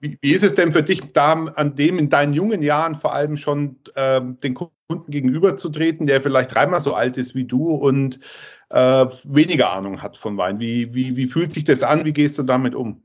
wie, 0.00 0.18
wie 0.20 0.32
ist 0.32 0.44
es 0.44 0.54
denn 0.54 0.70
für 0.70 0.82
dich, 0.82 1.12
da 1.12 1.32
an 1.32 1.76
dem 1.76 1.98
in 1.98 2.10
deinen 2.10 2.34
jungen 2.34 2.62
Jahren 2.62 2.94
vor 2.94 3.14
allem 3.14 3.36
schon 3.36 3.76
äh, 3.94 4.20
den 4.20 4.54
Kunden 4.54 5.10
gegenüberzutreten, 5.10 6.06
der 6.06 6.20
vielleicht 6.20 6.54
dreimal 6.54 6.80
so 6.80 6.94
alt 6.94 7.16
ist 7.16 7.34
wie 7.34 7.44
du 7.44 7.70
und 7.70 8.20
äh, 8.68 9.06
weniger 9.24 9.72
Ahnung 9.72 10.02
hat 10.02 10.18
von 10.18 10.36
Wein? 10.36 10.60
Wie, 10.60 10.94
wie, 10.94 11.16
wie 11.16 11.26
fühlt 11.26 11.52
sich 11.52 11.64
das 11.64 11.82
an? 11.82 12.04
Wie 12.04 12.12
gehst 12.12 12.38
du 12.38 12.42
damit 12.42 12.74
um? 12.74 13.02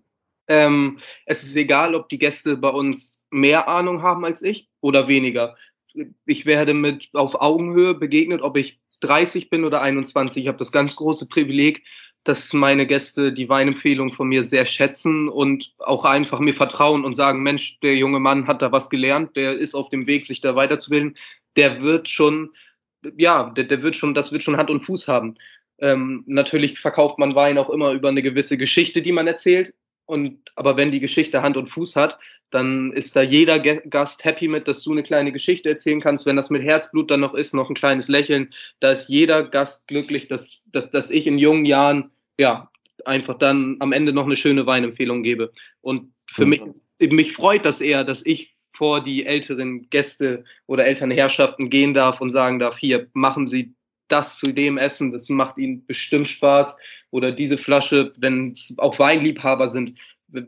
Ähm, 0.47 0.99
es 1.25 1.43
ist 1.43 1.55
egal, 1.55 1.95
ob 1.95 2.09
die 2.09 2.17
Gäste 2.17 2.57
bei 2.57 2.67
uns 2.67 3.25
mehr 3.29 3.69
Ahnung 3.69 4.01
haben 4.01 4.25
als 4.25 4.41
ich 4.41 4.69
oder 4.81 5.07
weniger 5.07 5.55
ich 6.25 6.45
werde 6.45 6.73
mit 6.73 7.09
auf 7.13 7.39
Augenhöhe 7.39 7.93
begegnet, 7.93 8.41
ob 8.41 8.57
ich 8.57 8.79
30 9.01 9.49
bin 9.49 9.63
oder 9.65 9.81
21. 9.81 10.43
Ich 10.43 10.47
habe 10.47 10.57
das 10.57 10.71
ganz 10.71 10.95
große 10.95 11.27
Privileg, 11.27 11.83
dass 12.23 12.53
meine 12.53 12.85
Gäste 12.85 13.33
die 13.33 13.49
Weinempfehlung 13.49 14.13
von 14.13 14.27
mir 14.27 14.43
sehr 14.43 14.65
schätzen 14.65 15.27
und 15.27 15.73
auch 15.79 16.05
einfach 16.05 16.39
mir 16.39 16.53
vertrauen 16.53 17.03
und 17.03 17.15
sagen, 17.15 17.41
Mensch, 17.41 17.79
der 17.79 17.95
junge 17.95 18.19
Mann 18.19 18.47
hat 18.47 18.61
da 18.61 18.71
was 18.71 18.89
gelernt, 18.89 19.35
der 19.35 19.57
ist 19.57 19.73
auf 19.73 19.89
dem 19.89 20.05
Weg, 20.05 20.25
sich 20.25 20.39
da 20.41 20.55
weiterzubilden, 20.55 21.17
der 21.55 21.81
wird 21.81 22.09
schon, 22.09 22.51
ja, 23.17 23.49
der, 23.49 23.63
der 23.63 23.81
wird 23.81 23.95
schon, 23.95 24.13
das 24.13 24.31
wird 24.31 24.43
schon 24.43 24.57
Hand 24.57 24.69
und 24.69 24.81
Fuß 24.81 25.07
haben. 25.07 25.35
Ähm, 25.79 26.23
natürlich 26.27 26.79
verkauft 26.79 27.17
man 27.17 27.33
Wein 27.33 27.57
auch 27.57 27.71
immer 27.71 27.91
über 27.91 28.09
eine 28.09 28.21
gewisse 28.21 28.57
Geschichte, 28.57 29.01
die 29.01 29.11
man 29.11 29.25
erzählt. 29.25 29.73
Und, 30.11 30.41
aber 30.57 30.75
wenn 30.75 30.91
die 30.91 30.99
Geschichte 30.99 31.41
Hand 31.41 31.55
und 31.55 31.69
Fuß 31.69 31.95
hat, 31.95 32.19
dann 32.49 32.91
ist 32.91 33.15
da 33.15 33.21
jeder 33.21 33.59
Gast 33.59 34.25
happy 34.25 34.49
mit, 34.49 34.67
dass 34.67 34.83
du 34.83 34.91
eine 34.91 35.03
kleine 35.03 35.31
Geschichte 35.31 35.69
erzählen 35.69 36.01
kannst. 36.01 36.25
Wenn 36.25 36.35
das 36.35 36.49
mit 36.49 36.63
Herzblut 36.63 37.09
dann 37.09 37.21
noch 37.21 37.33
ist, 37.33 37.53
noch 37.53 37.69
ein 37.69 37.75
kleines 37.75 38.09
Lächeln, 38.09 38.49
da 38.81 38.91
ist 38.91 39.07
jeder 39.07 39.41
Gast 39.43 39.87
glücklich, 39.87 40.27
dass, 40.27 40.63
dass, 40.65 40.91
dass 40.91 41.11
ich 41.11 41.27
in 41.27 41.37
jungen 41.37 41.63
Jahren, 41.63 42.11
ja, 42.37 42.69
einfach 43.05 43.37
dann 43.37 43.77
am 43.79 43.93
Ende 43.93 44.11
noch 44.11 44.25
eine 44.25 44.35
schöne 44.35 44.65
Weinempfehlung 44.65 45.23
gebe. 45.23 45.49
Und 45.79 46.13
für 46.29 46.45
mich 46.45 46.61
mich 46.99 47.31
freut 47.31 47.63
das 47.63 47.79
eher, 47.79 48.03
dass 48.03 48.25
ich 48.25 48.53
vor 48.73 49.01
die 49.01 49.25
älteren 49.25 49.89
Gäste 49.89 50.43
oder 50.67 50.85
Elternherrschaften 50.85 51.69
gehen 51.69 51.93
darf 51.93 52.19
und 52.19 52.31
sagen 52.31 52.59
darf, 52.59 52.77
hier 52.77 53.07
machen 53.13 53.47
Sie 53.47 53.75
das 54.11 54.37
zu 54.37 54.51
dem 54.51 54.77
Essen, 54.77 55.11
das 55.11 55.29
macht 55.29 55.57
Ihnen 55.57 55.85
bestimmt 55.85 56.27
Spaß. 56.27 56.77
Oder 57.11 57.31
diese 57.31 57.57
Flasche, 57.57 58.13
wenn 58.17 58.51
es 58.51 58.73
auch 58.77 58.99
Weinliebhaber 58.99 59.69
sind, 59.69 59.97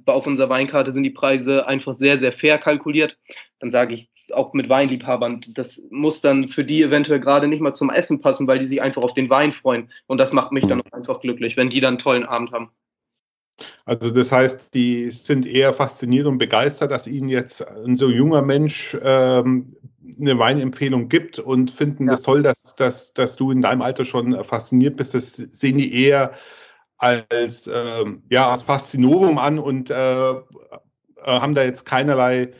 auf 0.05 0.27
unserer 0.27 0.49
Weinkarte 0.49 0.91
sind 0.91 1.03
die 1.03 1.09
Preise 1.09 1.67
einfach 1.67 1.93
sehr, 1.93 2.17
sehr 2.17 2.31
fair 2.31 2.57
kalkuliert. 2.57 3.17
Dann 3.59 3.71
sage 3.71 3.93
ich 3.93 4.09
auch 4.33 4.53
mit 4.53 4.69
Weinliebhabern, 4.69 5.41
das 5.55 5.81
muss 5.89 6.21
dann 6.21 6.47
für 6.47 6.63
die 6.63 6.83
eventuell 6.83 7.19
gerade 7.19 7.47
nicht 7.47 7.59
mal 7.59 7.73
zum 7.73 7.89
Essen 7.89 8.21
passen, 8.21 8.47
weil 8.47 8.59
die 8.59 8.65
sich 8.65 8.81
einfach 8.81 9.03
auf 9.03 9.13
den 9.13 9.29
Wein 9.29 9.51
freuen. 9.51 9.91
Und 10.07 10.19
das 10.19 10.33
macht 10.33 10.51
mich 10.51 10.65
dann 10.67 10.81
auch 10.81 10.91
einfach 10.93 11.21
glücklich, 11.21 11.57
wenn 11.57 11.69
die 11.69 11.81
dann 11.81 11.95
einen 11.95 11.99
tollen 11.99 12.25
Abend 12.25 12.51
haben. 12.51 12.71
Also 13.85 14.11
das 14.11 14.31
heißt, 14.31 14.73
die 14.73 15.11
sind 15.11 15.45
eher 15.45 15.73
fasziniert 15.73 16.25
und 16.25 16.37
begeistert, 16.37 16.91
dass 16.91 17.07
ihnen 17.07 17.29
jetzt 17.29 17.67
ein 17.67 17.97
so 17.97 18.09
junger 18.09 18.41
Mensch 18.41 18.97
ähm, 19.03 19.75
eine 20.19 20.37
Weinempfehlung 20.39 21.09
gibt 21.09 21.39
und 21.39 21.71
finden 21.71 22.05
ja. 22.05 22.11
das 22.11 22.23
toll, 22.23 22.43
dass, 22.43 22.75
dass, 22.75 23.13
dass 23.13 23.35
du 23.35 23.51
in 23.51 23.61
deinem 23.61 23.81
Alter 23.81 24.05
schon 24.05 24.43
fasziniert 24.43 24.97
bist. 24.97 25.13
Das 25.13 25.35
sehen 25.35 25.77
die 25.77 26.03
eher 26.03 26.33
als, 26.97 27.67
äh, 27.67 28.05
ja, 28.29 28.51
als 28.51 28.63
Faszinovum 28.63 29.37
an 29.37 29.59
und 29.59 29.91
äh, 29.91 30.31
äh, 30.31 30.33
haben 31.25 31.53
da 31.53 31.63
jetzt 31.63 31.85
keinerlei, 31.85 32.53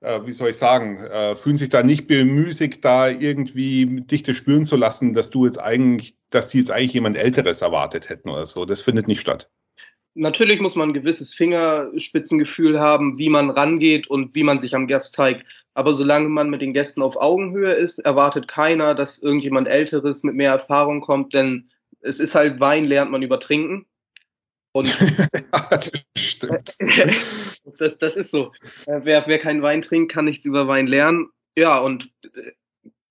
äh, 0.00 0.20
wie 0.24 0.32
soll 0.32 0.50
ich 0.50 0.56
sagen, 0.56 0.98
äh, 0.98 1.36
fühlen 1.36 1.56
sich 1.56 1.70
da 1.70 1.82
nicht 1.82 2.06
bemüßigt, 2.06 2.84
da 2.84 3.08
irgendwie 3.08 4.02
dich 4.02 4.22
das 4.22 4.36
spüren 4.36 4.66
zu 4.66 4.76
lassen, 4.76 5.14
dass 5.14 5.30
du 5.30 5.46
jetzt 5.46 5.58
eigentlich, 5.58 6.16
dass 6.30 6.48
die 6.48 6.58
jetzt 6.58 6.70
eigentlich 6.70 6.94
jemand 6.94 7.16
Älteres 7.16 7.62
erwartet 7.62 8.08
hätten 8.08 8.30
oder 8.30 8.46
so. 8.46 8.64
Das 8.64 8.80
findet 8.80 9.08
nicht 9.08 9.20
statt. 9.20 9.50
Natürlich 10.14 10.60
muss 10.60 10.76
man 10.76 10.90
ein 10.90 10.94
gewisses 10.94 11.32
Fingerspitzengefühl 11.32 12.80
haben, 12.80 13.16
wie 13.18 13.28
man 13.28 13.50
rangeht 13.50 14.08
und 14.08 14.34
wie 14.34 14.42
man 14.42 14.58
sich 14.58 14.74
am 14.74 14.88
Gast 14.88 15.12
zeigt. 15.12 15.46
Aber 15.74 15.94
solange 15.94 16.28
man 16.28 16.50
mit 16.50 16.62
den 16.62 16.74
Gästen 16.74 17.00
auf 17.00 17.16
Augenhöhe 17.16 17.72
ist, 17.74 18.00
erwartet 18.00 18.48
keiner, 18.48 18.94
dass 18.94 19.22
irgendjemand 19.22 19.68
Älteres 19.68 20.24
mit 20.24 20.34
mehr 20.34 20.50
Erfahrung 20.50 21.00
kommt, 21.00 21.32
denn 21.32 21.70
es 22.00 22.18
ist 22.18 22.34
halt 22.34 22.60
Wein, 22.60 22.84
lernt 22.84 23.10
man 23.10 23.22
über 23.22 23.38
Trinken. 23.38 23.86
Und 24.72 24.88
ja, 24.88 25.66
das 25.70 25.90
stimmt. 26.16 26.76
das, 27.78 27.98
das 27.98 28.16
ist 28.16 28.30
so. 28.30 28.52
Äh, 28.86 29.00
wer, 29.04 29.26
wer 29.26 29.38
keinen 29.38 29.62
Wein 29.62 29.80
trinkt, 29.80 30.12
kann 30.12 30.24
nichts 30.24 30.44
über 30.44 30.68
Wein 30.68 30.86
lernen. 30.86 31.28
Ja, 31.56 31.78
und 31.78 32.10
äh, 32.34 32.52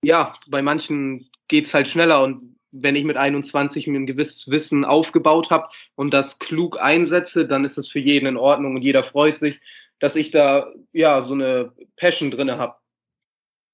ja, 0.02 0.34
bei 0.48 0.62
manchen 0.62 1.30
geht 1.48 1.66
es 1.66 1.74
halt 1.74 1.88
schneller. 1.88 2.22
Und 2.22 2.49
wenn 2.72 2.96
ich 2.96 3.04
mit 3.04 3.16
21 3.16 3.86
mir 3.86 3.98
ein 3.98 4.06
gewisses 4.06 4.50
Wissen 4.50 4.84
aufgebaut 4.84 5.50
habe 5.50 5.68
und 5.94 6.14
das 6.14 6.38
klug 6.38 6.80
einsetze, 6.80 7.46
dann 7.46 7.64
ist 7.64 7.78
es 7.78 7.88
für 7.88 8.00
jeden 8.00 8.26
in 8.26 8.36
Ordnung 8.36 8.76
und 8.76 8.82
jeder 8.82 9.04
freut 9.04 9.38
sich, 9.38 9.60
dass 9.98 10.16
ich 10.16 10.30
da 10.30 10.72
ja 10.92 11.22
so 11.22 11.34
eine 11.34 11.72
Passion 11.96 12.30
drinne 12.30 12.58
habe. 12.58 12.74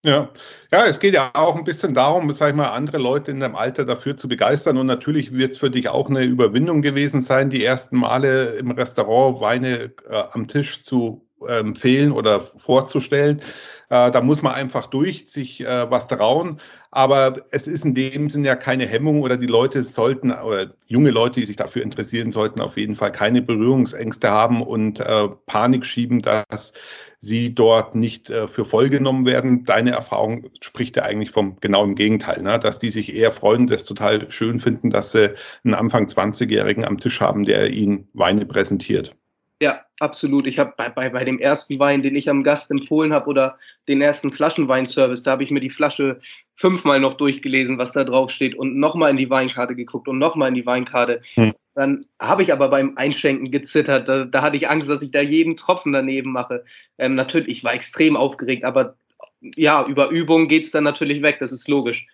Ja. 0.05 0.31
ja, 0.71 0.87
es 0.87 1.01
geht 1.01 1.15
ja 1.15 1.31
auch 1.35 1.57
ein 1.57 1.65
bisschen 1.65 1.93
darum, 1.93 2.31
sag 2.33 2.51
ich 2.51 2.55
mal, 2.55 2.69
andere 2.69 2.99
Leute 2.99 3.33
in 3.33 3.41
deinem 3.41 3.57
Alter 3.57 3.85
dafür 3.85 4.17
zu 4.17 4.29
begeistern. 4.29 4.77
Und 4.77 4.87
natürlich 4.87 5.33
wird 5.33 5.53
es 5.53 5.59
für 5.59 5.71
dich 5.71 5.89
auch 5.89 6.09
eine 6.09 6.23
Überwindung 6.23 6.81
gewesen 6.81 7.23
sein, 7.23 7.51
die 7.51 7.65
ersten 7.65 7.97
Male 7.97 8.51
im 8.51 8.71
Restaurant 8.71 9.41
Weine 9.41 9.95
äh, 10.09 10.23
am 10.31 10.47
Tisch 10.47 10.85
zu 10.85 11.27
empfehlen 11.45 12.13
oder 12.13 12.41
vorzustellen. 12.41 13.43
Äh, 13.89 14.11
da 14.11 14.21
muss 14.21 14.43
man 14.43 14.55
einfach 14.55 14.87
durch, 14.87 15.25
sich 15.29 15.61
äh, 15.61 15.91
was 15.91 16.09
trauen. 16.09 16.61
Aber 16.91 17.37
es 17.51 17.67
ist 17.67 17.85
in 17.85 17.95
dem 17.95 18.31
Sinn 18.31 18.45
ja 18.45 18.57
keine 18.57 18.87
Hemmung 18.87 19.23
oder 19.23 19.37
die 19.37 19.47
Leute 19.47 19.83
sollten, 19.83 20.33
oder 20.33 20.73
junge 20.87 21.11
Leute, 21.11 21.41
die 21.41 21.47
sich 21.47 21.57
dafür 21.57 21.83
interessieren, 21.83 22.33
sollten 22.33 22.61
auf 22.61 22.77
jeden 22.77 22.97
Fall 22.97 23.13
keine 23.13 23.43
Berührungsängste 23.43 24.31
haben 24.31 24.63
und 24.63 25.01
äh, 25.01 25.29
Panik 25.47 25.85
schieben, 25.85 26.21
dass 26.21 26.73
sie 27.19 27.55
dort 27.55 27.95
nicht 27.95 28.31
äh, 28.31 28.49
für 28.49 28.65
voll 28.65 28.89
genommen 28.89 29.27
werden. 29.27 29.65
Deine 29.65 29.93
Erfahrung 29.93 30.51
spricht 30.61 30.97
ja 30.97 31.03
eigentlich 31.03 31.31
vom 31.31 31.57
genau 31.61 31.85
im 31.85 31.95
Gegenteil, 31.95 32.43
ne? 32.43 32.59
dass 32.59 32.79
die 32.79 32.91
sich 32.91 33.15
eher 33.15 33.33
freuen, 33.33 33.67
das 33.67 33.85
total 33.85 34.31
schön 34.31 34.61
finden, 34.61 34.91
dass 34.91 35.13
sie 35.13 35.35
einen 35.65 35.75
Anfang 35.75 36.07
20-Jährigen 36.07 36.85
am 36.85 36.99
Tisch 36.99 37.21
haben, 37.21 37.45
der 37.45 37.71
ihnen 37.71 38.09
Weine 38.13 38.47
präsentiert. 38.47 39.15
Ja, 39.61 39.86
absolut. 40.01 40.47
Ich 40.47 40.59
habe 40.59 40.75
bei, 40.77 40.89
bei, 40.89 41.11
bei 41.11 41.25
dem 41.25 41.39
ersten 41.39 41.79
Wein, 41.79 42.03
den 42.03 42.17
ich 42.17 42.29
am 42.29 42.43
Gast 42.43 42.71
empfohlen 42.71 43.13
habe, 43.13 43.29
oder 43.29 43.59
den 43.89 44.01
ersten 44.01 44.33
Flaschenweinservice, 44.33 45.23
da 45.23 45.33
habe 45.33 45.43
ich 45.43 45.51
mir 45.51 45.61
die 45.61 45.71
Flasche 45.71 46.19
fünfmal 46.55 47.01
noch 47.01 47.15
durchgelesen, 47.15 47.79
was 47.79 47.93
da 47.93 48.05
drauf 48.05 48.31
steht 48.31 48.55
und 48.55 48.77
nochmal 48.77 49.11
in 49.11 49.17
die 49.17 49.31
Weinkarte 49.31 49.75
geguckt 49.75 50.09
und 50.09 50.19
nochmal 50.19 50.49
in 50.49 50.55
die 50.55 50.67
Weinkarte. 50.67 51.21
Hm. 51.35 51.55
Dann 51.75 52.07
habe 52.19 52.43
ich 52.43 52.53
aber 52.53 52.69
beim 52.69 52.97
Einschenken 52.97 53.51
gezittert. 53.51 54.09
Da, 54.09 54.25
da, 54.25 54.43
hatte 54.43 54.57
ich 54.57 54.69
Angst, 54.69 54.89
dass 54.89 55.03
ich 55.03 55.11
da 55.11 55.21
jeden 55.21 55.57
Tropfen 55.57 55.93
daneben 55.93 56.33
mache. 56.33 56.65
Ähm, 56.97 57.15
natürlich, 57.15 57.49
ich 57.49 57.65
war 57.65 57.75
extrem 57.75 58.17
aufgeregt, 58.17 58.65
aber 58.65 58.97
ja, 59.41 59.87
über 59.87 60.09
Übung 60.09 60.49
geht's 60.49 60.71
dann 60.71 60.85
natürlich 60.85 61.21
weg, 61.23 61.39
das 61.39 61.53
ist 61.53 61.69
logisch. 61.69 62.07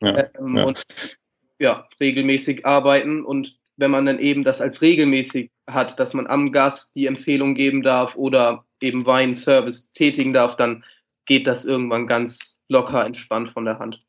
Ja, 0.00 0.28
ähm, 0.38 0.56
ja. 0.56 0.64
Und 0.64 0.82
ja, 1.58 1.88
regelmäßig 1.98 2.64
arbeiten 2.64 3.24
und 3.24 3.58
wenn 3.76 3.90
man 3.90 4.06
dann 4.06 4.18
eben 4.18 4.44
das 4.44 4.60
als 4.60 4.82
regelmäßig 4.82 5.50
hat, 5.68 6.00
dass 6.00 6.14
man 6.14 6.26
am 6.26 6.52
Gast 6.52 6.96
die 6.96 7.06
Empfehlung 7.06 7.54
geben 7.54 7.82
darf 7.82 8.16
oder 8.16 8.64
eben 8.80 9.06
Weinservice 9.06 9.92
tätigen 9.92 10.32
darf, 10.32 10.56
dann 10.56 10.84
geht 11.26 11.46
das 11.46 11.64
irgendwann 11.64 12.06
ganz 12.06 12.60
locker 12.68 13.04
entspannt 13.04 13.50
von 13.50 13.64
der 13.64 13.78
Hand. 13.78 14.04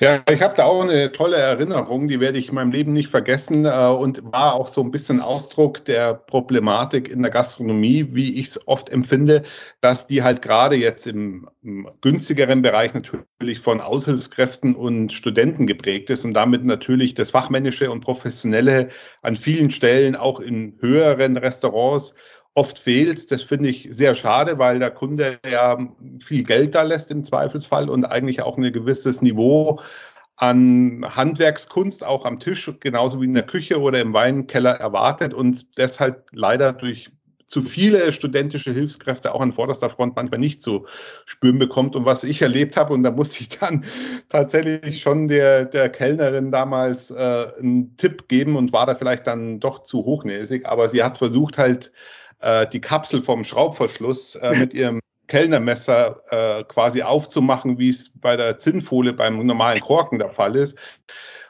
Ja, 0.00 0.22
ich 0.30 0.40
habe 0.40 0.54
da 0.56 0.64
auch 0.64 0.82
eine 0.82 1.12
tolle 1.12 1.36
Erinnerung, 1.36 2.08
die 2.08 2.18
werde 2.18 2.38
ich 2.38 2.48
in 2.48 2.54
meinem 2.54 2.72
Leben 2.72 2.94
nicht 2.94 3.08
vergessen 3.08 3.66
äh, 3.66 3.68
und 3.68 4.24
war 4.32 4.54
auch 4.54 4.66
so 4.66 4.80
ein 4.82 4.90
bisschen 4.90 5.20
Ausdruck 5.20 5.84
der 5.84 6.14
Problematik 6.14 7.10
in 7.10 7.20
der 7.20 7.30
Gastronomie, 7.30 8.08
wie 8.12 8.40
ich 8.40 8.48
es 8.48 8.66
oft 8.66 8.88
empfinde, 8.88 9.42
dass 9.82 10.06
die 10.06 10.22
halt 10.22 10.40
gerade 10.40 10.76
jetzt 10.76 11.06
im, 11.06 11.50
im, 11.62 11.88
günstigeren 12.00 12.62
Bereich 12.62 12.94
natürlich 12.94 13.60
von 13.60 13.82
Aushilfskräften 13.82 14.74
und 14.74 15.12
Studenten 15.12 15.66
geprägt 15.66 16.08
ist 16.08 16.24
und 16.24 16.32
damit 16.32 16.64
natürlich 16.64 17.14
das 17.14 17.30
Fachmännische 17.30 17.90
und 17.90 18.00
Professionelle 18.00 18.88
an 19.20 19.36
vielen 19.36 19.70
Stellen 19.70 20.16
auch 20.16 20.40
in 20.40 20.78
höheren 20.80 21.36
Restaurants 21.36 22.14
oft 22.54 22.78
fehlt. 22.78 23.30
Das 23.30 23.42
finde 23.42 23.68
ich 23.68 23.88
sehr 23.90 24.14
schade, 24.14 24.58
weil 24.58 24.78
der 24.78 24.90
Kunde 24.90 25.38
ja 25.50 25.78
viel 26.24 26.44
Geld 26.44 26.74
da 26.74 26.82
lässt 26.82 27.10
im 27.10 27.24
Zweifelsfall 27.24 27.90
und 27.90 28.04
eigentlich 28.04 28.42
auch 28.42 28.56
ein 28.56 28.72
gewisses 28.72 29.22
Niveau 29.22 29.80
an 30.36 31.04
Handwerkskunst 31.08 32.04
auch 32.04 32.24
am 32.24 32.40
Tisch, 32.40 32.70
genauso 32.80 33.20
wie 33.20 33.26
in 33.26 33.34
der 33.34 33.44
Küche 33.46 33.80
oder 33.80 34.00
im 34.00 34.12
Weinkeller 34.14 34.72
erwartet 34.72 35.32
und 35.32 35.78
deshalb 35.78 36.26
leider 36.32 36.72
durch 36.72 37.10
zu 37.46 37.62
viele 37.62 38.10
studentische 38.10 38.72
Hilfskräfte 38.72 39.32
auch 39.34 39.40
an 39.40 39.52
vorderster 39.52 39.90
Front 39.90 40.16
manchmal 40.16 40.40
nicht 40.40 40.62
zu 40.62 40.86
spüren 41.24 41.58
bekommt. 41.58 41.94
Und 41.94 42.04
was 42.04 42.24
ich 42.24 42.42
erlebt 42.42 42.76
habe, 42.76 42.92
und 42.92 43.02
da 43.02 43.10
muss 43.10 43.38
ich 43.38 43.48
dann 43.50 43.84
tatsächlich 44.28 45.02
schon 45.02 45.28
der, 45.28 45.66
der 45.66 45.88
Kellnerin 45.88 46.50
damals 46.50 47.10
äh, 47.10 47.44
einen 47.60 47.96
Tipp 47.96 48.28
geben 48.28 48.56
und 48.56 48.72
war 48.72 48.86
da 48.86 48.94
vielleicht 48.94 49.26
dann 49.26 49.60
doch 49.60 49.84
zu 49.84 50.04
hochnäsig, 50.04 50.66
aber 50.66 50.88
sie 50.88 51.04
hat 51.04 51.18
versucht 51.18 51.58
halt 51.58 51.92
äh, 52.40 52.66
die 52.66 52.80
Kapsel 52.80 53.22
vom 53.22 53.44
Schraubverschluss 53.44 54.36
äh, 54.36 54.54
mit 54.54 54.74
ihrem 54.74 55.00
Kellnermesser 55.26 56.16
äh, 56.30 56.64
quasi 56.64 57.02
aufzumachen, 57.02 57.78
wie 57.78 57.88
es 57.88 58.12
bei 58.18 58.36
der 58.36 58.58
Zinnfolie 58.58 59.12
beim 59.12 59.44
normalen 59.46 59.80
Korken 59.80 60.18
der 60.18 60.30
Fall 60.30 60.56
ist. 60.56 60.78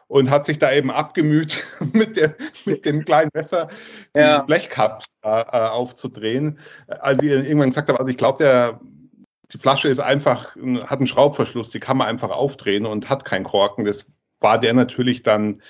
Und 0.07 0.31
hat 0.31 0.47
sich 0.47 0.59
da 0.59 0.71
eben 0.71 0.91
abgemüht, 0.91 1.65
mit, 1.93 2.17
der, 2.17 2.35
mit 2.67 2.85
dem 2.85 3.05
kleinen 3.05 3.31
Messer 3.35 3.69
die 4.15 4.21
ja. 4.21 4.43
Blechkapsel 4.43 5.09
äh, 5.23 5.29
aufzudrehen. 5.29 6.59
Als 6.87 7.23
ich 7.23 7.31
irgendwann 7.31 7.71
gesagt 7.71 7.89
habe, 7.89 7.99
also 7.99 8.11
ich 8.11 8.19
glaube, 8.19 8.79
die 9.53 9.59
Flasche 9.59 9.89
ist 9.89 10.01
einfach, 10.01 10.57
hat 10.57 10.99
einen 10.99 11.07
Schraubverschluss, 11.07 11.71
die 11.71 11.81
kann 11.81 11.97
man 11.97 12.07
einfach 12.07 12.31
aufdrehen 12.31 12.87
und 12.87 13.09
hat 13.09 13.25
keinen 13.25 13.45
Korken. 13.45 13.85
Das 13.85 14.13
war 14.41 14.59
der 14.59 14.75
natürlich 14.75 15.23
dann 15.23 15.63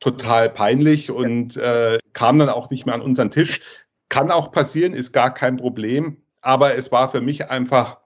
total 0.00 0.48
peinlich 0.48 1.10
und 1.10 1.56
äh, 1.56 1.98
kam 2.12 2.38
dann 2.38 2.48
auch 2.48 2.70
nicht 2.70 2.86
mehr 2.86 2.94
an 2.94 3.00
unseren 3.00 3.30
Tisch. 3.30 3.60
Kann 4.08 4.30
auch 4.30 4.52
passieren, 4.52 4.94
ist 4.94 5.12
gar 5.12 5.32
kein 5.32 5.56
Problem. 5.56 6.18
Aber 6.40 6.74
es 6.74 6.92
war 6.92 7.10
für 7.10 7.20
mich 7.20 7.50
einfach 7.50 7.98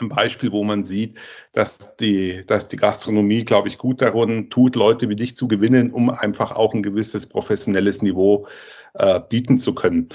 ein 0.00 0.08
Beispiel, 0.08 0.52
wo 0.52 0.64
man 0.64 0.84
sieht, 0.84 1.18
dass 1.52 1.96
die, 1.96 2.44
dass 2.46 2.68
die 2.68 2.76
Gastronomie, 2.76 3.44
glaube 3.44 3.68
ich, 3.68 3.78
gut 3.78 4.00
daran 4.00 4.48
tut, 4.48 4.76
Leute 4.76 5.08
wie 5.08 5.16
dich 5.16 5.36
zu 5.36 5.48
gewinnen, 5.48 5.92
um 5.92 6.10
einfach 6.10 6.52
auch 6.52 6.72
ein 6.72 6.82
gewisses 6.82 7.28
professionelles 7.28 8.02
Niveau 8.02 8.46
äh, 8.94 9.20
bieten 9.20 9.58
zu 9.58 9.74
können. 9.74 10.08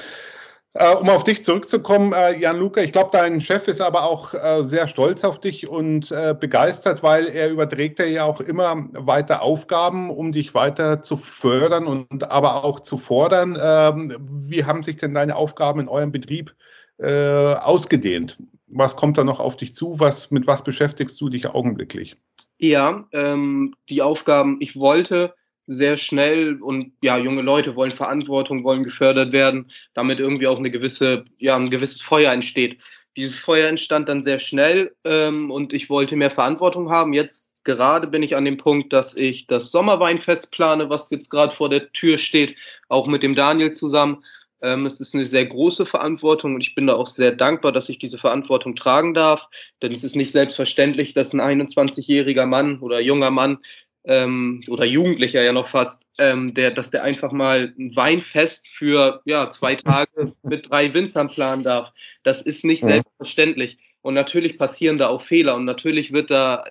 Äh, 0.76 0.96
um 0.96 1.10
auf 1.10 1.24
dich 1.24 1.46
zurückzukommen, 1.46 2.14
äh, 2.14 2.36
Jan 2.40 2.58
Luca, 2.58 2.82
ich 2.82 2.92
glaube, 2.92 3.12
dein 3.12 3.42
Chef 3.42 3.68
ist 3.68 3.80
aber 3.80 4.04
auch 4.04 4.34
äh, 4.34 4.64
sehr 4.66 4.88
stolz 4.88 5.24
auf 5.24 5.40
dich 5.40 5.68
und 5.68 6.12
äh, 6.12 6.36
begeistert, 6.38 7.04
weil 7.04 7.28
er 7.28 7.52
überträgt 7.52 8.00
ja 8.00 8.24
auch 8.24 8.42
immer 8.42 8.88
weiter 8.94 9.44
Aufgaben, 9.44 10.10
um 10.10 10.32
dich 10.32 10.56
weiter 10.56 11.04
zu 11.04 11.16
fördern 11.16 11.86
und 11.86 12.32
aber 12.32 12.64
auch 12.64 12.80
zu 12.80 12.98
fordern. 12.98 13.56
Ähm, 13.62 14.18
wie 14.20 14.66
haben 14.66 14.82
sich 14.82 14.98
denn 14.98 15.14
deine 15.14 15.36
Aufgaben 15.36 15.80
in 15.80 15.88
eurem 15.88 16.12
Betrieb 16.12 16.56
äh, 16.98 17.54
ausgedehnt? 17.54 18.40
Was 18.66 18.96
kommt 18.96 19.20
da 19.20 19.24
noch 19.24 19.40
auf 19.40 19.56
dich 19.56 19.76
zu? 19.76 20.00
Was, 20.00 20.32
mit 20.32 20.48
was 20.48 20.64
beschäftigst 20.64 21.22
du 21.22 21.30
dich 21.30 21.48
augenblicklich? 21.48 22.18
Ja, 22.58 23.08
ähm, 23.12 23.76
die 23.90 24.02
Aufgaben, 24.02 24.58
ich 24.60 24.76
wollte 24.76 25.36
sehr 25.66 25.98
schnell 25.98 26.62
und 26.62 26.94
ja, 27.02 27.18
junge 27.18 27.42
Leute 27.42 27.76
wollen 27.76 27.92
Verantwortung, 27.92 28.64
wollen 28.64 28.84
gefördert 28.84 29.32
werden, 29.32 29.72
damit 29.94 30.20
irgendwie 30.20 30.48
auch 30.48 30.60
eine 30.60 30.72
gewisse, 30.72 31.24
ja, 31.38 31.56
ein 31.56 31.70
gewisses 31.70 32.02
Feuer 32.02 32.32
entsteht. 32.32 32.82
Dieses 33.16 33.40
Feuer 33.40 33.70
entstand 33.70 34.10
dann 34.10 34.24
sehr 34.24 34.40
schnell 34.40 34.96
ähm, 35.04 35.52
und 35.52 35.72
ich 35.72 35.90
wollte 35.90 36.16
mehr 36.16 36.32
Verantwortung 36.32 36.90
haben. 36.90 37.14
Jetzt 37.14 37.64
gerade 37.64 38.08
bin 38.08 38.24
ich 38.24 38.36
an 38.36 38.46
dem 38.46 38.58
Punkt, 38.58 38.92
dass 38.92 39.16
ich 39.16 39.48
das 39.48 39.72
Sommerweinfest 39.72 40.52
plane, 40.52 40.90
was 40.90 41.10
jetzt 41.12 41.30
gerade 41.30 41.54
vor 41.54 41.70
der 41.70 41.92
Tür 41.92 42.18
steht, 42.18 42.56
auch 42.90 43.08
mit 43.08 43.24
dem 43.24 43.36
Daniel 43.36 43.72
zusammen. 43.74 44.24
Ähm, 44.62 44.86
es 44.86 45.00
ist 45.00 45.14
eine 45.14 45.26
sehr 45.26 45.46
große 45.46 45.86
Verantwortung 45.86 46.56
und 46.56 46.62
ich 46.62 46.74
bin 46.74 46.88
da 46.88 46.96
auch 46.96 47.08
sehr 47.08 47.34
dankbar, 47.34 47.74
dass 47.74 47.90
ich 47.90 48.00
diese 48.00 48.18
Verantwortung 48.18 48.76
tragen 48.76 49.14
darf. 49.14 49.48
Denn 49.82 49.92
es 49.92 50.04
ist 50.04 50.16
nicht 50.16 50.32
selbstverständlich, 50.32 51.14
dass 51.14 51.34
ein 51.34 51.42
21-jähriger 51.42 52.46
Mann 52.46 52.80
oder 52.80 53.02
junger 53.02 53.30
Mann 53.30 53.60
ähm, 54.06 54.64
oder 54.68 54.86
Jugendlicher 54.86 55.44
ja 55.44 55.54
noch 55.54 55.70
fast, 55.70 56.08
ähm, 56.18 56.54
der, 56.54 56.72
dass 56.72 56.92
der 56.92 57.04
einfach 57.04 57.32
mal 57.32 57.74
ein 57.78 57.96
Weinfest 57.96 58.68
für 58.68 59.22
ja, 59.26 59.50
zwei 59.50 59.76
Tage 59.76 60.34
mit 60.44 60.70
drei 60.70 60.94
Winzern 60.94 61.30
planen 61.30 61.64
darf. 61.64 61.92
Das 62.24 62.42
ist 62.42 62.66
nicht 62.66 62.82
ja. 62.82 62.90
selbstverständlich. 62.90 63.78
Und 64.02 64.14
natürlich 64.14 64.58
passieren 64.58 64.98
da 64.98 65.08
auch 65.08 65.22
Fehler 65.22 65.56
und 65.56 65.66
natürlich 65.66 66.12
wird 66.12 66.30
da, 66.30 66.66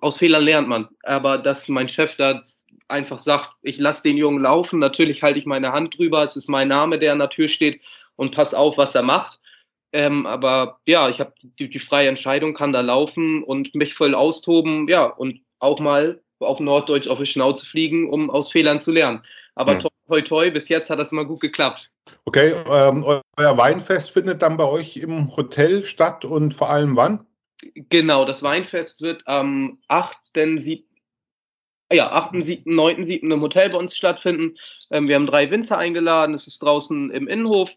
aus 0.00 0.18
Fehlern 0.18 0.44
lernt 0.44 0.68
man. 0.68 0.88
Aber 1.04 1.38
dass 1.38 1.68
mein 1.68 1.88
Chef 1.88 2.16
da 2.16 2.42
einfach 2.88 3.20
sagt, 3.20 3.50
ich 3.62 3.78
lasse 3.78 4.02
den 4.02 4.16
Jungen 4.16 4.40
laufen, 4.40 4.78
natürlich 4.80 5.22
halte 5.22 5.38
ich 5.38 5.46
meine 5.46 5.72
Hand 5.72 5.98
drüber, 5.98 6.22
es 6.22 6.36
ist 6.36 6.48
mein 6.48 6.68
Name, 6.68 6.98
der 6.98 7.12
an 7.12 7.18
der 7.18 7.30
Tür 7.30 7.48
steht 7.48 7.80
und 8.16 8.34
pass 8.34 8.54
auf, 8.54 8.76
was 8.76 8.94
er 8.94 9.02
macht. 9.02 9.40
Ähm, 9.92 10.26
aber 10.26 10.80
ja, 10.84 11.08
ich 11.08 11.20
habe 11.20 11.32
die, 11.58 11.70
die, 11.70 11.78
freie 11.78 12.08
Entscheidung, 12.08 12.54
kann 12.54 12.72
da 12.72 12.80
laufen 12.80 13.42
und 13.42 13.74
mich 13.74 13.94
voll 13.94 14.14
austoben, 14.14 14.88
ja, 14.88 15.04
und 15.04 15.40
auch 15.58 15.80
mal 15.80 16.20
auf 16.38 16.60
Norddeutsch 16.60 17.08
auf 17.08 17.18
die 17.18 17.26
Schnauze 17.26 17.64
fliegen, 17.64 18.10
um 18.10 18.30
aus 18.30 18.50
Fehlern 18.50 18.80
zu 18.80 18.92
lernen. 18.92 19.22
Aber 19.54 19.74
hm. 19.74 19.88
toi, 20.08 20.22
toi, 20.22 20.50
bis 20.50 20.68
jetzt 20.68 20.90
hat 20.90 20.98
das 20.98 21.12
immer 21.12 21.24
gut 21.24 21.40
geklappt. 21.40 21.90
Okay, 22.24 22.54
ähm, 22.70 23.04
euer 23.36 23.56
Weinfest 23.56 24.10
findet 24.10 24.42
dann 24.42 24.56
bei 24.56 24.64
euch 24.64 24.96
im 24.96 25.34
Hotel 25.36 25.84
statt 25.84 26.24
und 26.24 26.54
vor 26.54 26.70
allem 26.70 26.96
wann? 26.96 27.26
Genau, 27.74 28.24
das 28.24 28.42
Weinfest 28.42 29.00
wird 29.00 29.26
am 29.26 29.78
8., 29.88 30.16
7., 30.34 30.84
ja, 31.92 32.10
8., 32.10 32.44
7., 32.44 32.74
9., 32.74 33.02
7. 33.02 33.30
im 33.30 33.40
Hotel 33.40 33.70
bei 33.70 33.78
uns 33.78 33.96
stattfinden. 33.96 34.56
Ähm, 34.90 35.08
wir 35.08 35.14
haben 35.14 35.26
drei 35.26 35.50
Winzer 35.50 35.78
eingeladen, 35.78 36.34
es 36.34 36.46
ist 36.46 36.62
draußen 36.62 37.10
im 37.10 37.28
Innenhof. 37.28 37.72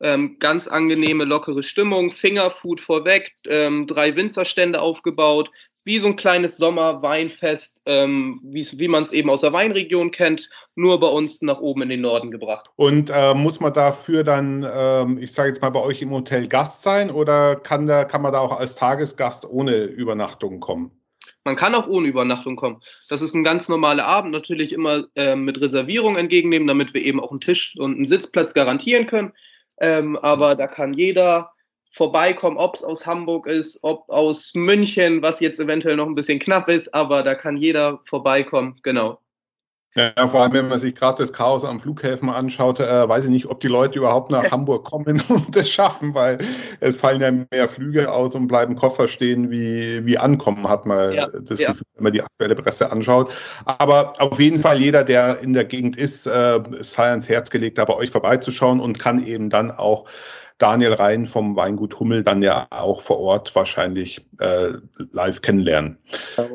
Ähm, 0.00 0.38
ganz 0.40 0.66
angenehme, 0.66 1.24
lockere 1.24 1.62
Stimmung, 1.62 2.10
Fingerfood 2.10 2.80
vorweg, 2.80 3.34
ähm, 3.46 3.86
drei 3.86 4.16
Winzerstände 4.16 4.80
aufgebaut, 4.80 5.50
wie 5.84 5.98
so 5.98 6.06
ein 6.06 6.16
kleines 6.16 6.56
Sommerweinfest, 6.56 7.82
ähm, 7.86 8.40
wie 8.42 8.88
man 8.88 9.02
es 9.02 9.12
eben 9.12 9.30
aus 9.30 9.40
der 9.40 9.52
Weinregion 9.52 10.10
kennt, 10.10 10.48
nur 10.74 11.00
bei 11.00 11.08
uns 11.08 11.42
nach 11.42 11.60
oben 11.60 11.82
in 11.82 11.88
den 11.88 12.00
Norden 12.02 12.30
gebracht. 12.30 12.70
Und 12.76 13.10
äh, 13.10 13.34
muss 13.34 13.60
man 13.60 13.72
dafür 13.72 14.24
dann, 14.24 14.66
ähm, 14.74 15.18
ich 15.18 15.32
sage 15.32 15.48
jetzt 15.48 15.62
mal, 15.62 15.70
bei 15.70 15.80
euch 15.80 16.00
im 16.02 16.10
Hotel 16.10 16.46
Gast 16.46 16.82
sein 16.82 17.10
oder 17.10 17.56
kann, 17.56 17.86
da, 17.86 18.04
kann 18.04 18.22
man 18.22 18.32
da 18.32 18.38
auch 18.38 18.58
als 18.58 18.76
Tagesgast 18.76 19.48
ohne 19.48 19.84
Übernachtung 19.84 20.60
kommen? 20.60 20.92
Man 21.44 21.56
kann 21.56 21.74
auch 21.74 21.88
ohne 21.88 22.08
Übernachtung 22.08 22.54
kommen. 22.54 22.80
Das 23.08 23.20
ist 23.20 23.34
ein 23.34 23.42
ganz 23.42 23.68
normaler 23.68 24.06
Abend, 24.06 24.32
natürlich 24.32 24.72
immer 24.72 25.04
äh, 25.16 25.34
mit 25.34 25.60
Reservierung 25.60 26.16
entgegennehmen, 26.16 26.68
damit 26.68 26.94
wir 26.94 27.02
eben 27.02 27.20
auch 27.20 27.32
einen 27.32 27.40
Tisch 27.40 27.74
und 27.78 27.96
einen 27.96 28.06
Sitzplatz 28.06 28.54
garantieren 28.54 29.06
können. 29.06 29.32
Ähm, 29.80 30.16
aber 30.16 30.54
da 30.54 30.68
kann 30.68 30.92
jeder 30.92 31.52
vorbeikommen, 31.92 32.56
ob 32.56 32.74
es 32.74 32.82
aus 32.82 33.06
Hamburg 33.06 33.46
ist, 33.46 33.80
ob 33.82 34.08
aus 34.08 34.52
München, 34.54 35.20
was 35.20 35.40
jetzt 35.40 35.60
eventuell 35.60 35.96
noch 35.96 36.06
ein 36.06 36.14
bisschen 36.14 36.38
knapp 36.38 36.68
ist, 36.68 36.94
aber 36.94 37.22
da 37.22 37.34
kann 37.34 37.58
jeder 37.58 38.00
vorbeikommen, 38.06 38.80
genau. 38.82 39.18
Ja, 39.94 40.26
vor 40.26 40.40
allem, 40.40 40.54
wenn 40.54 40.68
man 40.68 40.78
sich 40.78 40.94
gerade 40.94 41.18
das 41.18 41.34
Chaos 41.34 41.66
am 41.66 41.78
Flughäfen 41.78 42.30
anschaut, 42.30 42.80
äh, 42.80 43.06
weiß 43.06 43.24
ich 43.24 43.30
nicht, 43.30 43.44
ob 43.44 43.60
die 43.60 43.68
Leute 43.68 43.98
überhaupt 43.98 44.30
nach 44.30 44.50
Hamburg 44.50 44.84
kommen 44.84 45.22
und 45.28 45.54
das 45.54 45.68
schaffen, 45.68 46.14
weil 46.14 46.38
es 46.80 46.96
fallen 46.96 47.20
ja 47.20 47.30
mehr 47.30 47.68
Flüge 47.68 48.10
aus 48.10 48.34
und 48.34 48.48
bleiben 48.48 48.74
Koffer 48.74 49.06
stehen, 49.06 49.50
wie, 49.50 50.06
wie 50.06 50.16
ankommen, 50.16 50.66
hat 50.66 50.86
man 50.86 51.12
ja, 51.12 51.28
das 51.28 51.60
ja. 51.60 51.72
Gefühl, 51.72 51.86
wenn 51.96 52.04
man 52.04 52.12
die 52.14 52.22
aktuelle 52.22 52.54
Presse 52.54 52.90
anschaut. 52.90 53.34
Aber 53.66 54.14
auf 54.18 54.40
jeden 54.40 54.62
Fall 54.62 54.78
jeder, 54.78 55.04
der 55.04 55.40
in 55.40 55.52
der 55.52 55.66
Gegend 55.66 55.96
ist, 55.96 56.26
äh, 56.26 56.60
sei 56.80 57.10
ans 57.10 57.28
Herz 57.28 57.50
gelegt, 57.50 57.76
da 57.76 57.84
bei 57.84 57.94
euch 57.94 58.08
vorbeizuschauen 58.08 58.80
und 58.80 58.98
kann 58.98 59.22
eben 59.22 59.50
dann 59.50 59.70
auch 59.70 60.06
Daniel 60.62 60.92
Rhein 60.92 61.26
vom 61.26 61.56
Weingut 61.56 61.98
Hummel 61.98 62.22
dann 62.22 62.40
ja 62.40 62.68
auch 62.70 63.00
vor 63.00 63.18
Ort 63.18 63.52
wahrscheinlich 63.56 64.24
äh, 64.38 64.74
live 65.10 65.42
kennenlernen. 65.42 65.98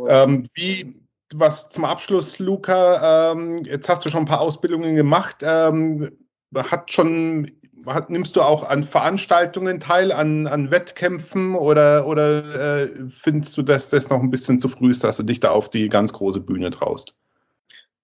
Ähm, 0.08 0.48
wie, 0.54 0.96
was 1.34 1.70
zum 1.70 1.84
Abschluss, 1.84 2.40
Luca, 2.40 3.34
ähm, 3.34 3.58
jetzt 3.66 3.90
hast 3.90 4.06
du 4.06 4.10
schon 4.10 4.22
ein 4.22 4.28
paar 4.28 4.40
Ausbildungen 4.40 4.96
gemacht. 4.96 5.38
Ähm, 5.42 6.10
hat 6.56 6.90
schon, 6.90 7.52
hat, 7.86 8.10
nimmst 8.10 8.38
du 8.38 8.44
auch 8.44 8.64
an 8.64 8.86
Veranstaltungen 8.86 9.82
teil, 9.82 10.14
an, 10.14 10.48
an 10.48 10.72
Wettkämpfen 10.72 11.56
oder, 11.56 12.08
oder 12.08 12.84
äh, 12.84 12.88
findest 13.10 13.58
du, 13.58 13.62
dass 13.62 13.90
das 13.90 14.10
noch 14.10 14.22
ein 14.22 14.32
bisschen 14.32 14.62
zu 14.62 14.70
früh 14.70 14.92
ist, 14.92 15.04
dass 15.04 15.18
du 15.18 15.24
dich 15.24 15.42
da 15.42 15.52
auf 15.52 15.70
die 15.70 15.90
ganz 15.90 16.14
große 16.14 16.40
Bühne 16.40 16.72
traust? 16.72 17.14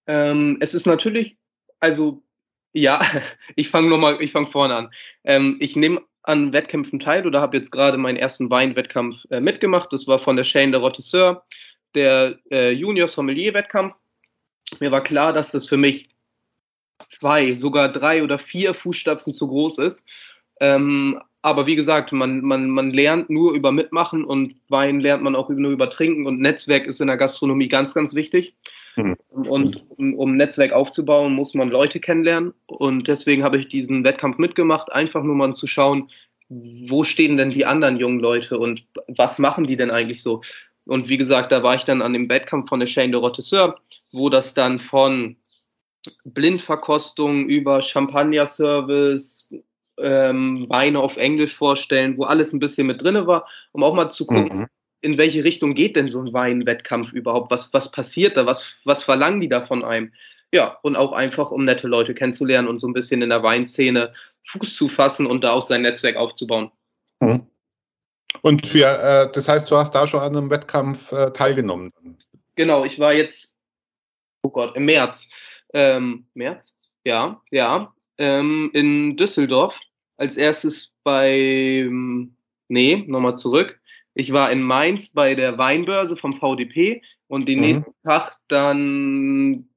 Ähm, 0.06 0.58
es 0.60 0.74
ist 0.74 0.86
natürlich, 0.86 1.38
also 1.80 2.24
ja, 2.74 3.02
ich 3.56 3.70
fange 3.70 3.90
nochmal, 3.90 4.22
ich 4.22 4.32
fange 4.32 4.48
vorne 4.48 4.76
an. 4.76 4.92
Ähm, 5.24 5.58
ich 5.60 5.76
nehme 5.76 6.02
an 6.24 6.54
Wettkämpfen 6.54 7.00
teil 7.00 7.28
oder 7.28 7.42
habe 7.42 7.58
jetzt 7.58 7.72
gerade 7.72 7.98
meinen 7.98 8.18
ersten 8.18 8.50
Weinwettkampf 8.50 9.26
äh, 9.30 9.42
mitgemacht. 9.42 9.92
Das 9.92 10.08
war 10.08 10.20
von 10.20 10.36
der 10.36 10.46
Chaîne 10.46 10.72
de 10.72 10.80
Rotisseur, 10.80 11.46
der 11.96 12.40
äh, 12.50 12.72
Junior 12.72 13.08
Sommelier 13.08 13.54
Wettkampf. 13.54 13.96
Mir 14.80 14.92
war 14.92 15.04
klar, 15.04 15.34
dass 15.34 15.52
das 15.52 15.68
für 15.68 15.78
mich 15.78 16.10
zwei, 17.10 17.52
sogar 17.56 17.92
drei 17.92 18.24
oder 18.24 18.40
vier 18.40 18.74
Fußstapfen 18.74 19.34
zu 19.34 19.48
groß 19.48 19.80
ist. 19.80 20.08
Ähm, 20.60 21.22
aber 21.42 21.68
wie 21.68 21.76
gesagt, 21.76 22.14
man, 22.14 22.40
man, 22.42 22.70
man 22.70 22.92
lernt 22.92 23.30
nur 23.30 23.54
über 23.54 23.74
Mitmachen 23.74 24.24
und 24.24 24.56
Wein 24.70 25.02
lernt 25.02 25.24
man 25.24 25.36
auch 25.36 25.50
nur 25.50 25.72
über 25.72 25.90
Trinken 25.90 26.26
und 26.26 26.40
Netzwerk 26.40 26.88
ist 26.88 27.02
in 27.02 27.08
der 27.08 27.18
Gastronomie 27.18 27.68
ganz, 27.68 27.94
ganz 27.94 28.16
wichtig. 28.16 28.56
Mhm. 28.96 29.18
Und 29.30 29.84
um, 29.98 30.14
um 30.16 30.34
ein 30.34 30.38
Netzwerk 30.38 30.72
aufzubauen, 30.72 31.34
muss 31.34 31.54
man 31.54 31.70
Leute 31.70 32.00
kennenlernen. 32.00 32.54
Und 32.68 33.08
deswegen 33.08 33.44
habe 33.44 33.58
ich 33.58 33.68
diesen 33.68 34.04
Wettkampf 34.04 34.38
mitgemacht, 34.38 34.92
einfach 34.92 35.24
nur 35.24 35.36
mal 35.36 35.54
zu 35.54 35.68
schauen, 35.68 36.10
wo 36.50 37.04
stehen 37.04 37.38
denn 37.38 37.52
die 37.52 37.66
anderen 37.66 37.98
jungen 37.98 38.20
Leute 38.20 38.60
und 38.60 38.86
was 39.08 39.40
machen 39.40 39.66
die 39.66 39.76
denn 39.76 39.92
eigentlich 39.92 40.22
so? 40.22 40.42
Und 40.86 41.10
wie 41.10 41.18
gesagt, 41.18 41.52
da 41.52 41.64
war 41.64 41.76
ich 41.76 41.84
dann 41.84 42.02
an 42.02 42.14
dem 42.14 42.30
Wettkampf 42.30 42.70
von 42.70 42.80
der 42.80 42.90
Chaîne 42.90 43.12
de 43.12 43.20
Rotisseur, 43.20 43.80
wo 44.12 44.30
das 44.30 44.54
dann 44.54 44.80
von 44.80 45.38
Blindverkostung 46.26 47.48
über 47.48 47.82
Champagner-Service, 47.82 49.54
ähm, 49.98 50.66
Weine 50.70 51.00
auf 51.00 51.18
Englisch 51.18 51.56
vorstellen, 51.56 52.18
wo 52.18 52.26
alles 52.26 52.52
ein 52.52 52.60
bisschen 52.60 52.88
mit 52.88 53.02
drinne 53.02 53.26
war, 53.26 53.48
um 53.72 53.84
auch 53.84 53.96
mal 53.96 54.10
zu 54.10 54.26
gucken, 54.26 54.60
mhm 54.60 54.68
in 55.04 55.18
welche 55.18 55.44
Richtung 55.44 55.76
geht 55.76 55.96
denn 55.96 56.08
so 56.08 56.20
ein 56.20 56.34
Weinwettkampf 56.34 57.12
überhaupt? 57.12 57.52
Was, 57.52 57.74
was 57.74 57.92
passiert 57.92 58.38
da? 58.38 58.46
Was, 58.46 58.78
was 58.86 59.04
verlangen 59.04 59.42
die 59.42 59.50
da 59.50 59.62
von 59.62 59.84
einem? 59.84 60.14
Ja, 60.54 60.80
und 60.82 60.96
auch 60.96 61.12
einfach, 61.12 61.52
um 61.52 61.66
nette 61.66 61.88
Leute 61.88 62.14
kennenzulernen 62.14 62.68
und 62.68 62.80
so 62.80 62.88
ein 62.88 62.94
bisschen 62.94 63.22
in 63.22 63.30
der 63.30 63.44
Weinszene 63.44 64.14
Fuß 64.46 64.76
zu 64.76 64.88
fassen 64.88 65.26
und 65.26 65.44
da 65.44 65.52
auch 65.52 65.62
sein 65.62 65.82
Netzwerk 65.82 66.16
aufzubauen. 66.16 66.72
Mhm. 67.20 67.48
Und 68.42 68.66
für, 68.66 68.86
äh, 68.86 69.32
das 69.32 69.48
heißt, 69.48 69.70
du 69.70 69.78
hast 69.78 69.94
da 69.94 70.08
schon 70.08 70.22
an 70.22 70.36
einem 70.36 70.50
Wettkampf 70.50 71.12
äh, 71.12 71.32
teilgenommen? 71.32 71.92
Genau, 72.56 72.86
ich 72.86 73.00
war 73.00 73.14
jetzt, 73.14 73.56
oh 74.44 74.50
Gott, 74.50 74.76
im 74.76 74.86
März. 74.86 75.30
Ähm, 75.74 76.28
März? 76.34 76.76
Ja, 77.04 77.42
ja. 77.52 77.94
Ähm, 78.18 78.70
in 78.74 79.18
Düsseldorf. 79.18 79.78
Als 80.18 80.38
erstes 80.38 80.94
bei, 81.04 81.90
nee, 82.70 83.04
nochmal 83.08 83.36
zurück. 83.36 83.80
Ich 84.16 84.32
war 84.32 84.52
in 84.52 84.62
Mainz 84.62 85.10
bei 85.10 85.36
der 85.36 85.58
Weinbörse 85.58 86.16
vom 86.16 86.34
VDP 86.34 87.02
und 87.28 87.48
den 87.48 87.60
mhm. 87.60 87.66
nächsten 87.66 87.94
Tag 88.04 88.38
dann 88.48 89.70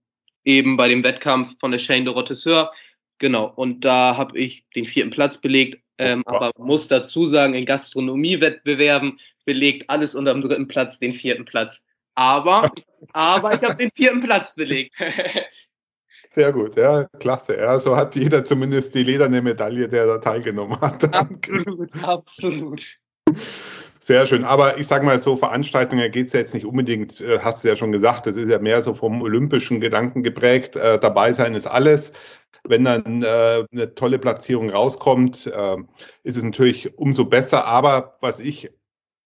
eben 0.44 0.76
bei 0.76 0.88
dem 0.88 1.02
Wettkampf 1.02 1.58
von 1.58 1.70
der 1.70 1.80
Chaîne 1.80 2.04
de 2.04 2.12
Rotisseur. 2.12 2.72
Genau, 3.18 3.46
und 3.46 3.84
da 3.84 4.16
habe 4.16 4.38
ich 4.38 4.66
den 4.74 4.84
vierten 4.84 5.10
Platz 5.10 5.38
belegt. 5.38 5.82
Ähm, 5.98 6.22
oh, 6.26 6.30
aber 6.30 6.50
muss 6.58 6.88
dazu 6.88 7.26
sagen, 7.26 7.54
in 7.54 7.64
Gastronomiewettbewerben 7.64 9.18
belegt 9.46 9.88
alles 9.88 10.14
unter 10.14 10.34
dem 10.34 10.42
dritten 10.42 10.68
Platz 10.68 10.98
den 10.98 11.14
vierten 11.14 11.46
Platz. 11.46 11.82
Aber, 12.14 12.70
aber 13.12 13.54
ich 13.54 13.62
habe 13.62 13.76
den 13.76 13.90
vierten 13.94 14.20
Platz 14.20 14.54
belegt. 14.54 14.94
Sehr 16.28 16.52
gut, 16.52 16.76
ja, 16.76 17.04
klasse. 17.18 17.56
Ja, 17.56 17.78
so 17.78 17.96
hat 17.96 18.14
jeder 18.14 18.44
zumindest 18.44 18.94
die 18.94 19.04
lederne 19.04 19.40
Medaille, 19.40 19.88
der 19.88 20.06
da 20.06 20.18
teilgenommen 20.18 20.78
hat. 20.80 21.04
Absolut, 21.14 22.04
absolut. 22.04 22.82
Sehr 23.98 24.26
schön. 24.26 24.44
Aber 24.44 24.78
ich 24.78 24.86
sage 24.86 25.04
mal, 25.04 25.18
so 25.18 25.36
Veranstaltungen 25.36 26.10
geht 26.12 26.28
es 26.28 26.32
ja 26.32 26.40
jetzt 26.40 26.54
nicht 26.54 26.66
unbedingt, 26.66 27.20
äh, 27.20 27.38
hast 27.40 27.64
du 27.64 27.68
ja 27.68 27.76
schon 27.76 27.92
gesagt, 27.92 28.26
das 28.26 28.36
ist 28.36 28.48
ja 28.48 28.58
mehr 28.58 28.82
so 28.82 28.94
vom 28.94 29.22
olympischen 29.22 29.80
Gedanken 29.80 30.22
geprägt. 30.22 30.76
Äh, 30.76 30.98
dabei 30.98 31.32
sein 31.32 31.54
ist 31.54 31.66
alles. 31.66 32.12
Wenn 32.64 32.84
dann 32.84 33.22
äh, 33.22 33.64
eine 33.72 33.94
tolle 33.94 34.18
Platzierung 34.18 34.70
rauskommt, 34.70 35.46
äh, 35.46 35.76
ist 36.24 36.36
es 36.36 36.42
natürlich 36.42 36.98
umso 36.98 37.26
besser. 37.26 37.64
Aber 37.64 38.16
was 38.20 38.40
ich 38.40 38.70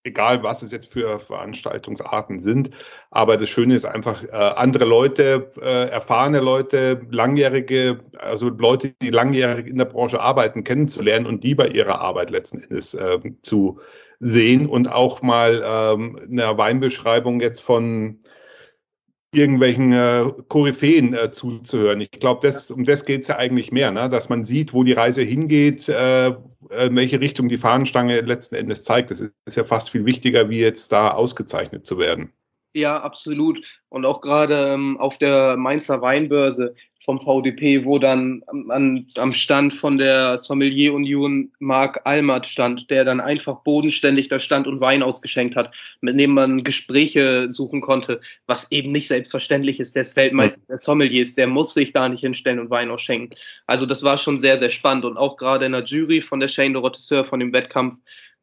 egal 0.03 0.41
was 0.43 0.63
es 0.63 0.71
jetzt 0.71 0.87
für 0.87 1.19
Veranstaltungsarten 1.19 2.39
sind. 2.39 2.71
Aber 3.11 3.37
das 3.37 3.49
Schöne 3.49 3.75
ist 3.75 3.85
einfach, 3.85 4.23
äh, 4.23 4.29
andere 4.31 4.85
Leute, 4.85 5.51
äh, 5.61 5.89
erfahrene 5.89 6.39
Leute, 6.39 7.01
langjährige, 7.11 7.99
also 8.17 8.49
Leute, 8.49 8.93
die 9.01 9.11
langjährig 9.11 9.67
in 9.67 9.77
der 9.77 9.85
Branche 9.85 10.19
arbeiten, 10.19 10.63
kennenzulernen 10.63 11.27
und 11.27 11.43
die 11.43 11.55
bei 11.55 11.67
ihrer 11.67 12.01
Arbeit 12.01 12.31
letzten 12.31 12.63
Endes 12.63 12.97
zu 13.41 13.79
sehen 14.21 14.67
und 14.67 14.91
auch 14.91 15.23
mal 15.23 15.63
ähm, 15.65 16.19
eine 16.29 16.57
Weinbeschreibung 16.57 17.41
jetzt 17.41 17.59
von 17.59 18.19
irgendwelchen 19.33 19.93
äh, 19.93 20.25
Koryphäen 20.47 21.13
äh, 21.13 21.31
zuzuhören. 21.31 22.01
Ich 22.01 22.11
glaube, 22.11 22.47
das, 22.47 22.69
um 22.69 22.83
das 22.83 23.05
geht 23.05 23.21
es 23.21 23.29
ja 23.29 23.37
eigentlich 23.37 23.71
mehr, 23.71 23.91
ne? 23.91 24.09
dass 24.09 24.29
man 24.29 24.43
sieht, 24.43 24.73
wo 24.73 24.83
die 24.83 24.93
Reise 24.93 25.21
hingeht, 25.21 25.89
äh, 25.89 26.27
in 26.27 26.95
welche 26.95 27.19
Richtung 27.19 27.49
die 27.49 27.57
Fahnenstange 27.57 28.21
letzten 28.21 28.55
Endes 28.55 28.83
zeigt. 28.83 29.09
Das 29.09 29.21
ist, 29.21 29.33
ist 29.45 29.57
ja 29.57 29.63
fast 29.63 29.89
viel 29.89 30.05
wichtiger, 30.05 30.49
wie 30.49 30.59
jetzt 30.59 30.91
da 30.91 31.11
ausgezeichnet 31.11 31.85
zu 31.85 31.97
werden. 31.97 32.31
Ja, 32.73 33.01
absolut. 33.01 33.61
Und 33.89 34.05
auch 34.05 34.21
gerade 34.21 34.73
ähm, 34.73 34.97
auf 34.99 35.17
der 35.17 35.57
Mainzer 35.57 36.01
Weinbörse 36.01 36.75
vom 37.03 37.19
VDP, 37.19 37.83
wo 37.83 37.97
dann 37.97 38.43
an, 38.69 39.07
am 39.15 39.33
Stand 39.33 39.73
von 39.73 39.97
der 39.97 40.37
Sommelier 40.37 40.93
Union 40.93 41.51
Marc 41.59 42.01
Almert 42.05 42.45
stand, 42.45 42.89
der 42.91 43.03
dann 43.03 43.19
einfach 43.19 43.63
bodenständig 43.63 44.27
da 44.29 44.39
stand 44.39 44.67
und 44.67 44.81
Wein 44.81 45.01
ausgeschenkt 45.01 45.55
hat, 45.55 45.73
mit 46.01 46.19
dem 46.19 46.33
man 46.33 46.63
Gespräche 46.63 47.51
suchen 47.51 47.81
konnte, 47.81 48.21
was 48.45 48.71
eben 48.71 48.91
nicht 48.91 49.07
selbstverständlich 49.07 49.79
ist. 49.79 49.95
Der 49.95 50.01
ist 50.01 50.15
Weltmeister 50.15 50.61
der 50.69 50.77
Sommeliers, 50.77 51.33
der 51.33 51.47
muss 51.47 51.73
sich 51.73 51.91
da 51.91 52.07
nicht 52.07 52.21
hinstellen 52.21 52.59
und 52.59 52.69
Wein 52.69 52.91
ausschenken. 52.91 53.35
Also 53.65 53.85
das 53.85 54.03
war 54.03 54.17
schon 54.17 54.39
sehr, 54.39 54.57
sehr 54.57 54.69
spannend. 54.69 55.05
Und 55.05 55.17
auch 55.17 55.37
gerade 55.37 55.65
in 55.65 55.71
der 55.71 55.83
Jury 55.83 56.21
von 56.21 56.39
der 56.39 56.49
Shane 56.49 56.73
de 56.73 56.81
Rotisseur 56.81 57.25
von 57.25 57.39
dem 57.39 57.51
Wettkampf 57.51 57.97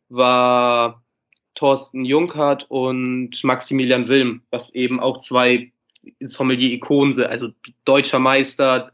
war 0.08 1.04
Thorsten 1.54 2.04
Junkert 2.04 2.66
und 2.68 3.42
Maximilian 3.44 4.08
Wilm, 4.08 4.42
was 4.50 4.74
eben 4.74 5.00
auch 5.00 5.18
zwei 5.18 5.72
Sommelier-Ikonen 6.20 7.14
sind, 7.14 7.26
also 7.26 7.48
deutscher 7.84 8.18
Meister, 8.18 8.92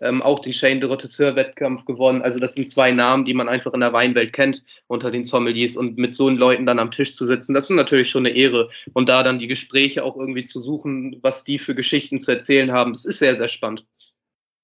ähm, 0.00 0.22
auch 0.22 0.40
den 0.40 0.52
Shane 0.52 0.80
de 0.80 0.88
Rotisseur-Wettkampf 0.88 1.84
gewonnen. 1.84 2.22
Also 2.22 2.38
das 2.38 2.54
sind 2.54 2.68
zwei 2.68 2.90
Namen, 2.90 3.24
die 3.24 3.34
man 3.34 3.48
einfach 3.48 3.72
in 3.72 3.80
der 3.80 3.92
Weinwelt 3.92 4.32
kennt 4.32 4.62
unter 4.86 5.10
den 5.10 5.24
Sommeliers 5.24 5.76
und 5.76 5.96
mit 5.96 6.14
so 6.14 6.28
Leuten 6.28 6.66
dann 6.66 6.78
am 6.78 6.90
Tisch 6.90 7.14
zu 7.14 7.26
sitzen, 7.26 7.54
das 7.54 7.70
ist 7.70 7.76
natürlich 7.76 8.10
schon 8.10 8.26
eine 8.26 8.36
Ehre. 8.36 8.68
Und 8.92 9.08
da 9.08 9.22
dann 9.22 9.38
die 9.38 9.46
Gespräche 9.46 10.04
auch 10.04 10.16
irgendwie 10.16 10.44
zu 10.44 10.60
suchen, 10.60 11.18
was 11.22 11.44
die 11.44 11.58
für 11.58 11.74
Geschichten 11.74 12.20
zu 12.20 12.30
erzählen 12.30 12.72
haben, 12.72 12.92
das 12.92 13.04
ist 13.04 13.18
sehr, 13.18 13.34
sehr 13.34 13.48
spannend. 13.48 13.86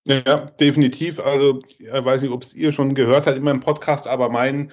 Ja, 0.04 0.50
definitiv. 0.60 1.20
Also 1.20 1.62
ich 1.78 1.86
weiß 1.90 2.22
nicht, 2.22 2.32
ob 2.32 2.42
es 2.42 2.54
ihr 2.54 2.72
schon 2.72 2.94
gehört 2.94 3.26
habt 3.26 3.38
in 3.38 3.44
meinem 3.44 3.60
Podcast, 3.60 4.08
aber 4.08 4.28
mein 4.28 4.72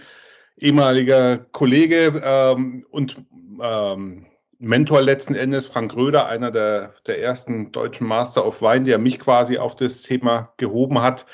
ehemaliger 0.58 1.38
Kollege 1.38 2.22
ähm, 2.24 2.86
und 2.90 3.16
ähm, 3.62 4.26
Mentor 4.60 5.02
letzten 5.02 5.36
Endes, 5.36 5.68
Frank 5.68 5.96
Röder, 5.96 6.28
einer 6.28 6.52
der, 6.52 6.94
der 7.08 7.22
ersten 7.22 7.72
deutschen 7.72 8.06
Master 8.06 8.46
of 8.46 8.62
Wine, 8.62 8.84
der 8.84 8.98
mich 8.98 9.18
quasi 9.18 9.58
auf 9.58 9.76
das 9.76 10.02
Thema 10.02 10.54
gehoben 10.58 11.02
hat. 11.02 11.26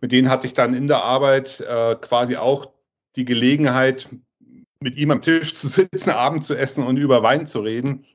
Mit 0.00 0.12
denen 0.12 0.30
hatte 0.30 0.46
ich 0.46 0.54
dann 0.54 0.74
in 0.74 0.86
der 0.86 1.02
Arbeit 1.02 1.60
äh, 1.60 1.96
quasi 1.96 2.36
auch 2.36 2.70
die 3.16 3.24
Gelegenheit, 3.24 4.08
mit 4.80 4.96
ihm 4.96 5.10
am 5.10 5.22
Tisch 5.22 5.54
zu 5.54 5.66
sitzen, 5.66 6.10
Abend 6.10 6.44
zu 6.44 6.54
essen 6.54 6.86
und 6.86 6.98
über 6.98 7.24
Wein 7.24 7.48
zu 7.48 7.60
reden. 7.60 8.06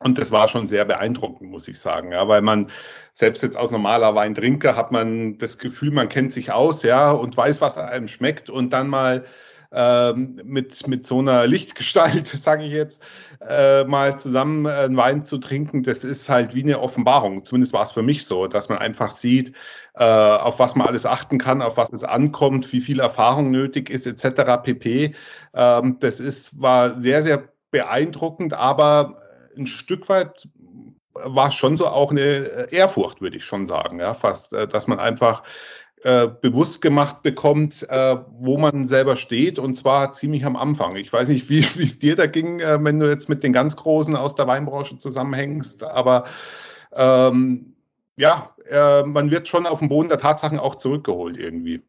Und 0.00 0.18
das 0.18 0.32
war 0.32 0.48
schon 0.48 0.66
sehr 0.66 0.84
beeindruckend, 0.84 1.48
muss 1.48 1.68
ich 1.68 1.78
sagen, 1.78 2.10
ja, 2.10 2.26
weil 2.26 2.42
man 2.42 2.72
selbst 3.12 3.44
jetzt 3.44 3.56
aus 3.56 3.70
normaler 3.70 4.16
Weintrinker 4.16 4.74
hat 4.74 4.90
man 4.90 5.38
das 5.38 5.58
Gefühl, 5.58 5.92
man 5.92 6.08
kennt 6.08 6.32
sich 6.32 6.50
aus, 6.50 6.82
ja, 6.82 7.12
und 7.12 7.36
weiß, 7.36 7.60
was 7.60 7.78
einem 7.78 8.08
schmeckt 8.08 8.50
und 8.50 8.72
dann 8.72 8.88
mal 8.88 9.24
ähm, 9.72 10.36
mit, 10.44 10.86
mit 10.86 11.06
so 11.06 11.20
einer 11.20 11.46
Lichtgestalt, 11.46 12.28
sage 12.28 12.64
ich 12.64 12.72
jetzt, 12.72 13.02
äh, 13.46 13.84
mal 13.84 14.20
zusammen 14.20 14.66
einen 14.66 14.96
Wein 14.96 15.24
zu 15.24 15.38
trinken, 15.38 15.82
das 15.82 16.04
ist 16.04 16.28
halt 16.28 16.54
wie 16.54 16.62
eine 16.62 16.80
Offenbarung. 16.80 17.44
Zumindest 17.44 17.72
war 17.72 17.82
es 17.82 17.92
für 17.92 18.02
mich 18.02 18.26
so, 18.26 18.46
dass 18.46 18.68
man 18.68 18.78
einfach 18.78 19.10
sieht, 19.10 19.54
äh, 19.94 20.04
auf 20.04 20.58
was 20.58 20.74
man 20.74 20.86
alles 20.86 21.06
achten 21.06 21.38
kann, 21.38 21.62
auf 21.62 21.76
was 21.76 21.92
es 21.92 22.04
ankommt, 22.04 22.72
wie 22.72 22.80
viel 22.80 23.00
Erfahrung 23.00 23.50
nötig 23.50 23.90
ist, 23.90 24.06
etc. 24.06 24.62
pp. 24.62 25.14
Ähm, 25.54 25.96
das 26.00 26.20
ist, 26.20 26.60
war 26.60 27.00
sehr, 27.00 27.22
sehr 27.22 27.48
beeindruckend, 27.70 28.54
aber 28.54 29.22
ein 29.56 29.66
Stück 29.66 30.08
weit 30.08 30.48
war 31.14 31.48
es 31.48 31.54
schon 31.54 31.76
so 31.76 31.88
auch 31.88 32.10
eine 32.10 32.70
Ehrfurcht, 32.72 33.20
würde 33.20 33.36
ich 33.36 33.44
schon 33.44 33.66
sagen, 33.66 34.00
ja, 34.00 34.14
fast, 34.14 34.52
äh, 34.52 34.66
dass 34.66 34.86
man 34.86 34.98
einfach 34.98 35.42
äh, 36.04 36.28
bewusst 36.40 36.82
gemacht 36.82 37.22
bekommt, 37.22 37.86
äh, 37.88 38.16
wo 38.38 38.58
man 38.58 38.84
selber 38.84 39.16
steht 39.16 39.58
und 39.58 39.76
zwar 39.76 40.12
ziemlich 40.12 40.44
am 40.44 40.56
Anfang. 40.56 40.96
Ich 40.96 41.12
weiß 41.12 41.28
nicht, 41.28 41.48
wie 41.48 41.60
es 41.60 41.98
dir 41.98 42.16
da 42.16 42.26
ging, 42.26 42.60
äh, 42.60 42.82
wenn 42.82 42.98
du 42.98 43.08
jetzt 43.08 43.28
mit 43.28 43.42
den 43.42 43.52
ganz 43.52 43.76
Großen 43.76 44.16
aus 44.16 44.34
der 44.34 44.46
Weinbranche 44.46 44.98
zusammenhängst, 44.98 45.84
aber 45.84 46.24
ähm, 46.92 47.74
ja, 48.16 48.54
äh, 48.68 49.02
man 49.04 49.30
wird 49.30 49.48
schon 49.48 49.66
auf 49.66 49.78
den 49.78 49.88
Boden 49.88 50.08
der 50.08 50.18
Tatsachen 50.18 50.58
auch 50.58 50.74
zurückgeholt 50.74 51.36
irgendwie. 51.36 51.82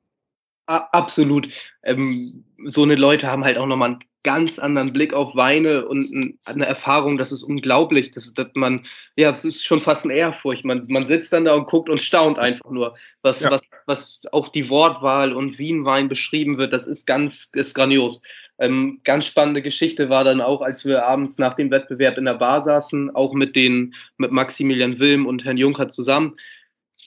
Absolut. 0.66 1.50
Ähm, 1.84 2.46
so 2.66 2.84
eine 2.84 2.96
Leute 2.96 3.28
haben 3.28 3.44
halt 3.44 3.58
auch 3.58 3.66
nochmal 3.66 3.90
einen 3.90 4.00
ganz 4.24 4.58
anderen 4.58 4.94
Blick 4.94 5.14
auf 5.14 5.36
Weine 5.36 5.86
und 5.86 6.38
eine 6.46 6.66
Erfahrung, 6.66 7.18
das 7.18 7.34
ist 7.34 7.44
unglaublich. 7.44 8.12
Das, 8.12 8.34
dass 8.34 8.48
man, 8.54 8.86
ja, 9.16 9.30
es 9.30 9.44
ist 9.44 9.66
schon 9.66 9.82
fast 9.82 10.06
eine 10.06 10.14
Ehrfurcht. 10.14 10.64
Man, 10.64 10.84
man 10.88 11.06
sitzt 11.06 11.34
dann 11.34 11.46
da 11.46 11.54
und 11.54 11.68
guckt 11.68 11.90
und 11.90 12.02
staunt 12.02 12.40
einfach 12.40 12.72
nur, 12.72 12.96
was, 13.22 13.42
ja. 13.42 13.52
was, 13.52 13.64
was 13.86 14.22
auch 14.32 14.50
die 14.50 14.70
Wortwahl 14.70 15.34
und 15.34 15.60
wie 15.60 15.72
ein 15.72 15.86
Wein 15.86 16.10
beschrieben 16.10 16.58
wird. 16.58 16.74
Das 16.74 16.88
ist 16.88 17.06
ganz, 17.06 17.52
ist 17.54 17.74
grandios. 17.74 18.22
Ähm, 18.60 19.02
ganz 19.04 19.26
spannende 19.26 19.62
Geschichte 19.62 20.10
war 20.10 20.24
dann 20.24 20.42
auch, 20.42 20.62
als 20.62 20.86
wir 20.86 21.06
abends 21.06 21.38
nach 21.38 21.56
dem 21.56 21.72
Wettbewerb 21.72 22.18
in 22.18 22.26
der 22.26 22.36
Bar 22.36 22.62
saßen, 22.62 23.16
auch 23.16 23.34
mit 23.34 23.56
den, 23.56 23.96
mit 24.18 24.32
Maximilian 24.32 25.00
Wilm 25.00 25.26
und 25.26 25.44
Herrn 25.44 25.58
Juncker 25.58 25.90
zusammen, 25.90 26.38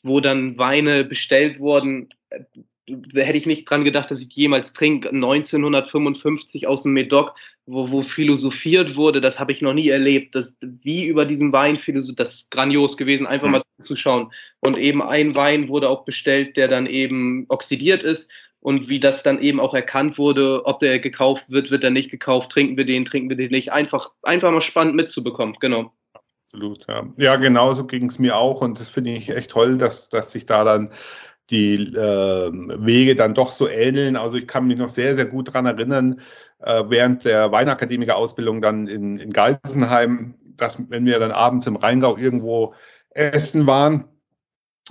wo 0.03 0.21
dann 0.21 0.59
Weine 0.59 1.05
bestellt 1.05 1.59
wurden 1.59 2.09
hätte 2.89 3.39
ich 3.39 3.47
nicht 3.47 3.69
dran 3.69 3.85
gedacht, 3.85 4.11
dass 4.11 4.23
ich 4.23 4.33
jemals 4.35 4.73
trinke. 4.73 5.09
1955 5.09 6.67
aus 6.67 6.85
dem 6.85 6.93
Medoc, 6.93 7.35
wo, 7.67 7.91
wo 7.91 8.03
philosophiert 8.03 8.97
wurde, 8.97 9.21
das 9.21 9.41
habe 9.41 9.53
ich 9.53 9.63
noch 9.63 9.75
nie 9.75 9.89
erlebt. 9.89 10.35
Das, 10.35 10.57
wie 10.61 11.07
über 11.07 11.25
diesen 11.25 11.53
Wein 11.53 11.77
philosophiert, 11.77 12.21
das 12.21 12.35
ist 12.35 12.51
grandios 12.51 12.97
gewesen, 12.97 13.27
einfach 13.27 13.49
mal 13.49 13.63
zu 13.83 13.97
schauen. 13.97 14.33
Und 14.61 14.79
eben 14.79 15.03
ein 15.03 15.35
Wein 15.35 15.69
wurde 15.69 15.89
auch 15.89 16.05
bestellt, 16.05 16.57
der 16.57 16.69
dann 16.69 16.87
eben 16.87 17.47
oxidiert 17.49 18.03
ist. 18.03 18.31
Und 18.61 18.89
wie 18.89 18.99
das 18.99 19.23
dann 19.23 19.41
eben 19.41 19.61
auch 19.61 19.75
erkannt 19.75 20.19
wurde, 20.19 20.65
ob 20.65 20.81
der 20.81 20.99
gekauft 20.99 21.51
wird, 21.51 21.71
wird 21.71 21.85
er 21.85 21.91
nicht 21.91 22.11
gekauft, 22.11 22.51
trinken 22.51 22.77
wir 22.77 22.85
den, 22.85 23.05
trinken 23.05 23.29
wir 23.29 23.37
den 23.37 23.51
nicht. 23.51 23.73
Einfach, 23.73 24.11
einfach 24.23 24.51
mal 24.51 24.61
spannend 24.61 24.97
mitzubekommen, 24.97 25.57
genau. 25.61 25.93
Absolut, 26.47 26.87
ja. 26.89 27.07
Ja, 27.17 27.37
genau 27.37 27.75
so 27.75 27.87
ging 27.87 28.07
es 28.07 28.19
mir 28.19 28.37
auch. 28.37 28.61
Und 28.61 28.81
das 28.81 28.89
finde 28.89 29.11
ich 29.13 29.31
echt 29.31 29.51
toll, 29.51 29.79
dass, 29.79 30.09
dass 30.09 30.33
sich 30.33 30.47
da 30.47 30.65
dann 30.65 30.91
die 31.51 31.95
äh, 31.95 32.51
Wege 32.53 33.15
dann 33.15 33.35
doch 33.35 33.51
so 33.51 33.69
ähneln. 33.69 34.17
Also 34.17 34.37
ich 34.37 34.47
kann 34.47 34.67
mich 34.67 34.79
noch 34.79 34.89
sehr, 34.89 35.15
sehr 35.17 35.27
gut 35.27 35.53
dran 35.53 35.67
erinnern, 35.67 36.21
äh, 36.61 36.85
während 36.89 37.25
der 37.25 37.53
Weinakademiker-Ausbildung 37.53 38.61
dann 38.61 38.89
in, 38.89 39.19
in 39.19 39.33
Geisenheim, 39.33 40.35
dass 40.57 40.91
wenn 40.91 41.07
wir 41.07 41.19
dann 41.19 41.33
abends 41.33 41.67
im 41.67 41.77
Rheingau 41.77 42.17
irgendwo 42.17 42.75
essen 43.11 43.67
waren, 43.67 44.05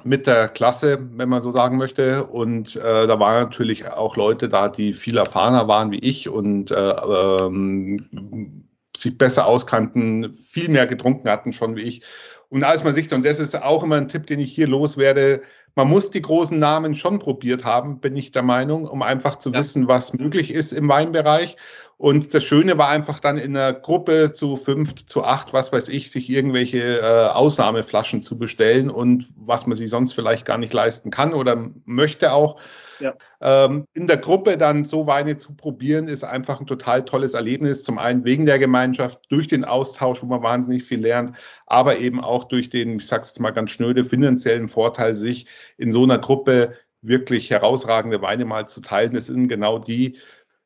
mit 0.04 0.28
der 0.28 0.50
Klasse, 0.50 1.00
wenn 1.14 1.30
man 1.30 1.42
so 1.42 1.52
sagen 1.52 1.78
möchte. 1.78 2.26
Und 2.26 2.76
äh, 2.76 3.08
da 3.08 3.20
waren 3.20 3.44
natürlich 3.44 3.88
auch 3.88 4.18
Leute 4.18 4.50
da, 4.50 4.70
die 4.70 4.94
viel 4.94 5.18
erfahrener 5.18 5.68
waren 5.68 5.92
wie 5.92 6.00
ich 6.00 6.28
und 6.28 6.72
äh, 6.72 6.76
ähm, 6.76 8.68
sich 8.96 9.18
besser 9.18 9.46
auskannten, 9.46 10.36
viel 10.36 10.70
mehr 10.70 10.88
getrunken 10.88 11.30
hatten 11.30 11.54
schon 11.54 11.76
wie 11.76 11.84
ich. 11.84 12.02
Und 12.50 12.64
als 12.64 12.84
man 12.84 12.94
sich, 12.94 13.12
und 13.12 13.26
das 13.26 13.40
ist 13.40 13.62
auch 13.62 13.84
immer 13.84 13.96
ein 13.96 14.08
Tipp, 14.08 14.28
den 14.28 14.40
ich 14.40 14.54
hier 14.54 14.68
loswerde, 14.68 15.42
man 15.76 15.90
muss 15.90 16.10
die 16.10 16.22
großen 16.22 16.58
Namen 16.58 16.96
schon 16.96 17.20
probiert 17.20 17.66
haben, 17.66 18.00
bin 18.00 18.16
ich 18.16 18.32
der 18.32 18.44
Meinung, 18.44 18.88
um 18.88 19.02
einfach 19.02 19.36
zu 19.36 19.52
ja. 19.52 19.60
wissen, 19.60 19.88
was 19.88 20.14
möglich 20.14 20.52
ist 20.52 20.72
im 20.72 20.88
Weinbereich. 20.88 21.58
Und 21.98 22.34
das 22.34 22.44
Schöne 22.44 22.78
war 22.78 22.90
einfach 22.90 23.20
dann 23.20 23.38
in 23.38 23.56
einer 23.56 23.74
Gruppe 23.74 24.32
zu 24.34 24.58
fünf, 24.58 25.06
zu 25.06 25.24
acht, 25.24 25.54
was 25.54 25.72
weiß 25.72 25.90
ich, 25.90 26.12
sich 26.12 26.30
irgendwelche 26.30 27.00
äh, 27.00 27.28
Ausnahmeflaschen 27.28 28.22
zu 28.22 28.38
bestellen 28.38 28.90
und 28.90 29.28
was 29.38 29.68
man 29.68 29.78
sich 29.78 29.90
sonst 29.90 30.14
vielleicht 30.14 30.46
gar 30.46 30.58
nicht 30.58 30.74
leisten 30.74 31.12
kann 31.12 31.34
oder 31.34 31.72
möchte 31.86 32.34
auch. 32.34 32.60
Ja. 33.00 33.14
Ähm, 33.42 33.88
in 33.94 34.08
der 34.08 34.18
Gruppe 34.18 34.58
dann 34.58 34.86
so 34.86 35.08
Weine 35.08 35.38
zu 35.38 35.56
probieren, 35.56 36.08
ist 36.08 36.24
einfach 36.24 36.60
ein 36.60 36.68
total 36.68 37.06
tolles 37.06 37.34
Erlebnis. 37.34 37.84
Zum 37.84 37.98
einen 37.98 38.26
wegen 38.26 38.46
der 38.46 38.60
Gemeinschaft, 38.60 39.20
durch 39.30 39.48
den 39.48 39.66
Austausch, 39.66 40.22
wo 40.22 40.28
man 40.28 40.42
wahnsinnig 40.42 40.84
viel 40.84 41.02
lernt, 41.02 41.36
aber 41.66 41.98
eben 42.00 42.22
auch 42.22 42.46
durch 42.46 42.70
den, 42.70 42.98
ich 42.98 43.08
sag's 43.08 43.30
jetzt 43.30 43.40
mal 43.40 43.52
ganz 43.52 43.72
schnöde, 43.72 44.06
finanziellen 44.06 44.68
Vorteil, 44.68 45.16
sich 45.16 45.48
in 45.78 45.92
so 45.92 46.04
einer 46.04 46.20
Gruppe 46.20 46.76
wirklich 47.02 47.50
herausragende 47.50 48.22
Weine 48.22 48.46
mal 48.46 48.68
zu 48.68 48.82
teilen. 48.82 49.14
Das 49.14 49.28
sind 49.28 49.48
genau 49.48 49.80
die 49.80 50.18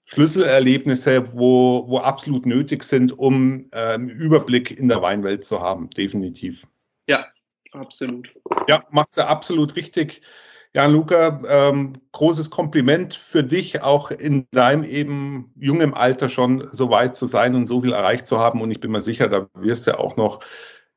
Schlüsselerlebnisse, 0.05 1.33
wo, 1.35 1.87
wo 1.87 1.99
absolut 1.99 2.45
nötig 2.45 2.83
sind, 2.83 3.17
um 3.17 3.69
ähm, 3.73 4.09
Überblick 4.09 4.71
in 4.71 4.87
der 4.87 5.01
Weinwelt 5.01 5.45
zu 5.45 5.61
haben, 5.61 5.89
definitiv. 5.91 6.65
Ja, 7.07 7.27
absolut. 7.73 8.29
Ja, 8.67 8.83
machst 8.89 9.17
du 9.17 9.27
absolut 9.27 9.75
richtig. 9.75 10.21
Ja, 10.75 10.85
Luca, 10.85 11.41
ähm, 11.47 11.93
großes 12.11 12.51
Kompliment 12.51 13.15
für 13.15 13.43
dich, 13.43 13.81
auch 13.81 14.11
in 14.11 14.47
deinem 14.51 14.83
eben 14.83 15.51
jungen 15.55 15.95
Alter 15.95 16.29
schon 16.29 16.67
so 16.67 16.91
weit 16.91 17.15
zu 17.15 17.25
sein 17.25 17.55
und 17.55 17.65
so 17.65 17.81
viel 17.81 17.93
erreicht 17.93 18.27
zu 18.27 18.37
haben. 18.39 18.61
Und 18.61 18.69
ich 18.69 18.79
bin 18.79 18.91
mir 18.91 19.01
sicher, 19.01 19.27
da 19.27 19.49
wirst 19.55 19.87
du 19.87 19.97
auch 19.97 20.15
noch 20.15 20.41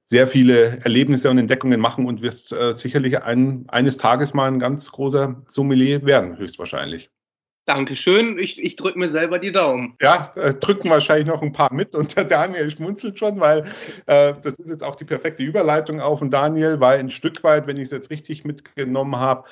sehr 0.05 0.27
viele 0.27 0.81
Erlebnisse 0.81 1.31
und 1.31 1.39
Entdeckungen 1.39 1.81
machen 1.81 2.07
und 2.07 2.23
wirst 2.23 2.53
äh, 2.53 2.75
sicherlich 2.77 3.23
ein, 3.23 3.65
eines 3.69 3.97
Tages 3.97 4.35
mal 4.35 4.49
ein 4.49 4.59
ganz 4.59 4.93
großer 4.93 5.43
Sommelier 5.47 6.05
werden, 6.05 6.37
höchstwahrscheinlich. 6.37 7.12
Dankeschön. 7.65 8.39
Ich, 8.39 8.61
ich 8.61 8.75
drücke 8.75 8.99
mir 8.99 9.09
selber 9.09 9.39
die 9.39 9.53
Daumen. 9.53 9.97
Ja, 10.01 10.31
äh, 10.35 10.55
drücken 10.55 10.91
wahrscheinlich 10.91 11.29
noch 11.29 11.43
ein 11.43 11.53
paar 11.53 11.73
mit 11.73 11.95
und 11.95 12.17
der 12.17 12.25
Daniel 12.25 12.69
schmunzelt 12.71 13.19
schon, 13.19 13.39
weil 13.39 13.61
äh, 14.07 14.35
das 14.43 14.59
ist 14.59 14.69
jetzt 14.69 14.83
auch 14.83 14.97
die 14.97 15.05
perfekte 15.05 15.45
Überleitung 15.45 16.01
auf. 16.01 16.23
Und 16.23 16.33
Daniel, 16.33 16.81
weil 16.81 16.99
ein 16.99 17.11
Stück 17.11 17.45
weit, 17.45 17.69
wenn 17.69 17.77
ich 17.77 17.85
es 17.85 17.91
jetzt 17.93 18.11
richtig 18.11 18.45
mitgenommen 18.45 19.17
habe, 19.17 19.49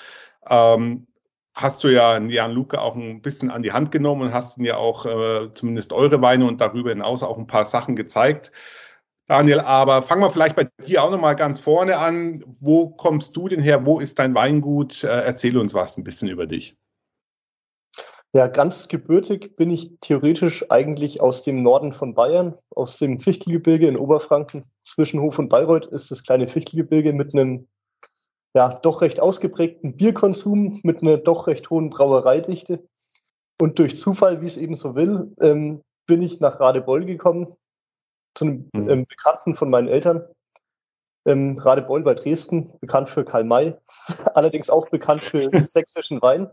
ähm, 0.48 1.06
hast 1.54 1.84
du 1.84 1.88
ja 1.88 2.18
Jan 2.18 2.52
Luca 2.52 2.78
auch 2.78 2.96
ein 2.96 3.22
bisschen 3.22 3.50
an 3.50 3.62
die 3.62 3.72
Hand 3.72 3.92
genommen 3.92 4.22
und 4.22 4.34
hast 4.34 4.58
ihn 4.58 4.64
ja 4.64 4.76
auch 4.76 5.06
äh, 5.06 5.54
zumindest 5.54 5.92
eure 5.92 6.20
Weine 6.20 6.46
und 6.46 6.60
darüber 6.60 6.90
hinaus 6.90 7.22
auch 7.22 7.38
ein 7.38 7.46
paar 7.46 7.64
Sachen 7.64 7.94
gezeigt. 7.94 8.50
Daniel, 9.26 9.60
aber 9.60 10.02
fangen 10.02 10.22
wir 10.22 10.30
vielleicht 10.30 10.56
bei 10.56 10.68
dir 10.84 11.04
auch 11.04 11.12
nochmal 11.12 11.36
ganz 11.36 11.60
vorne 11.60 11.98
an. 11.98 12.42
Wo 12.60 12.90
kommst 12.90 13.36
du 13.36 13.46
denn 13.46 13.60
her? 13.60 13.86
Wo 13.86 14.00
ist 14.00 14.18
dein 14.18 14.34
Weingut? 14.34 15.04
Äh, 15.04 15.06
erzähl 15.06 15.56
uns 15.56 15.74
was 15.74 15.96
ein 15.96 16.02
bisschen 16.02 16.28
über 16.28 16.46
dich. 16.46 16.76
Ja, 18.32 18.46
ganz 18.46 18.86
gebürtig 18.86 19.56
bin 19.56 19.70
ich 19.70 19.98
theoretisch 20.00 20.70
eigentlich 20.70 21.20
aus 21.20 21.42
dem 21.42 21.64
Norden 21.64 21.92
von 21.92 22.14
Bayern, 22.14 22.56
aus 22.70 22.98
dem 22.98 23.18
Fichtelgebirge 23.18 23.88
in 23.88 23.96
Oberfranken. 23.96 24.64
Zwischen 24.84 25.20
Hof 25.20 25.38
und 25.40 25.48
Bayreuth 25.48 25.86
ist 25.86 26.12
das 26.12 26.22
kleine 26.22 26.46
Fichtelgebirge 26.46 27.12
mit 27.12 27.34
einem 27.34 27.66
ja, 28.54 28.78
doch 28.82 29.00
recht 29.00 29.20
ausgeprägten 29.20 29.96
Bierkonsum, 29.96 30.80
mit 30.84 31.02
einer 31.02 31.16
doch 31.16 31.48
recht 31.48 31.70
hohen 31.70 31.90
Brauereidichte. 31.90 32.84
Und 33.60 33.78
durch 33.78 33.96
Zufall, 33.96 34.40
wie 34.40 34.46
es 34.46 34.56
eben 34.56 34.74
so 34.74 34.94
will, 34.94 35.34
ähm, 35.40 35.82
bin 36.06 36.22
ich 36.22 36.40
nach 36.40 36.58
Radebeul 36.58 37.04
gekommen, 37.04 37.54
zu 38.34 38.44
einem 38.44 38.70
mhm. 38.72 38.90
ähm, 38.90 39.06
Bekannten 39.06 39.54
von 39.54 39.70
meinen 39.70 39.88
Eltern. 39.88 40.24
Ähm, 41.26 41.58
Radebeul 41.58 42.02
bei 42.02 42.14
Dresden, 42.14 42.72
bekannt 42.80 43.08
für 43.08 43.24
Karl 43.24 43.44
May, 43.44 43.76
allerdings 44.34 44.70
auch 44.70 44.88
bekannt 44.88 45.22
für 45.22 45.50
sächsischen 45.66 46.22
Wein. 46.22 46.48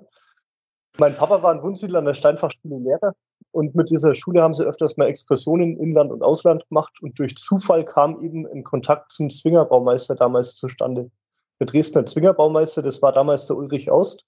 Mein 1.00 1.16
Papa 1.16 1.44
war 1.44 1.52
ein 1.52 1.62
Wunsiedler 1.62 2.00
an 2.00 2.06
der 2.06 2.16
Steinfachschule 2.16 2.80
Lehrer 2.80 3.14
und 3.52 3.76
mit 3.76 3.90
dieser 3.90 4.16
Schule 4.16 4.42
haben 4.42 4.54
sie 4.54 4.66
öfters 4.66 4.98
mal 4.98 5.08
Exkursionen 5.08 5.74
in 5.74 5.80
Inland 5.80 6.12
und 6.12 6.24
Ausland 6.24 6.68
gemacht 6.70 7.02
und 7.02 7.20
durch 7.20 7.36
Zufall 7.36 7.86
kam 7.86 8.24
eben 8.24 8.48
ein 8.48 8.64
Kontakt 8.64 9.12
zum 9.12 9.30
Zwingerbaumeister 9.30 10.16
damals 10.16 10.56
zustande. 10.56 11.12
Der 11.60 11.68
Dresdner 11.68 12.06
Zwingerbaumeister, 12.06 12.82
das 12.82 13.02
war 13.02 13.12
damals 13.12 13.46
der 13.46 13.58
Ulrich 13.58 13.92
Aust 13.92 14.26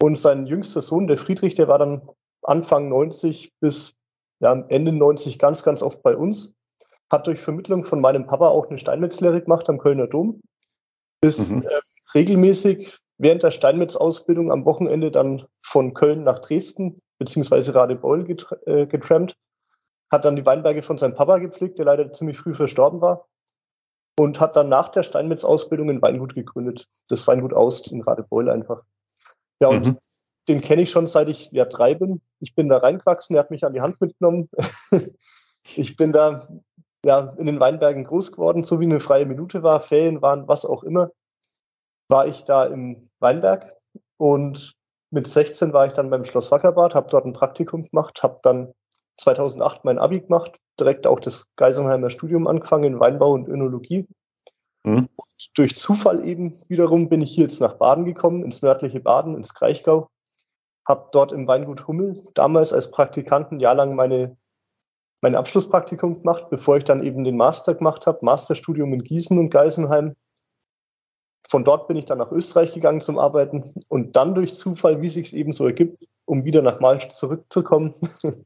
und 0.00 0.16
sein 0.16 0.46
jüngster 0.46 0.82
Sohn, 0.82 1.06
der 1.06 1.18
Friedrich, 1.18 1.54
der 1.54 1.68
war 1.68 1.78
dann 1.78 2.08
Anfang 2.42 2.88
90 2.88 3.52
bis 3.60 3.94
ja, 4.40 4.52
Ende 4.68 4.92
90 4.92 5.38
ganz, 5.38 5.62
ganz 5.62 5.82
oft 5.82 6.02
bei 6.02 6.16
uns, 6.16 6.54
hat 7.10 7.26
durch 7.26 7.40
Vermittlung 7.40 7.84
von 7.84 8.00
meinem 8.00 8.26
Papa 8.26 8.48
auch 8.48 8.68
eine 8.68 8.78
Steinmetzlehre 8.78 9.42
gemacht 9.42 9.68
am 9.68 9.78
Kölner 9.78 10.06
Dom, 10.06 10.40
ist 11.20 11.50
mhm. 11.50 11.62
äh, 11.62 11.80
regelmäßig 12.14 12.98
während 13.18 13.42
der 13.42 13.50
Steinmetz-Ausbildung 13.50 14.50
am 14.50 14.64
Wochenende 14.64 15.10
dann 15.10 15.46
von 15.62 15.94
Köln 15.94 16.24
nach 16.24 16.40
Dresden 16.40 17.00
beziehungsweise 17.18 17.74
Radebeul 17.74 18.26
äh, 18.66 18.86
getrampt, 18.86 19.36
hat 20.10 20.24
dann 20.24 20.36
die 20.36 20.46
Weinberge 20.46 20.82
von 20.82 20.98
seinem 20.98 21.14
Papa 21.14 21.38
gepflegt, 21.38 21.78
der 21.78 21.86
leider 21.86 22.12
ziemlich 22.12 22.38
früh 22.38 22.54
verstorben 22.54 23.00
war 23.00 23.26
und 24.18 24.40
hat 24.40 24.56
dann 24.56 24.68
nach 24.68 24.88
der 24.88 25.02
Steinmetz-Ausbildung 25.02 25.90
ein 25.90 26.02
Weingut 26.02 26.34
gegründet, 26.34 26.88
das 27.08 27.26
Weingut 27.26 27.52
Aust 27.52 27.90
in 27.90 28.02
Radebeul 28.02 28.50
einfach. 28.50 28.82
Ja, 29.60 29.68
und 29.68 29.86
mhm. 29.86 29.98
den 30.48 30.60
kenne 30.60 30.82
ich 30.82 30.90
schon 30.90 31.06
seit 31.06 31.28
ich 31.28 31.50
ja 31.52 31.64
drei 31.64 31.94
bin. 31.94 32.20
Ich 32.40 32.54
bin 32.54 32.68
da 32.68 32.78
reingewachsen, 32.78 33.36
er 33.36 33.40
hat 33.40 33.50
mich 33.50 33.64
an 33.64 33.72
die 33.72 33.80
Hand 33.80 34.00
mitgenommen. 34.00 34.48
ich 35.76 35.96
bin 35.96 36.12
da 36.12 36.48
ja 37.04 37.34
in 37.38 37.46
den 37.46 37.60
Weinbergen 37.60 38.04
groß 38.04 38.32
geworden, 38.32 38.64
so 38.64 38.80
wie 38.80 38.84
eine 38.84 39.00
freie 39.00 39.26
Minute 39.26 39.62
war, 39.62 39.80
Ferien 39.80 40.22
waren, 40.22 40.48
was 40.48 40.64
auch 40.64 40.84
immer 40.84 41.10
war 42.08 42.26
ich 42.26 42.44
da 42.44 42.64
im 42.64 43.10
Weinberg 43.20 43.74
und 44.16 44.76
mit 45.10 45.26
16 45.26 45.72
war 45.72 45.86
ich 45.86 45.92
dann 45.92 46.10
beim 46.10 46.24
Schloss 46.24 46.50
Wackerbad, 46.50 46.94
habe 46.94 47.06
dort 47.10 47.24
ein 47.24 47.32
Praktikum 47.32 47.84
gemacht, 47.88 48.22
habe 48.22 48.40
dann 48.42 48.74
2008 49.16 49.84
mein 49.84 49.98
Abi 49.98 50.20
gemacht, 50.20 50.58
direkt 50.78 51.06
auch 51.06 51.20
das 51.20 51.46
Geisenheimer 51.56 52.10
Studium 52.10 52.46
angefangen 52.46 52.84
in 52.84 53.00
Weinbau 53.00 53.32
und 53.32 53.48
Önologie. 53.48 54.06
Mhm. 54.86 55.08
durch 55.54 55.76
Zufall 55.76 56.26
eben 56.26 56.60
wiederum 56.68 57.08
bin 57.08 57.22
ich 57.22 57.34
hier 57.34 57.46
jetzt 57.46 57.60
nach 57.60 57.74
Baden 57.74 58.04
gekommen, 58.04 58.44
ins 58.44 58.60
nördliche 58.60 59.00
Baden, 59.00 59.34
ins 59.34 59.54
Kraichgau. 59.54 60.10
Habe 60.86 61.08
dort 61.12 61.32
im 61.32 61.46
Weingut 61.48 61.86
Hummel 61.88 62.22
damals 62.34 62.72
als 62.74 62.90
Praktikant 62.90 63.50
ein 63.50 63.60
Jahr 63.60 63.74
lang 63.74 63.94
meine, 63.94 64.36
mein 65.22 65.36
Abschlusspraktikum 65.36 66.16
gemacht, 66.18 66.50
bevor 66.50 66.76
ich 66.76 66.84
dann 66.84 67.02
eben 67.02 67.24
den 67.24 67.38
Master 67.38 67.74
gemacht 67.74 68.06
habe, 68.06 68.18
Masterstudium 68.22 68.92
in 68.92 69.02
Gießen 69.04 69.38
und 69.38 69.48
Geisenheim 69.48 70.16
von 71.48 71.64
dort 71.64 71.88
bin 71.88 71.96
ich 71.96 72.06
dann 72.06 72.18
nach 72.18 72.32
Österreich 72.32 72.72
gegangen 72.72 73.00
zum 73.00 73.18
Arbeiten 73.18 73.74
und 73.88 74.16
dann 74.16 74.34
durch 74.34 74.54
Zufall, 74.54 75.02
wie 75.02 75.08
sich 75.08 75.28
es 75.28 75.32
eben 75.32 75.52
so 75.52 75.66
ergibt, 75.66 76.04
um 76.24 76.44
wieder 76.44 76.62
nach 76.62 76.80
Malsch 76.80 77.08
zurückzukommen, 77.10 77.94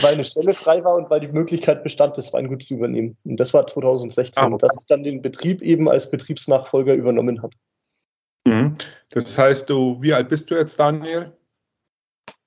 weil 0.00 0.14
eine 0.14 0.24
Stelle 0.24 0.54
frei 0.54 0.82
war 0.84 0.94
und 0.94 1.10
weil 1.10 1.20
die 1.20 1.28
Möglichkeit 1.28 1.82
bestand, 1.82 2.16
das 2.16 2.32
Weingut 2.32 2.62
zu 2.62 2.74
übernehmen. 2.74 3.16
Und 3.24 3.38
das 3.38 3.52
war 3.52 3.66
2016, 3.66 4.42
ah, 4.42 4.46
okay. 4.46 4.58
dass 4.60 4.76
ich 4.80 4.86
dann 4.86 5.02
den 5.02 5.20
Betrieb 5.20 5.62
eben 5.62 5.88
als 5.88 6.10
Betriebsnachfolger 6.10 6.94
übernommen 6.94 7.42
habe. 7.42 7.54
Mhm. 8.44 8.76
Das 9.10 9.36
heißt, 9.36 9.68
du, 9.68 10.00
wie 10.00 10.14
alt 10.14 10.28
bist 10.28 10.50
du 10.50 10.54
jetzt, 10.54 10.78
Daniel? 10.80 11.32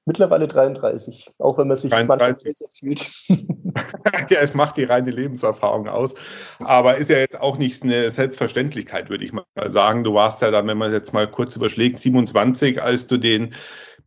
Mittlerweile 0.05 0.49
33, 0.49 1.35
auch 1.39 1.57
wenn 1.57 1.69
man 1.69 1.77
sich 1.77 1.89
33. 1.89 2.45
manchmal 2.45 2.69
fühlt. 2.77 3.11
ja, 4.29 4.39
es 4.41 4.53
macht 4.53 4.75
die 4.75 4.83
reine 4.83 5.11
Lebenserfahrung 5.11 5.87
aus. 5.87 6.15
Aber 6.59 6.97
ist 6.97 7.09
ja 7.09 7.17
jetzt 7.17 7.39
auch 7.39 7.57
nicht 7.57 7.83
eine 7.83 8.09
Selbstverständlichkeit, 8.09 9.09
würde 9.09 9.23
ich 9.23 9.31
mal 9.31 9.45
sagen. 9.67 10.03
Du 10.03 10.13
warst 10.13 10.41
ja 10.41 10.51
dann, 10.51 10.67
wenn 10.67 10.77
man 10.77 10.91
jetzt 10.91 11.13
mal 11.13 11.29
kurz 11.29 11.55
überschlägt, 11.55 11.99
27, 11.99 12.83
als 12.83 13.07
du 13.07 13.17
den 13.17 13.53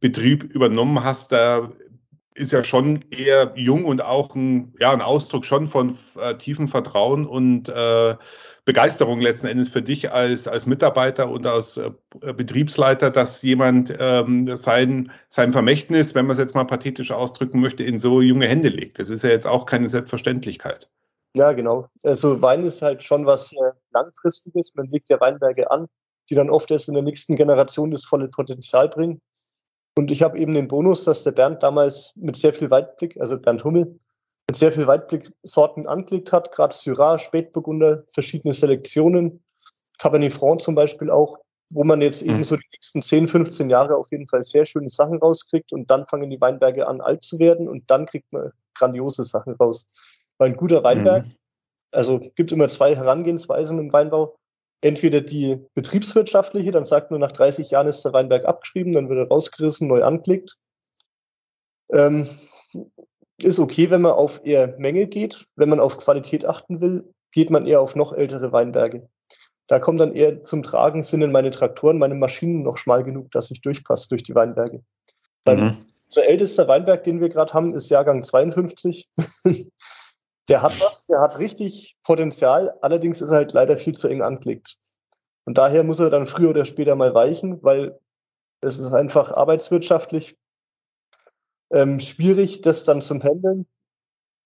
Betrieb 0.01 0.45
übernommen 0.45 1.03
hast. 1.03 1.33
Da 1.33 1.73
ist 2.37 2.53
ja 2.53 2.63
schon 2.63 3.05
eher 3.11 3.53
jung 3.57 3.85
und 3.85 4.03
auch 4.03 4.35
ein, 4.35 4.75
ja, 4.79 4.93
ein 4.93 5.01
Ausdruck 5.01 5.45
schon 5.45 5.67
von 5.67 5.97
äh, 6.21 6.35
tiefem 6.35 6.69
Vertrauen 6.69 7.27
und 7.27 7.69
äh, 7.69 8.15
Begeisterung 8.65 9.21
letzten 9.21 9.47
Endes 9.47 9.69
für 9.69 9.81
dich 9.81 10.13
als, 10.13 10.49
als 10.49 10.67
Mitarbeiter 10.67 11.31
und 11.31 11.47
als 11.47 11.77
äh, 11.77 11.93
Betriebsleiter, 12.21 13.11
dass 13.11 13.43
jemand 13.43 13.95
ähm, 13.99 14.57
sein, 14.57 15.13
sein 15.29 15.53
Vermächtnis, 15.53 16.15
wenn 16.15 16.27
man 16.27 16.33
es 16.35 16.41
jetzt 16.41 16.55
mal 16.55 16.65
pathetisch 16.65 17.13
ausdrücken 17.13 17.61
möchte, 17.61 17.85
in 17.85 17.99
so 17.99 18.21
junge 18.21 18.49
Hände 18.49 18.69
legt. 18.69 18.99
Das 18.99 19.09
ist 19.09 19.23
ja 19.23 19.31
jetzt 19.31 19.47
auch 19.47 19.67
keine 19.67 19.89
Selbstverständlichkeit. 19.89 20.89
Ja, 21.35 21.53
genau. 21.53 21.89
Also 22.03 22.43
Wein 22.43 22.65
ist 22.65 22.83
halt 22.83 23.05
schon 23.05 23.25
was 23.25 23.53
äh, 23.53 23.73
Langfristiges. 23.93 24.75
Man 24.75 24.87
legt 24.91 25.11
ja 25.11 25.21
Weinberge 25.21 25.71
an, 25.71 25.87
die 26.29 26.35
dann 26.35 26.51
oft 26.51 26.71
erst 26.71 26.89
in 26.89 26.95
der 26.95 27.03
nächsten 27.03 27.37
Generation 27.37 27.91
das 27.93 28.05
volle 28.05 28.29
Potenzial 28.29 28.89
bringen. 28.89 29.21
Und 29.97 30.11
ich 30.11 30.23
habe 30.23 30.39
eben 30.39 30.55
den 30.55 30.69
Bonus, 30.69 31.05
dass 31.05 31.25
der 31.25 31.33
Bernd 31.33 31.63
damals 31.63 32.13
mit 32.17 32.37
sehr 32.37 32.53
viel 32.53 32.71
Weitblick, 32.71 33.19
also 33.19 33.39
Bernd 33.39 33.65
Hummel, 33.65 33.99
mit 34.49 34.57
sehr 34.57 34.71
viel 34.71 34.87
Weitblick-Sorten 34.87 35.87
angelegt 35.87 36.33
hat, 36.33 36.53
gerade 36.53 36.75
Syrah, 36.75 37.19
Spätburgunder, 37.19 38.05
verschiedene 38.13 38.55
Selektionen, 38.55 39.43
Cabernet 39.99 40.35
Franc 40.35 40.61
zum 40.61 40.75
Beispiel 40.75 41.11
auch, 41.11 41.39
wo 41.73 41.83
man 41.83 42.01
jetzt 42.01 42.23
mhm. 42.23 42.31
eben 42.31 42.45
so 42.45 42.57
die 42.57 42.69
nächsten 42.73 43.03
10, 43.03 43.29
15 43.29 43.71
Jahre 43.71 43.97
auf 43.97 44.09
jeden 44.11 44.29
Fall 44.29 44.43
sehr 44.43 44.67
schöne 44.67 44.91
Sachen 44.91 45.19
rauskriegt 45.19 45.73
und 45.73 45.91
dann 45.91 46.07
fangen 46.07 46.31
die 46.31 46.41
Weinberge 46.41 46.87
an 46.87 47.01
alt 47.01 47.25
zu 47.25 47.39
werden 47.39 47.69
und 47.69 47.91
dann 47.91 48.07
kriegt 48.07 48.31
man 48.33 48.53
grandiose 48.75 49.25
Sachen 49.25 49.55
raus. 49.55 49.87
Weil 50.39 50.51
ein 50.51 50.57
guter 50.57 50.85
Weinberg, 50.85 51.25
mhm. 51.25 51.35
also 51.91 52.21
gibt 52.37 52.53
immer 52.53 52.69
zwei 52.69 52.95
Herangehensweisen 52.95 53.79
im 53.79 53.93
Weinbau. 53.93 54.37
Entweder 54.83 55.21
die 55.21 55.65
betriebswirtschaftliche, 55.75 56.71
dann 56.71 56.87
sagt 56.87 57.11
man, 57.11 57.21
nach 57.21 57.33
30 57.33 57.71
Jahren 57.71 57.89
ist 57.89 58.05
der 58.05 58.13
Weinberg 58.13 58.45
abgeschrieben, 58.45 58.93
dann 58.93 59.09
wird 59.09 59.19
er 59.19 59.29
rausgerissen, 59.29 59.89
neu 59.89 60.03
angelegt. 60.03 60.57
Ähm, 61.91 62.29
ist 63.39 63.59
okay, 63.59 63.91
wenn 63.91 64.03
man 64.03 64.13
auf 64.13 64.41
eher 64.45 64.77
Menge 64.79 65.07
geht. 65.07 65.47
Wenn 65.57 65.69
man 65.69 65.81
auf 65.81 65.99
Qualität 65.99 66.45
achten 66.45 66.81
will, 66.81 67.13
geht 67.33 67.51
man 67.51 67.67
eher 67.67 67.81
auf 67.81 67.95
noch 67.95 68.13
ältere 68.13 68.53
Weinberge. 68.53 69.09
Da 69.67 69.79
kommt 69.79 70.01
dann 70.01 70.15
eher 70.15 70.43
zum 70.43 70.63
Tragen, 70.63 71.03
sind 71.03 71.23
in 71.23 71.33
meine 71.33 71.51
Traktoren, 71.51 71.99
meine 71.99 72.15
Maschinen 72.15 72.63
noch 72.63 72.77
schmal 72.77 73.03
genug, 73.03 73.31
dass 73.33 73.51
ich 73.51 73.61
durchpasse 73.63 74.09
durch 74.09 74.23
die 74.23 74.35
Weinberge. 74.35 74.83
Mhm. 75.49 75.77
Der 76.15 76.29
älteste 76.29 76.69
Weinberg, 76.69 77.05
den 77.05 77.21
wir 77.21 77.29
gerade 77.29 77.53
haben, 77.53 77.75
ist 77.75 77.89
Jahrgang 77.89 78.23
52. 78.23 79.09
der 80.49 80.63
hat 80.63 80.81
was, 80.81 81.07
der 81.07 81.21
hat 81.21 81.39
richtig 81.39 81.97
Potenzial, 82.05 82.75
allerdings 82.81 83.21
ist 83.21 83.31
er 83.31 83.37
halt 83.37 83.53
leider 83.53 83.77
viel 83.79 83.95
zu 83.95 84.09
eng 84.09 84.23
angelegt. 84.23 84.77
Und 85.45 85.59
daher 85.59 85.85
muss 85.85 86.01
er 86.01 86.11
dann 86.11 86.27
früher 86.27 86.51
oder 86.51 86.65
später 86.65 86.97
mal 86.97 87.15
weichen, 87.15 87.63
weil 87.63 87.99
es 88.61 88.79
ist 88.79 88.93
einfach 88.93 89.33
arbeitswirtschaftlich 89.33 90.37
ähm, 91.71 92.01
schwierig, 92.01 92.61
das 92.61 92.85
dann 92.85 93.03
zum 93.03 93.23
Handeln. 93.23 93.67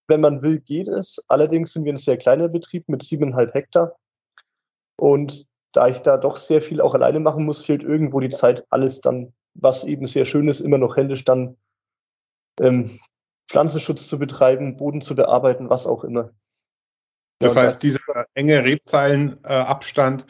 Wenn 0.08 0.20
man 0.20 0.42
will, 0.42 0.60
geht 0.60 0.88
es. 0.88 1.22
Allerdings 1.28 1.72
sind 1.72 1.84
wir 1.84 1.92
ein 1.92 1.98
sehr 1.98 2.16
kleiner 2.16 2.48
Betrieb 2.48 2.88
mit 2.88 3.02
siebeneinhalb 3.02 3.54
Hektar. 3.54 3.96
Und 4.96 5.46
da 5.72 5.88
ich 5.88 6.00
da 6.00 6.16
doch 6.16 6.36
sehr 6.36 6.62
viel 6.62 6.80
auch 6.80 6.94
alleine 6.94 7.20
machen 7.20 7.44
muss, 7.44 7.64
fehlt 7.64 7.82
irgendwo 7.82 8.20
die 8.20 8.30
Zeit, 8.30 8.66
alles 8.70 9.00
dann, 9.00 9.32
was 9.54 9.84
eben 9.84 10.06
sehr 10.06 10.26
schön 10.26 10.48
ist, 10.48 10.60
immer 10.60 10.78
noch 10.78 10.96
händisch 10.96 11.24
dann 11.24 11.56
ähm, 12.60 12.98
Pflanzenschutz 13.50 14.06
zu 14.06 14.18
betreiben, 14.18 14.76
Boden 14.76 15.02
zu 15.02 15.16
bearbeiten, 15.16 15.68
was 15.68 15.84
auch 15.86 16.04
immer. 16.04 16.30
Das 17.40 17.54
ja, 17.54 17.62
heißt, 17.62 17.76
das 17.76 17.80
dieser 17.80 18.26
enge 18.34 18.64
Rebzeilenabstand 18.64 20.22
äh, 20.22 20.24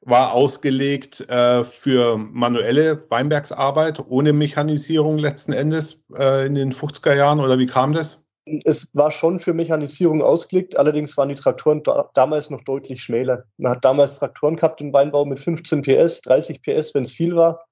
war 0.00 0.32
ausgelegt 0.32 1.20
äh, 1.30 1.64
für 1.64 2.18
manuelle 2.18 3.08
Weinbergsarbeit 3.10 4.00
ohne 4.08 4.32
Mechanisierung 4.32 5.18
letzten 5.18 5.52
Endes 5.52 6.04
äh, 6.16 6.46
in 6.46 6.54
den 6.54 6.72
50er 6.72 7.14
Jahren 7.14 7.40
oder 7.40 7.58
wie 7.58 7.66
kam 7.66 7.92
das? 7.92 8.24
Es 8.64 8.90
war 8.92 9.10
schon 9.10 9.40
für 9.40 9.54
Mechanisierung 9.54 10.20
ausgelegt, 10.20 10.76
allerdings 10.76 11.16
waren 11.16 11.30
die 11.30 11.34
Traktoren 11.34 11.82
da, 11.82 12.10
damals 12.12 12.50
noch 12.50 12.60
deutlich 12.62 13.02
schmäler. 13.02 13.44
Man 13.56 13.72
hat 13.72 13.84
damals 13.84 14.18
Traktoren 14.18 14.56
gehabt 14.56 14.82
im 14.82 14.92
Weinbau 14.92 15.24
mit 15.24 15.38
15 15.38 15.82
PS, 15.82 16.20
30 16.22 16.60
PS, 16.60 16.94
wenn 16.94 17.04
es 17.04 17.12
viel 17.12 17.36
war. 17.36 17.64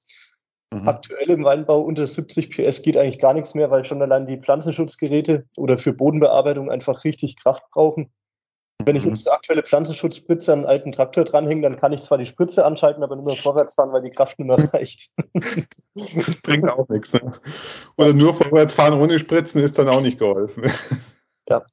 Mhm. 0.72 0.88
Aktuell 0.88 1.28
im 1.28 1.44
Weinbau 1.44 1.82
unter 1.82 2.06
70 2.06 2.50
PS 2.50 2.80
geht 2.80 2.96
eigentlich 2.96 3.18
gar 3.18 3.34
nichts 3.34 3.54
mehr, 3.54 3.70
weil 3.70 3.84
schon 3.84 4.00
allein 4.00 4.26
die 4.26 4.38
Pflanzenschutzgeräte 4.38 5.44
oder 5.56 5.76
für 5.76 5.92
Bodenbearbeitung 5.92 6.70
einfach 6.70 7.04
richtig 7.04 7.36
Kraft 7.36 7.64
brauchen. 7.72 8.10
Wenn 8.82 8.96
ich 8.96 9.04
mhm. 9.04 9.10
jetzt 9.10 9.28
eine 9.28 9.36
aktuelle 9.36 9.62
Pflanzenschutzspritze 9.62 10.50
an 10.50 10.60
einen 10.60 10.68
alten 10.68 10.92
Traktor 10.92 11.24
dranhänge, 11.24 11.62
dann 11.62 11.76
kann 11.76 11.92
ich 11.92 12.00
zwar 12.00 12.16
die 12.16 12.24
Spritze 12.24 12.64
anschalten, 12.64 13.02
aber 13.02 13.16
nur 13.16 13.26
mehr 13.26 13.36
vorwärts 13.36 13.74
fahren, 13.74 13.92
weil 13.92 14.02
die 14.02 14.10
Kraft 14.10 14.38
nicht 14.38 14.48
mehr 14.48 14.56
reicht. 14.72 15.10
Bringt 16.42 16.70
auch 16.70 16.88
nichts. 16.88 17.12
Ne? 17.12 17.32
Oder 17.98 18.14
nur 18.14 18.32
vorwärts 18.32 18.72
fahren 18.72 18.98
ohne 18.98 19.18
Spritzen 19.18 19.62
ist 19.62 19.78
dann 19.78 19.88
auch 19.88 20.00
nicht 20.00 20.18
geholfen. 20.18 20.64
Ja. 21.48 21.66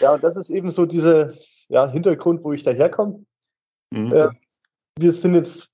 Ja, 0.00 0.12
und 0.12 0.22
das 0.22 0.36
ist 0.36 0.50
eben 0.50 0.70
so 0.70 0.84
dieser 0.84 1.32
ja, 1.68 1.88
Hintergrund, 1.88 2.44
wo 2.44 2.52
ich 2.52 2.62
daherkomme. 2.62 3.24
Mhm. 3.90 4.12
Äh, 4.12 4.28
wir 4.98 5.12
sind 5.14 5.34
jetzt 5.34 5.71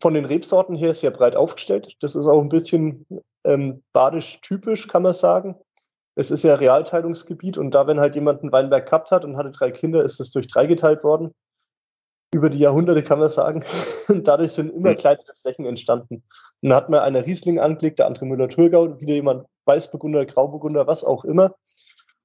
von 0.00 0.14
den 0.14 0.24
Rebsorten 0.24 0.76
her 0.76 0.94
sehr 0.94 1.10
breit 1.10 1.36
aufgestellt. 1.36 1.96
Das 2.00 2.14
ist 2.14 2.26
auch 2.26 2.40
ein 2.40 2.48
bisschen 2.48 3.06
ähm, 3.44 3.82
badisch 3.92 4.40
typisch, 4.40 4.88
kann 4.88 5.02
man 5.02 5.14
sagen 5.14 5.56
es 6.16 6.30
ist 6.30 6.42
ja 6.42 6.54
Realteilungsgebiet 6.54 7.58
und 7.58 7.72
da, 7.72 7.86
wenn 7.86 8.00
halt 8.00 8.14
jemand 8.14 8.40
einen 8.40 8.50
Weinberg 8.50 8.86
gehabt 8.86 9.10
hat 9.10 9.24
und 9.24 9.36
hatte 9.36 9.50
drei 9.50 9.70
Kinder, 9.70 10.02
ist 10.02 10.18
es 10.18 10.30
durch 10.30 10.48
drei 10.48 10.66
geteilt 10.66 11.04
worden. 11.04 11.32
Über 12.34 12.50
die 12.50 12.58
Jahrhunderte 12.58 13.04
kann 13.04 13.20
man 13.20 13.28
sagen. 13.28 13.64
Und 14.08 14.26
dadurch 14.26 14.52
sind 14.52 14.70
immer 14.70 14.90
hm. 14.90 14.96
kleinere 14.96 15.32
Flächen 15.40 15.64
entstanden. 15.64 16.24
Und 16.60 16.70
dann 16.70 16.74
hat 16.74 16.90
man 16.90 17.00
einer 17.00 17.24
Riesling 17.24 17.60
angelegt, 17.60 18.00
der 18.00 18.06
andere 18.06 18.26
Müller-Thurgau, 18.26 19.00
wieder 19.00 19.14
jemand 19.14 19.46
Weißburgunder, 19.64 20.26
Grauburgunder, 20.26 20.88
was 20.88 21.04
auch 21.04 21.24
immer. 21.24 21.54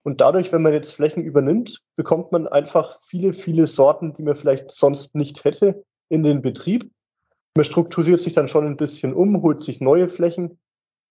Und 0.04 0.20
dadurch, 0.20 0.52
wenn 0.52 0.64
man 0.64 0.74
jetzt 0.74 0.96
Flächen 0.96 1.24
übernimmt, 1.24 1.82
bekommt 1.96 2.32
man 2.32 2.48
einfach 2.48 3.00
viele, 3.04 3.32
viele 3.34 3.68
Sorten, 3.68 4.14
die 4.16 4.24
man 4.24 4.36
vielleicht 4.36 4.72
sonst 4.72 5.14
nicht 5.14 5.44
hätte, 5.44 5.84
in 6.10 6.24
den 6.24 6.42
Betrieb. 6.42 6.92
Man 7.56 7.66
strukturiert 7.66 8.22
sich 8.22 8.34
dann 8.34 8.48
schon 8.48 8.66
ein 8.66 8.78
bisschen 8.78 9.14
um, 9.14 9.42
holt 9.42 9.62
sich 9.62 9.82
neue 9.82 10.08
Flächen, 10.08 10.60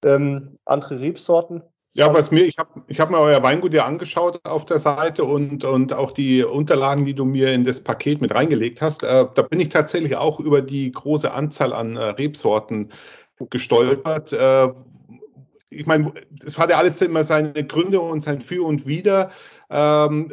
ähm, 0.05 0.57
andere 0.65 1.01
Rebsorten 1.01 1.63
ja, 1.93 2.15
was 2.15 2.31
mir, 2.31 2.45
ich 2.45 2.57
habe 2.57 2.83
ich 2.87 3.01
hab 3.01 3.11
mir 3.11 3.19
euer 3.19 3.43
Weingut 3.43 3.75
ja 3.75 3.85
angeschaut 3.85 4.41
auf 4.45 4.65
der 4.65 4.79
Seite 4.79 5.25
und, 5.25 5.65
und 5.65 5.93
auch 5.93 6.13
die 6.13 6.45
Unterlagen, 6.45 7.05
die 7.05 7.15
du 7.15 7.25
mir 7.25 7.53
in 7.53 7.65
das 7.65 7.81
Paket 7.83 8.21
mit 8.21 8.33
reingelegt 8.33 8.81
hast. 8.81 9.03
Äh, 9.03 9.27
da 9.35 9.43
bin 9.43 9.59
ich 9.59 9.71
tatsächlich 9.71 10.15
auch 10.17 10.39
über 10.39 10.63
die 10.63 10.93
große 10.93 11.33
Anzahl 11.33 11.73
an 11.73 11.97
äh, 11.97 12.05
Rebsorten 12.05 12.93
gestolpert. 13.51 14.33
Äh, 14.33 14.69
ich 15.71 15.87
meine, 15.87 16.13
es 16.47 16.59
hat 16.59 16.71
ja 16.71 16.77
alles 16.77 17.01
immer 17.03 17.25
seine 17.25 17.65
Gründe 17.65 18.01
und 18.01 18.23
sein 18.23 18.41
Für 18.41 18.65
und 18.65 18.87
Wider. 18.87 19.33
Ähm, 19.69 20.33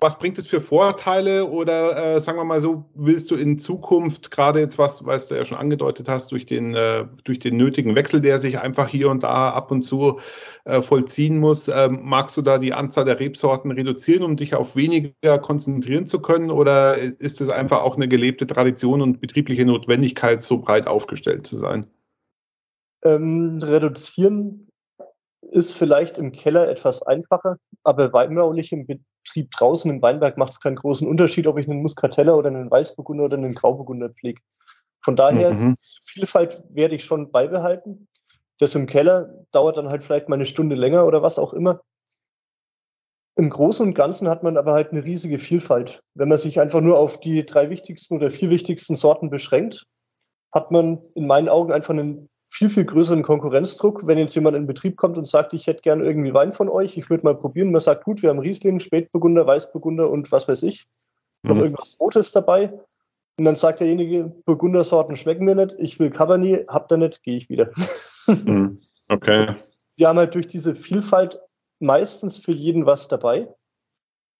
was 0.00 0.18
bringt 0.18 0.38
es 0.38 0.46
für 0.46 0.60
Vorteile 0.60 1.46
oder 1.46 2.16
äh, 2.16 2.20
sagen 2.20 2.38
wir 2.38 2.44
mal 2.44 2.60
so, 2.60 2.86
willst 2.94 3.30
du 3.30 3.36
in 3.36 3.58
Zukunft 3.58 4.30
gerade 4.30 4.60
jetzt 4.60 4.78
was, 4.78 5.04
was 5.04 5.28
du 5.28 5.34
ja 5.34 5.44
schon 5.44 5.58
angedeutet 5.58 6.08
hast, 6.08 6.32
durch 6.32 6.46
den, 6.46 6.74
äh, 6.74 7.04
durch 7.24 7.38
den 7.38 7.56
nötigen 7.56 7.94
Wechsel, 7.94 8.20
der 8.22 8.38
sich 8.38 8.58
einfach 8.58 8.88
hier 8.88 9.10
und 9.10 9.22
da 9.22 9.50
ab 9.50 9.70
und 9.70 9.82
zu 9.82 10.20
äh, 10.64 10.80
vollziehen 10.80 11.38
muss, 11.38 11.68
ähm, 11.68 12.00
magst 12.02 12.36
du 12.36 12.42
da 12.42 12.58
die 12.58 12.72
Anzahl 12.72 13.04
der 13.04 13.20
Rebsorten 13.20 13.70
reduzieren, 13.70 14.22
um 14.22 14.36
dich 14.36 14.54
auf 14.54 14.74
weniger 14.74 15.38
konzentrieren 15.38 16.06
zu 16.06 16.22
können 16.22 16.50
oder 16.50 16.96
ist 16.96 17.40
es 17.40 17.50
einfach 17.50 17.82
auch 17.82 17.96
eine 17.96 18.08
gelebte 18.08 18.46
Tradition 18.46 19.02
und 19.02 19.20
betriebliche 19.20 19.66
Notwendigkeit, 19.66 20.42
so 20.42 20.62
breit 20.62 20.86
aufgestellt 20.86 21.46
zu 21.46 21.56
sein? 21.56 21.86
Ähm, 23.02 23.58
reduzieren 23.62 24.66
ist 25.50 25.72
vielleicht 25.72 26.18
im 26.18 26.32
Keller 26.32 26.68
etwas 26.68 27.02
einfacher, 27.02 27.56
aber 27.82 28.12
weinbaulich 28.12 28.72
im 28.72 28.86
Betrieb 29.24 29.50
draußen 29.52 29.90
im 29.90 30.02
Weinberg 30.02 30.36
macht 30.38 30.52
es 30.52 30.60
keinen 30.60 30.76
großen 30.76 31.06
Unterschied, 31.06 31.46
ob 31.46 31.58
ich 31.58 31.68
einen 31.68 31.82
Muscatella 31.82 32.34
oder 32.34 32.48
einen 32.48 32.70
Weißburgunder 32.70 33.24
oder 33.24 33.36
einen 33.36 33.54
Grauburgunder 33.54 34.10
pflege. 34.10 34.40
Von 35.02 35.16
daher, 35.16 35.52
mhm. 35.52 35.76
Vielfalt 36.04 36.62
werde 36.68 36.94
ich 36.94 37.04
schon 37.04 37.30
beibehalten. 37.30 38.08
Das 38.58 38.74
im 38.74 38.86
Keller 38.86 39.32
dauert 39.52 39.78
dann 39.78 39.88
halt 39.88 40.04
vielleicht 40.04 40.28
mal 40.28 40.34
eine 40.34 40.46
Stunde 40.46 40.76
länger 40.76 41.06
oder 41.06 41.22
was 41.22 41.38
auch 41.38 41.54
immer. 41.54 41.80
Im 43.36 43.48
Großen 43.48 43.86
und 43.86 43.94
Ganzen 43.94 44.28
hat 44.28 44.42
man 44.42 44.58
aber 44.58 44.72
halt 44.72 44.92
eine 44.92 45.04
riesige 45.04 45.38
Vielfalt. 45.38 46.02
Wenn 46.14 46.28
man 46.28 46.36
sich 46.36 46.60
einfach 46.60 46.82
nur 46.82 46.98
auf 46.98 47.18
die 47.20 47.46
drei 47.46 47.70
wichtigsten 47.70 48.16
oder 48.16 48.30
vier 48.30 48.50
wichtigsten 48.50 48.96
Sorten 48.96 49.30
beschränkt, 49.30 49.86
hat 50.52 50.70
man 50.70 51.00
in 51.14 51.26
meinen 51.26 51.48
Augen 51.48 51.72
einfach 51.72 51.90
einen 51.90 52.28
viel, 52.50 52.68
viel 52.68 52.84
größeren 52.84 53.22
Konkurrenzdruck, 53.22 54.06
wenn 54.06 54.18
jetzt 54.18 54.34
jemand 54.34 54.56
in 54.56 54.66
Betrieb 54.66 54.96
kommt 54.96 55.16
und 55.16 55.28
sagt, 55.28 55.54
ich 55.54 55.68
hätte 55.68 55.82
gerne 55.82 56.04
irgendwie 56.04 56.34
Wein 56.34 56.52
von 56.52 56.68
euch, 56.68 56.98
ich 56.98 57.08
würde 57.08 57.24
mal 57.24 57.36
probieren. 57.36 57.70
Man 57.70 57.80
sagt, 57.80 58.04
gut, 58.04 58.22
wir 58.22 58.28
haben 58.28 58.40
Riesling, 58.40 58.80
Spätburgunder, 58.80 59.46
Weißburgunder 59.46 60.10
und 60.10 60.32
was 60.32 60.48
weiß 60.48 60.64
ich. 60.64 60.88
Noch 61.42 61.54
mhm. 61.54 61.62
irgendwas 61.62 61.96
Rotes 62.00 62.32
dabei. 62.32 62.72
Und 63.38 63.44
dann 63.44 63.54
sagt 63.54 63.80
derjenige, 63.80 64.24
Burgundersorten 64.44 65.16
schmecken 65.16 65.44
mir 65.44 65.54
nicht, 65.54 65.76
ich 65.78 65.98
will 66.00 66.10
Cabernet, 66.10 66.68
habt 66.68 66.92
ihr 66.92 66.98
nicht, 66.98 67.22
gehe 67.22 67.36
ich 67.36 67.48
wieder. 67.48 67.70
Mhm. 68.26 68.80
Okay. 69.08 69.56
Wir 69.96 70.08
haben 70.08 70.18
halt 70.18 70.34
durch 70.34 70.46
diese 70.46 70.74
Vielfalt 70.74 71.40
meistens 71.80 72.38
für 72.38 72.52
jeden 72.52 72.86
was 72.86 73.08
dabei. 73.08 73.48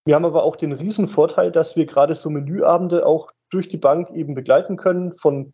Wir 0.04 0.14
haben 0.14 0.24
aber 0.24 0.44
auch 0.44 0.56
den 0.56 0.72
riesen 0.72 1.08
Vorteil, 1.08 1.50
dass 1.50 1.76
wir 1.76 1.86
gerade 1.86 2.14
so 2.14 2.30
Menüabende 2.30 3.04
auch 3.04 3.30
durch 3.50 3.68
die 3.68 3.78
Bank 3.78 4.11
eben 4.11 4.34
begleiten 4.34 4.76
können, 4.76 5.12
von 5.12 5.52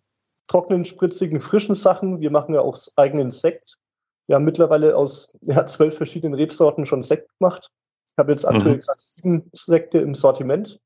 trockenen, 0.49 0.84
spritzigen, 0.84 1.40
frischen 1.40 1.74
Sachen. 1.74 2.20
Wir 2.20 2.30
machen 2.30 2.55
ja 2.55 2.61
auch 2.61 2.78
eigenen 2.97 3.30
Sekt. 3.30 3.78
Wir 4.26 4.36
haben 4.36 4.44
mittlerweile 4.44 4.97
aus 4.97 5.32
ja, 5.42 5.66
zwölf 5.66 5.97
verschiedenen 5.97 6.34
Rebsorten 6.34 6.86
schon 6.86 7.03
Sekt 7.03 7.30
gemacht. 7.38 7.70
Ich 8.12 8.18
habe 8.18 8.32
jetzt 8.32 8.47
aktuell 8.47 8.76
mhm. 8.76 8.80
gerade 8.80 9.01
sieben 9.01 9.51
Sekte 9.53 9.99
im 9.99 10.14
Sortiment. 10.14 10.80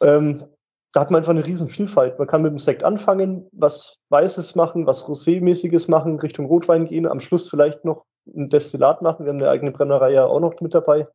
Ähm, 0.00 0.46
da 0.92 1.00
hat 1.00 1.10
man 1.10 1.18
einfach 1.18 1.30
eine 1.30 1.44
riesen 1.44 1.68
Vielfalt. 1.68 2.18
Man 2.18 2.26
kann 2.26 2.42
mit 2.42 2.50
dem 2.50 2.58
Sekt 2.58 2.82
anfangen, 2.82 3.46
was 3.52 3.98
Weißes 4.08 4.54
machen, 4.54 4.86
was 4.86 5.04
Rosé-mäßiges 5.04 5.90
machen, 5.90 6.18
Richtung 6.18 6.46
Rotwein 6.46 6.86
gehen, 6.86 7.06
am 7.06 7.20
Schluss 7.20 7.48
vielleicht 7.48 7.84
noch 7.84 8.04
ein 8.26 8.48
Destillat 8.48 9.02
machen. 9.02 9.26
Wir 9.26 9.32
haben 9.32 9.40
eine 9.40 9.50
eigene 9.50 9.70
Brennerei 9.70 10.12
ja 10.12 10.24
auch 10.24 10.40
noch 10.40 10.58
mit 10.60 10.74
dabei. 10.74 11.06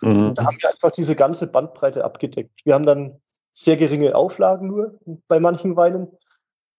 Mhm. 0.00 0.34
Da 0.34 0.44
haben 0.44 0.56
wir 0.60 0.70
einfach 0.70 0.90
diese 0.90 1.14
ganze 1.14 1.46
Bandbreite 1.46 2.04
abgedeckt. 2.04 2.60
Wir 2.64 2.74
haben 2.74 2.86
dann 2.86 3.20
sehr 3.52 3.76
geringe 3.76 4.14
Auflagen 4.14 4.68
nur 4.68 4.98
bei 5.28 5.38
manchen 5.38 5.76
Weinen, 5.76 6.08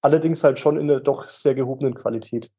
allerdings 0.03 0.43
halt 0.43 0.59
schon 0.59 0.77
in 0.77 0.91
einer 0.91 0.99
doch 0.99 1.27
sehr 1.27 1.55
gehobenen 1.55 1.95
Qualität. 1.95 2.51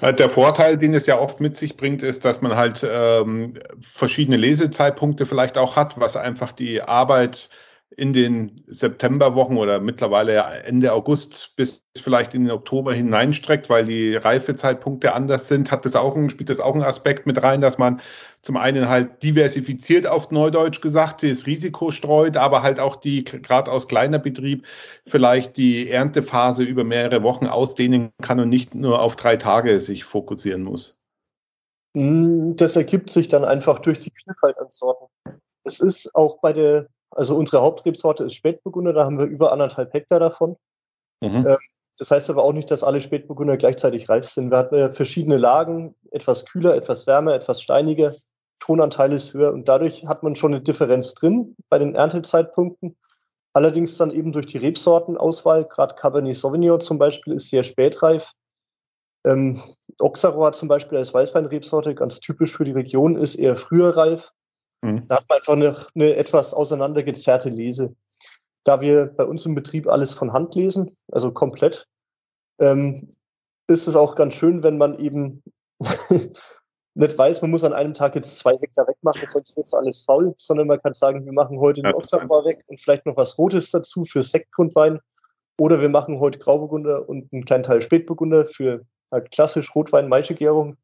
Äh, 0.00 0.14
der 0.14 0.30
Vorteil, 0.30 0.78
den 0.78 0.94
es 0.94 1.06
ja 1.06 1.18
oft 1.18 1.40
mit 1.40 1.56
sich 1.56 1.76
bringt, 1.76 2.02
ist, 2.02 2.24
dass 2.24 2.40
man 2.40 2.56
halt 2.56 2.86
ähm, 2.88 3.58
verschiedene 3.80 4.36
Lesezeitpunkte 4.36 5.26
vielleicht 5.26 5.58
auch 5.58 5.76
hat, 5.76 6.00
was 6.00 6.16
einfach 6.16 6.52
die 6.52 6.80
Arbeit 6.80 7.50
in 7.96 8.12
den 8.12 8.56
Septemberwochen 8.66 9.56
oder 9.56 9.80
mittlerweile 9.80 10.42
Ende 10.64 10.92
August 10.92 11.54
bis 11.56 11.84
vielleicht 11.96 12.34
in 12.34 12.44
den 12.44 12.50
Oktober 12.50 12.94
hineinstreckt, 12.94 13.68
weil 13.68 13.84
die 13.84 14.16
Reifezeitpunkte 14.16 15.14
anders 15.14 15.48
sind, 15.48 15.70
hat 15.70 15.84
das 15.84 15.96
auch 15.96 16.16
spielt 16.28 16.50
das 16.50 16.60
auch 16.60 16.74
einen 16.74 16.84
Aspekt 16.84 17.26
mit 17.26 17.42
rein, 17.42 17.60
dass 17.60 17.78
man 17.78 18.00
zum 18.42 18.56
einen 18.56 18.88
halt 18.88 19.22
diversifiziert 19.22 20.06
auf 20.06 20.30
Neudeutsch 20.30 20.80
gesagt, 20.80 21.22
das 21.22 21.46
Risiko 21.46 21.90
streut, 21.90 22.36
aber 22.36 22.62
halt 22.62 22.80
auch 22.80 22.96
die, 22.96 23.24
gerade 23.24 23.70
aus 23.70 23.88
kleiner 23.88 24.18
Betrieb, 24.18 24.66
vielleicht 25.06 25.56
die 25.56 25.88
Erntephase 25.88 26.64
über 26.64 26.84
mehrere 26.84 27.22
Wochen 27.22 27.46
ausdehnen 27.46 28.10
kann 28.20 28.40
und 28.40 28.48
nicht 28.48 28.74
nur 28.74 29.00
auf 29.00 29.16
drei 29.16 29.36
Tage 29.36 29.78
sich 29.80 30.04
fokussieren 30.04 30.62
muss. 30.62 30.98
Hm, 31.94 32.56
das 32.56 32.76
ergibt 32.76 33.10
sich 33.10 33.28
dann 33.28 33.44
einfach 33.44 33.78
durch 33.78 33.98
die 33.98 34.12
Vielfalt 34.14 34.58
an 34.58 34.70
Sorten. 34.70 35.06
Es 35.64 35.80
ist 35.80 36.14
auch 36.14 36.40
bei 36.40 36.52
der 36.52 36.88
also 37.12 37.36
unsere 37.36 37.62
Hauptrebsorte 37.62 38.24
ist 38.24 38.34
Spätburgunder, 38.34 38.92
da 38.92 39.04
haben 39.04 39.18
wir 39.18 39.26
über 39.26 39.52
anderthalb 39.52 39.92
Hektar 39.92 40.20
davon. 40.20 40.56
Mhm. 41.20 41.46
Ähm, 41.46 41.58
das 41.98 42.10
heißt 42.10 42.30
aber 42.30 42.42
auch 42.42 42.52
nicht, 42.52 42.70
dass 42.70 42.82
alle 42.82 43.00
Spätburgunder 43.00 43.56
gleichzeitig 43.56 44.08
reif 44.08 44.28
sind. 44.28 44.50
Wir 44.50 44.58
hatten 44.58 44.92
verschiedene 44.92 45.36
Lagen, 45.36 45.94
etwas 46.10 46.46
kühler, 46.46 46.74
etwas 46.74 47.06
wärmer, 47.06 47.34
etwas 47.34 47.62
steiniger. 47.62 48.16
Tonanteil 48.60 49.12
ist 49.12 49.34
höher 49.34 49.52
und 49.52 49.68
dadurch 49.68 50.06
hat 50.06 50.22
man 50.22 50.36
schon 50.36 50.54
eine 50.54 50.62
Differenz 50.62 51.14
drin 51.14 51.56
bei 51.68 51.78
den 51.78 51.94
Erntezeitpunkten. 51.94 52.96
Allerdings 53.52 53.98
dann 53.98 54.10
eben 54.10 54.32
durch 54.32 54.46
die 54.46 54.58
Rebsortenauswahl, 54.58 55.64
gerade 55.64 55.94
Cabernet 55.94 56.36
Sauvignon 56.36 56.80
zum 56.80 56.98
Beispiel 56.98 57.34
ist 57.34 57.50
sehr 57.50 57.64
spätreif. 57.64 58.32
Ähm, 59.24 59.60
Auxerrois 60.00 60.52
zum 60.52 60.68
Beispiel 60.68 60.98
als 60.98 61.12
Weißweinrebsorte, 61.12 61.94
ganz 61.94 62.20
typisch 62.20 62.56
für 62.56 62.64
die 62.64 62.72
Region, 62.72 63.16
ist 63.16 63.36
eher 63.36 63.56
früher 63.56 63.96
reif. 63.96 64.32
Mhm. 64.82 65.08
Da 65.08 65.16
hat 65.16 65.28
man 65.28 65.38
einfach 65.38 65.54
eine, 65.54 65.86
eine 65.94 66.16
etwas 66.16 66.52
auseinandergezerrte 66.52 67.48
Lese. 67.48 67.94
da 68.64 68.80
wir 68.80 69.06
bei 69.06 69.24
uns 69.24 69.44
im 69.44 69.56
Betrieb 69.56 69.88
alles 69.88 70.14
von 70.14 70.32
Hand 70.32 70.54
lesen, 70.54 70.96
also 71.10 71.32
komplett, 71.32 71.88
ähm, 72.60 73.10
ist 73.66 73.88
es 73.88 73.96
auch 73.96 74.14
ganz 74.14 74.34
schön, 74.34 74.62
wenn 74.62 74.78
man 74.78 74.98
eben 74.98 75.42
nicht 76.94 77.18
weiß, 77.18 77.42
man 77.42 77.50
muss 77.50 77.64
an 77.64 77.72
einem 77.72 77.94
Tag 77.94 78.14
jetzt 78.14 78.38
zwei 78.38 78.56
Hektar 78.56 78.86
wegmachen, 78.86 79.26
sonst 79.26 79.56
wird 79.56 79.72
alles 79.74 80.02
faul, 80.02 80.34
sondern 80.36 80.68
man 80.68 80.80
kann 80.80 80.94
sagen, 80.94 81.24
wir 81.24 81.32
machen 81.32 81.58
heute 81.58 81.82
den 81.82 81.94
Ochsanbau 81.94 82.44
weg 82.44 82.62
und 82.66 82.80
vielleicht 82.80 83.06
noch 83.06 83.16
was 83.16 83.38
Rotes 83.38 83.70
dazu 83.70 84.04
für 84.04 84.22
Sektgrundwein. 84.22 85.00
Oder 85.58 85.80
wir 85.80 85.88
machen 85.88 86.18
heute 86.18 86.38
Grauburgunder 86.38 87.08
und 87.08 87.32
einen 87.32 87.44
kleinen 87.44 87.62
Teil 87.62 87.82
Spätburgunder 87.82 88.46
für 88.46 88.84
halt 89.10 89.30
klassisch 89.30 89.74
Rotwein, 89.74 90.08
Maischegärung, 90.08 90.76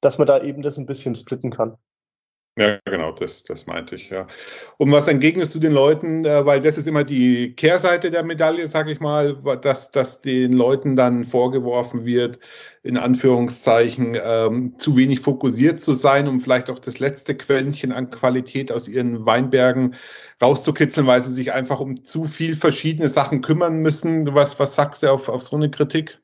dass 0.00 0.18
man 0.18 0.26
da 0.26 0.42
eben 0.42 0.62
das 0.62 0.78
ein 0.78 0.86
bisschen 0.86 1.14
splitten 1.14 1.50
kann. 1.50 1.76
Ja, 2.56 2.78
genau, 2.84 3.12
das, 3.12 3.44
das 3.44 3.66
meinte 3.66 3.94
ich, 3.94 4.10
ja. 4.10 4.26
Und 4.76 4.90
was 4.90 5.06
entgegnest 5.06 5.54
du 5.54 5.60
den 5.60 5.72
Leuten, 5.72 6.24
äh, 6.24 6.44
weil 6.44 6.60
das 6.60 6.78
ist 6.78 6.88
immer 6.88 7.04
die 7.04 7.54
Kehrseite 7.54 8.10
der 8.10 8.24
Medaille, 8.24 8.66
sage 8.66 8.90
ich 8.90 8.98
mal, 8.98 9.36
dass, 9.62 9.92
dass 9.92 10.20
den 10.20 10.52
Leuten 10.52 10.96
dann 10.96 11.24
vorgeworfen 11.24 12.04
wird, 12.04 12.40
in 12.82 12.98
Anführungszeichen, 12.98 14.18
ähm, 14.20 14.74
zu 14.78 14.96
wenig 14.96 15.20
fokussiert 15.20 15.80
zu 15.80 15.92
sein, 15.92 16.26
um 16.26 16.40
vielleicht 16.40 16.70
auch 16.70 16.80
das 16.80 16.98
letzte 16.98 17.36
Quäntchen 17.36 17.92
an 17.92 18.10
Qualität 18.10 18.72
aus 18.72 18.88
ihren 18.88 19.24
Weinbergen 19.24 19.94
rauszukitzeln, 20.42 21.06
weil 21.06 21.22
sie 21.22 21.32
sich 21.32 21.52
einfach 21.52 21.78
um 21.78 22.04
zu 22.04 22.24
viel 22.24 22.56
verschiedene 22.56 23.08
Sachen 23.08 23.42
kümmern 23.42 23.78
müssen. 23.78 24.34
Was, 24.34 24.58
was 24.58 24.74
sagst 24.74 25.04
du 25.04 25.12
auf, 25.12 25.28
auf 25.28 25.44
so 25.44 25.54
eine 25.54 25.70
Kritik? 25.70 26.20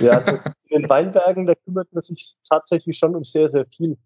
Ja, 0.00 0.20
das, 0.20 0.46
in 0.68 0.82
den 0.82 0.90
Weinbergen, 0.90 1.46
da 1.46 1.54
kümmert 1.54 1.92
man 1.92 2.02
sich 2.02 2.34
tatsächlich 2.50 2.98
schon 2.98 3.14
um 3.14 3.24
sehr, 3.24 3.48
sehr 3.48 3.66
viel 3.66 3.96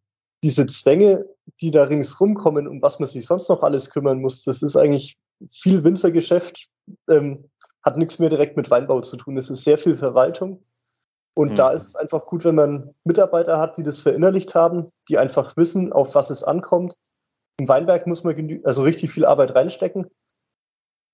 diese 0.43 0.67
Zwänge, 0.67 1.27
die 1.61 1.71
da 1.71 1.85
ringsrum 1.85 2.35
kommen, 2.35 2.67
um 2.67 2.81
was 2.83 2.99
man 2.99 3.09
sich 3.09 3.27
sonst 3.27 3.49
noch 3.49 3.63
alles 3.63 3.91
kümmern 3.91 4.21
muss, 4.21 4.43
das 4.45 4.63
ist 4.63 4.77
eigentlich 4.77 5.19
viel 5.51 5.85
Winzergeschäft, 5.85 6.69
ähm, 7.09 7.51
hat 7.83 7.97
nichts 7.97 8.19
mehr 8.19 8.29
direkt 8.29 8.57
mit 8.57 8.71
Weinbau 8.71 9.01
zu 9.01 9.17
tun. 9.17 9.37
Es 9.37 9.51
ist 9.51 9.65
sehr 9.65 9.79
viel 9.79 9.97
Verwaltung. 9.97 10.63
Und 11.35 11.53
mhm. 11.53 11.57
da 11.57 11.71
ist 11.71 11.87
es 11.89 11.97
einfach 11.97 12.27
gut, 12.27 12.45
wenn 12.45 12.55
man 12.55 12.95
Mitarbeiter 13.05 13.59
hat, 13.59 13.77
die 13.77 13.83
das 13.83 14.01
verinnerlicht 14.01 14.55
haben, 14.55 14.91
die 15.09 15.19
einfach 15.19 15.57
wissen, 15.57 15.93
auf 15.93 16.15
was 16.15 16.31
es 16.31 16.43
ankommt. 16.43 16.95
Im 17.59 17.69
Weinberg 17.69 18.07
muss 18.07 18.25
man 18.25 18.61
also 18.65 18.83
richtig 18.83 19.11
viel 19.13 19.25
Arbeit 19.25 19.55
reinstecken. 19.55 20.07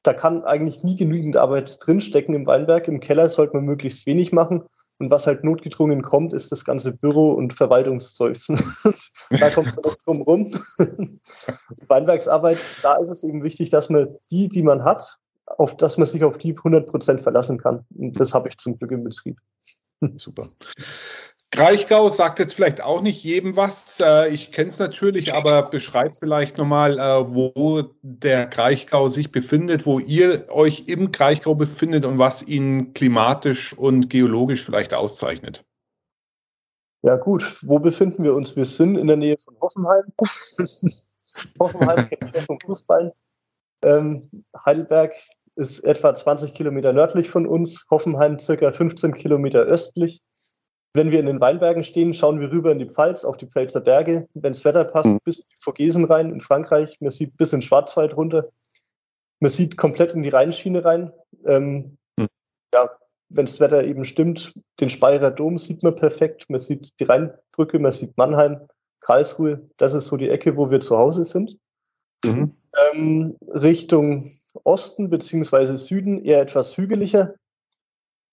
Da 0.02 0.14
kann 0.14 0.44
eigentlich 0.44 0.84
nie 0.84 0.96
genügend 0.96 1.36
Arbeit 1.36 1.78
drinstecken 1.80 2.34
im 2.34 2.46
Weinberg. 2.46 2.88
Im 2.88 3.00
Keller 3.00 3.28
sollte 3.28 3.56
man 3.56 3.64
möglichst 3.64 4.06
wenig 4.06 4.32
machen. 4.32 4.64
Und 4.98 5.10
was 5.10 5.26
halt 5.26 5.44
notgedrungen 5.44 6.02
kommt, 6.02 6.32
ist 6.32 6.50
das 6.50 6.64
ganze 6.64 6.96
Büro- 6.96 7.32
und 7.32 7.52
Verwaltungszeugs. 7.52 8.46
da 9.30 9.50
kommt 9.50 9.74
man 9.74 9.84
noch 9.84 9.96
drum 9.96 10.22
rum. 10.22 10.58
Weinwerksarbeit, 11.88 12.58
da 12.82 12.94
ist 12.94 13.08
es 13.08 13.22
eben 13.22 13.42
wichtig, 13.42 13.70
dass 13.70 13.90
man 13.90 14.16
die, 14.30 14.48
die 14.48 14.62
man 14.62 14.84
hat, 14.84 15.18
auf 15.44 15.76
dass 15.76 15.98
man 15.98 16.06
sich 16.06 16.24
auf 16.24 16.38
die 16.38 16.56
100 16.56 16.86
Prozent 16.88 17.20
verlassen 17.20 17.58
kann. 17.58 17.84
Und 17.94 18.18
das 18.18 18.32
habe 18.32 18.48
ich 18.48 18.56
zum 18.56 18.78
Glück 18.78 18.90
im 18.90 19.04
Betrieb. 19.04 19.38
Super. 20.16 20.48
Kraichgau 21.56 22.10
sagt 22.10 22.38
jetzt 22.38 22.52
vielleicht 22.52 22.82
auch 22.82 23.00
nicht 23.00 23.24
jedem 23.24 23.56
was. 23.56 23.98
Äh, 23.98 24.28
ich 24.28 24.52
kenne 24.52 24.68
es 24.68 24.78
natürlich, 24.78 25.34
aber 25.34 25.70
beschreibt 25.70 26.18
vielleicht 26.18 26.58
nochmal, 26.58 26.98
äh, 26.98 27.34
wo 27.34 27.84
der 28.02 28.46
Kraichgau 28.46 29.08
sich 29.08 29.32
befindet, 29.32 29.86
wo 29.86 29.98
ihr 29.98 30.50
euch 30.50 30.84
im 30.86 31.12
Kraichgau 31.12 31.54
befindet 31.54 32.04
und 32.04 32.18
was 32.18 32.46
ihn 32.46 32.92
klimatisch 32.92 33.72
und 33.72 34.10
geologisch 34.10 34.64
vielleicht 34.64 34.92
auszeichnet. 34.92 35.64
Ja 37.02 37.16
gut, 37.16 37.58
wo 37.62 37.78
befinden 37.78 38.22
wir 38.22 38.34
uns? 38.34 38.54
Wir 38.54 38.66
sind 38.66 38.98
in 38.98 39.06
der 39.06 39.16
Nähe 39.16 39.36
von 39.42 39.56
Hoffenheim. 39.60 40.04
Hoffenheim 41.58 42.08
kennt 42.08 42.38
vom 42.46 42.58
Fußball. 42.60 43.14
Ähm, 43.82 44.44
Heidelberg 44.64 45.14
ist 45.54 45.80
etwa 45.84 46.14
20 46.14 46.52
Kilometer 46.52 46.92
nördlich 46.92 47.30
von 47.30 47.46
uns, 47.46 47.86
Hoffenheim 47.90 48.38
circa 48.38 48.72
15 48.72 49.14
Kilometer 49.14 49.60
östlich. 49.60 50.20
Wenn 50.96 51.10
wir 51.10 51.20
in 51.20 51.26
den 51.26 51.42
Weinbergen 51.42 51.84
stehen, 51.84 52.14
schauen 52.14 52.40
wir 52.40 52.50
rüber 52.50 52.72
in 52.72 52.78
die 52.78 52.88
Pfalz, 52.88 53.22
auf 53.22 53.36
die 53.36 53.46
Pfälzer 53.46 53.82
Berge. 53.82 54.28
Wenn 54.32 54.54
das 54.54 54.64
Wetter 54.64 54.84
passt, 54.84 55.08
mhm. 55.08 55.20
bis 55.24 55.46
vor 55.60 55.74
Gesen 55.74 56.06
rein 56.06 56.30
in 56.30 56.40
Frankreich. 56.40 56.96
Man 57.00 57.10
sieht 57.10 57.36
bis 57.36 57.52
in 57.52 57.60
Schwarzwald 57.60 58.16
runter. 58.16 58.48
Man 59.38 59.50
sieht 59.50 59.76
komplett 59.76 60.14
in 60.14 60.22
die 60.22 60.30
Rheinschiene 60.30 60.86
rein. 60.86 61.12
Ähm, 61.44 61.98
mhm. 62.16 62.28
Ja, 62.72 62.90
wenn 63.28 63.44
das 63.44 63.60
Wetter 63.60 63.84
eben 63.84 64.06
stimmt, 64.06 64.54
den 64.80 64.88
Speyerer 64.88 65.30
Dom 65.30 65.58
sieht 65.58 65.82
man 65.82 65.96
perfekt. 65.96 66.48
Man 66.48 66.60
sieht 66.60 66.98
die 66.98 67.04
Rheinbrücke, 67.04 67.78
man 67.78 67.92
sieht 67.92 68.16
Mannheim, 68.16 68.66
Karlsruhe. 69.00 69.68
Das 69.76 69.92
ist 69.92 70.06
so 70.06 70.16
die 70.16 70.30
Ecke, 70.30 70.56
wo 70.56 70.70
wir 70.70 70.80
zu 70.80 70.96
Hause 70.96 71.24
sind. 71.24 71.58
Mhm. 72.24 72.56
Ähm, 72.94 73.36
Richtung 73.46 74.32
Osten 74.64 75.10
beziehungsweise 75.10 75.76
Süden 75.76 76.24
eher 76.24 76.40
etwas 76.40 76.78
hügeliger. 76.78 77.34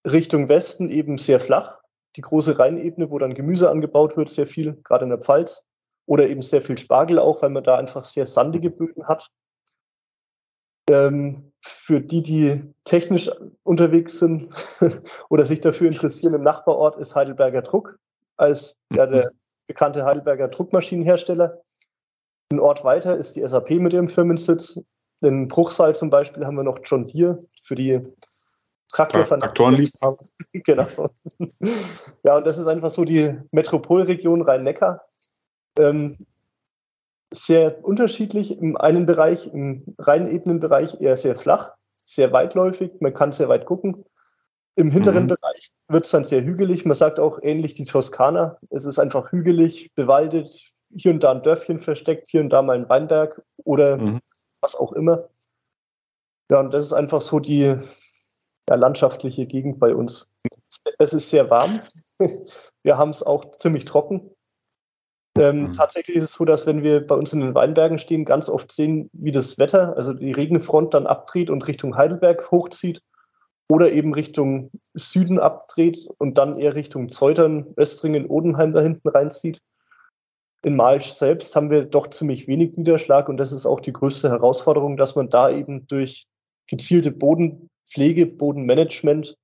Richtung 0.05 0.47
Westen 0.47 0.89
eben 0.89 1.17
sehr 1.17 1.41
flach 1.41 1.82
die 2.15 2.21
große 2.21 2.59
Rheinebene, 2.59 3.09
wo 3.09 3.17
dann 3.19 3.33
Gemüse 3.33 3.69
angebaut 3.69 4.17
wird, 4.17 4.29
sehr 4.29 4.47
viel, 4.47 4.75
gerade 4.83 5.03
in 5.03 5.09
der 5.09 5.19
Pfalz. 5.19 5.65
Oder 6.05 6.27
eben 6.27 6.41
sehr 6.41 6.61
viel 6.61 6.77
Spargel 6.77 7.17
auch, 7.17 7.41
weil 7.41 7.49
man 7.49 7.63
da 7.63 7.77
einfach 7.77 8.03
sehr 8.03 8.27
sandige 8.27 8.69
Böden 8.69 9.07
hat. 9.07 9.31
Ähm, 10.89 11.53
für 11.61 12.01
die, 12.01 12.21
die 12.21 12.73
technisch 12.83 13.31
unterwegs 13.63 14.19
sind 14.19 14.53
oder 15.29 15.45
sich 15.45 15.61
dafür 15.61 15.87
interessieren, 15.87 16.33
im 16.33 16.41
Nachbarort 16.41 16.97
ist 16.97 17.15
Heidelberger 17.15 17.61
Druck 17.61 17.97
als 18.35 18.77
ja, 18.93 19.05
der 19.05 19.31
bekannte 19.67 20.03
Heidelberger 20.03 20.49
Druckmaschinenhersteller. 20.49 21.61
Ein 22.51 22.59
Ort 22.59 22.83
weiter 22.83 23.15
ist 23.15 23.37
die 23.37 23.47
SAP 23.47 23.71
mit 23.71 23.93
ihrem 23.93 24.09
Firmensitz. 24.09 24.83
In 25.21 25.47
Bruchsal 25.47 25.95
zum 25.95 26.09
Beispiel 26.09 26.45
haben 26.45 26.57
wir 26.57 26.63
noch 26.63 26.79
John 26.83 27.07
Deere 27.07 27.45
für 27.63 27.75
die 27.75 28.01
Traktorenliebhaber. 28.93 30.17
genau. 30.53 30.87
Ja, 32.23 32.37
und 32.37 32.45
das 32.45 32.57
ist 32.57 32.67
einfach 32.67 32.91
so 32.91 33.05
die 33.05 33.35
Metropolregion 33.51 34.41
Rhein-Neckar. 34.41 35.01
Ähm, 35.77 36.25
sehr 37.33 37.83
unterschiedlich. 37.83 38.57
Im 38.59 38.77
einen 38.77 39.05
Bereich, 39.05 39.47
im 39.47 39.95
Rheinebenenbereich 39.97 41.01
eher 41.01 41.17
sehr 41.17 41.35
flach, 41.35 41.71
sehr 42.05 42.31
weitläufig, 42.31 42.91
man 42.99 43.13
kann 43.13 43.31
sehr 43.31 43.49
weit 43.49 43.65
gucken. 43.65 44.05
Im 44.75 44.91
hinteren 44.91 45.23
mhm. 45.23 45.27
Bereich 45.27 45.71
wird 45.87 46.05
es 46.05 46.11
dann 46.11 46.23
sehr 46.23 46.43
hügelig. 46.43 46.85
Man 46.85 46.97
sagt 46.97 47.19
auch 47.19 47.39
ähnlich 47.41 47.73
die 47.73 47.85
Toskana. 47.85 48.57
Es 48.69 48.85
ist 48.85 48.99
einfach 48.99 49.31
hügelig, 49.31 49.93
bewaldet, 49.95 50.71
hier 50.95 51.11
und 51.11 51.23
da 51.23 51.31
ein 51.31 51.43
Dörfchen 51.43 51.79
versteckt, 51.79 52.29
hier 52.29 52.41
und 52.41 52.49
da 52.49 52.61
mal 52.61 52.77
ein 52.77 52.89
Weinberg 52.89 53.41
oder 53.57 53.97
mhm. 53.97 54.19
was 54.61 54.75
auch 54.75 54.93
immer. 54.93 55.29
Ja, 56.49 56.59
und 56.59 56.73
das 56.73 56.83
ist 56.83 56.93
einfach 56.93 57.21
so 57.21 57.39
die, 57.39 57.75
ja, 58.69 58.75
landschaftliche 58.75 59.45
Gegend 59.45 59.79
bei 59.79 59.93
uns. 59.93 60.31
Es 60.99 61.13
ist 61.13 61.29
sehr 61.29 61.49
warm. 61.49 61.81
Wir 62.83 62.97
haben 62.97 63.09
es 63.09 63.23
auch 63.23 63.51
ziemlich 63.51 63.85
trocken. 63.85 64.29
Ähm, 65.37 65.63
mhm. 65.63 65.73
Tatsächlich 65.73 66.17
ist 66.17 66.23
es 66.23 66.33
so, 66.33 66.45
dass 66.45 66.67
wenn 66.67 66.83
wir 66.83 67.05
bei 67.07 67.15
uns 67.15 67.33
in 67.33 67.39
den 67.39 67.55
Weinbergen 67.55 67.97
stehen, 67.97 68.23
ganz 68.23 68.49
oft 68.49 68.71
sehen, 68.71 69.09
wie 69.13 69.31
das 69.31 69.57
Wetter, 69.57 69.95
also 69.97 70.13
die 70.13 70.31
Regenfront 70.31 70.93
dann 70.93 71.07
abdreht 71.07 71.49
und 71.49 71.67
Richtung 71.67 71.97
Heidelberg 71.97 72.51
hochzieht 72.51 73.01
oder 73.67 73.91
eben 73.91 74.13
Richtung 74.13 74.69
Süden 74.93 75.39
abdreht 75.39 76.07
und 76.19 76.37
dann 76.37 76.57
eher 76.57 76.75
Richtung 76.75 77.09
Zeutern, 77.09 77.73
Östringen, 77.77 78.27
Odenheim 78.27 78.73
da 78.73 78.81
hinten 78.81 79.07
reinzieht. 79.07 79.59
In 80.63 80.75
Malsch 80.75 81.13
selbst 81.13 81.55
haben 81.55 81.71
wir 81.71 81.85
doch 81.85 82.07
ziemlich 82.07 82.47
wenig 82.47 82.77
Niederschlag 82.77 83.27
und 83.27 83.37
das 83.37 83.51
ist 83.51 83.65
auch 83.65 83.79
die 83.79 83.91
größte 83.91 84.29
Herausforderung, 84.29 84.97
dass 84.97 85.15
man 85.15 85.29
da 85.29 85.49
eben 85.49 85.87
durch 85.87 86.27
gezielte 86.67 87.11
Boden, 87.11 87.69
Pflege, 87.93 88.25
Bodenmanagement, 88.25 89.37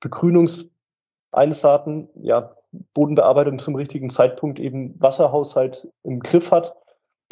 Begrünungseinsaaten, 0.00 2.08
ja, 2.22 2.54
Bodenbearbeitung 2.92 3.58
zum 3.58 3.76
richtigen 3.76 4.10
Zeitpunkt 4.10 4.58
eben 4.58 5.00
Wasserhaushalt 5.00 5.88
im 6.02 6.20
Griff 6.20 6.50
hat 6.50 6.74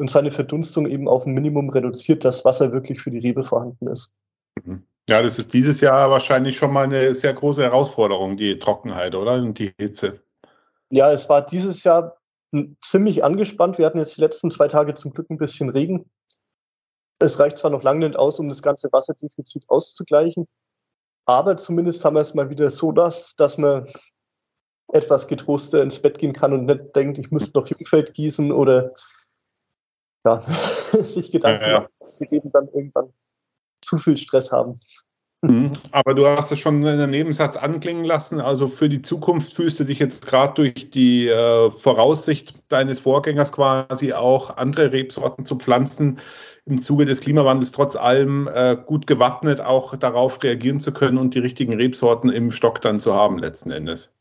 und 0.01 0.09
seine 0.09 0.31
Verdunstung 0.31 0.87
eben 0.87 1.09
auf 1.09 1.27
ein 1.27 1.35
Minimum 1.35 1.71
reduziert, 1.71 2.25
dass 2.25 2.45
Wasser 2.45 2.73
wirklich 2.73 3.01
für 3.01 3.11
die 3.11 3.19
Rebe 3.19 3.43
vorhanden 3.43 3.89
ist. 3.89 4.11
Mhm. 4.65 4.87
Ja, 5.09 5.21
das 5.21 5.37
ist 5.37 5.53
dieses 5.53 5.81
Jahr 5.81 6.11
wahrscheinlich 6.11 6.57
schon 6.57 6.73
mal 6.73 6.85
eine 6.85 7.15
sehr 7.15 7.35
große 7.35 7.63
Herausforderung, 7.63 8.37
die 8.37 8.59
Trockenheit, 8.59 9.17
oder? 9.17 9.35
Und 9.35 9.59
die 9.59 9.73
Hitze. 9.79 10.23
Ja, 10.91 11.11
es 11.11 11.29
war 11.29 11.45
dieses 11.45 11.83
Jahr 11.83 12.19
ziemlich 12.81 13.25
angespannt. 13.25 13.79
Wir 13.79 13.87
hatten 13.87 13.99
jetzt 13.99 14.17
die 14.17 14.21
letzten 14.21 14.51
zwei 14.51 14.69
Tage 14.69 14.95
zum 14.95 15.13
Glück 15.13 15.29
ein 15.29 15.39
bisschen 15.39 15.71
Regen. 15.71 16.09
Es 17.19 17.41
reicht 17.41 17.59
zwar 17.59 17.71
noch 17.71 17.83
lange 17.83 18.07
nicht 18.07 18.17
aus, 18.17 18.39
um 18.39 18.49
das 18.49 18.63
ganze 18.63 18.93
Wasserdefizit 18.93 19.65
auszugleichen, 19.69 20.47
aber 21.27 21.57
zumindest 21.57 22.05
haben 22.05 22.15
wir 22.17 22.21
es 22.21 22.35
mal 22.35 22.51
wieder 22.51 22.71
so, 22.71 22.93
dass, 22.93 23.37
dass 23.37 23.59
man 23.59 23.87
etwas 24.93 25.27
getroster 25.27 25.83
ins 25.83 26.01
Bett 26.01 26.19
gehen 26.19 26.33
kann 26.33 26.53
und 26.53 26.67
nicht 26.67 26.95
denkt, 26.95 27.19
ich 27.19 27.31
müsste 27.31 27.59
noch 27.59 27.67
Jungfeld 27.67 28.15
gießen 28.15 28.53
oder 28.53 28.93
ja, 30.25 30.41
sich 31.05 31.31
Gedanken 31.31 31.63
ja, 31.63 31.69
ja. 31.69 31.81
machen, 31.81 31.93
dass 32.01 32.17
sie 32.19 32.29
eben 32.31 32.53
dann 32.53 32.69
irgendwann 32.69 33.13
zu 33.81 33.99
viel 33.99 34.17
Stress 34.17 34.53
haben. 34.53 34.79
Mhm. 35.45 35.73
Aber 35.91 36.15
du 36.15 36.27
hast 36.27 36.53
es 36.53 36.61
schon 36.61 36.83
in 36.83 36.89
einem 36.89 37.11
Nebensatz 37.11 37.57
anklingen 37.57 38.05
lassen. 38.05 38.41
Also 38.41 38.69
für 38.69 38.89
die 38.89 39.03
Zukunft 39.03 39.53
fühlst 39.53 39.81
du 39.81 39.85
dich 39.85 39.99
jetzt 39.99 40.27
gerade 40.27 40.55
durch 40.55 40.91
die 40.91 41.27
äh, 41.27 41.71
Voraussicht 41.73 42.55
deines 42.69 43.01
Vorgängers 43.01 43.53
quasi 43.53 44.13
auch 44.13 44.57
andere 44.57 44.93
Rebsorten 44.93 45.45
zu 45.45 45.57
pflanzen 45.57 46.21
im 46.65 46.81
Zuge 46.81 47.05
des 47.05 47.21
Klimawandels 47.21 47.73
trotz 47.73 47.97
allem 47.97 48.49
äh, 48.53 48.77
gut 48.77 49.07
gewappnet, 49.07 49.61
auch 49.61 49.97
darauf 49.97 50.43
reagieren 50.43 50.81
zu 50.81 50.93
können 50.93 51.19
und 51.19 51.35
die 51.35 51.41
richtigen 51.41 51.75
Rebsorten 51.75 52.31
im 52.31 52.51
Stock 52.53 52.81
dann 52.81 53.01
zu 53.01 53.15
haben 53.15 53.39
letzten 53.39 53.71
Endes. 53.71 54.15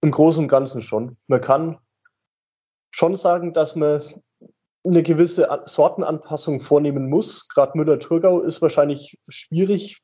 Im 0.00 0.10
Großen 0.10 0.44
und 0.44 0.48
Ganzen 0.48 0.82
schon. 0.82 1.16
Man 1.26 1.40
kann 1.40 1.78
schon 2.90 3.16
sagen, 3.16 3.52
dass 3.52 3.76
man 3.76 4.02
eine 4.84 5.02
gewisse 5.02 5.48
Sortenanpassung 5.64 6.60
vornehmen 6.60 7.08
muss. 7.08 7.48
Gerade 7.48 7.76
Müller-Thurgau 7.76 8.40
ist 8.40 8.60
wahrscheinlich 8.62 9.18
schwierig, 9.28 10.02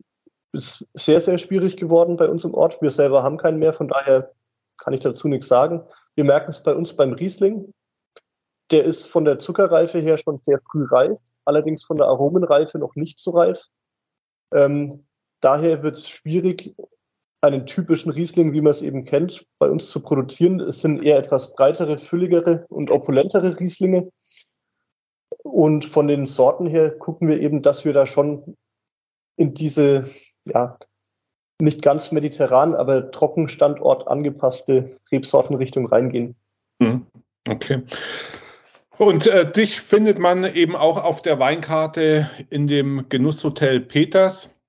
ist 0.52 0.86
sehr, 0.94 1.20
sehr 1.20 1.38
schwierig 1.38 1.76
geworden 1.76 2.16
bei 2.16 2.28
uns 2.28 2.44
im 2.44 2.54
Ort. 2.54 2.80
Wir 2.80 2.90
selber 2.90 3.22
haben 3.22 3.36
keinen 3.36 3.58
mehr, 3.58 3.72
von 3.72 3.88
daher 3.88 4.32
kann 4.78 4.94
ich 4.94 5.00
dazu 5.00 5.28
nichts 5.28 5.48
sagen. 5.48 5.82
Wir 6.14 6.24
merken 6.24 6.50
es 6.50 6.62
bei 6.62 6.74
uns 6.74 6.96
beim 6.96 7.12
Riesling. 7.12 7.72
Der 8.70 8.84
ist 8.84 9.06
von 9.06 9.24
der 9.24 9.38
Zuckerreife 9.38 9.98
her 9.98 10.16
schon 10.16 10.40
sehr 10.42 10.60
früh 10.70 10.86
reif, 10.90 11.18
allerdings 11.50 11.84
von 11.84 11.98
der 11.98 12.06
Aromenreife 12.06 12.78
noch 12.78 12.94
nicht 12.94 13.18
so 13.18 13.32
reif. 13.32 13.66
Ähm, 14.54 15.04
daher 15.40 15.82
wird 15.82 15.96
es 15.96 16.08
schwierig, 16.08 16.74
einen 17.42 17.66
typischen 17.66 18.12
Riesling, 18.12 18.52
wie 18.52 18.60
man 18.60 18.72
es 18.72 18.82
eben 18.82 19.04
kennt, 19.04 19.46
bei 19.58 19.68
uns 19.68 19.90
zu 19.90 20.02
produzieren. 20.02 20.60
Es 20.60 20.80
sind 20.80 21.02
eher 21.02 21.18
etwas 21.18 21.54
breitere, 21.54 21.98
fülligere 21.98 22.66
und 22.68 22.90
opulentere 22.90 23.58
Rieslinge. 23.58 24.10
Und 25.42 25.84
von 25.84 26.06
den 26.06 26.26
Sorten 26.26 26.66
her 26.66 26.90
gucken 26.90 27.28
wir 27.28 27.40
eben, 27.40 27.62
dass 27.62 27.84
wir 27.84 27.92
da 27.92 28.06
schon 28.06 28.56
in 29.36 29.54
diese, 29.54 30.04
ja, 30.44 30.78
nicht 31.60 31.82
ganz 31.82 32.12
mediterran, 32.12 32.74
aber 32.74 33.10
Trockenstandort 33.10 34.06
angepasste 34.08 34.98
Rebsortenrichtung 35.10 35.86
reingehen. 35.86 36.36
Mhm. 36.78 37.06
Okay. 37.48 37.82
Und 39.00 39.26
äh, 39.26 39.50
dich 39.50 39.80
findet 39.80 40.18
man 40.18 40.44
eben 40.44 40.76
auch 40.76 41.02
auf 41.02 41.22
der 41.22 41.38
Weinkarte 41.38 42.28
in 42.50 42.66
dem 42.66 43.08
Genusshotel 43.08 43.80
Peters. 43.80 44.60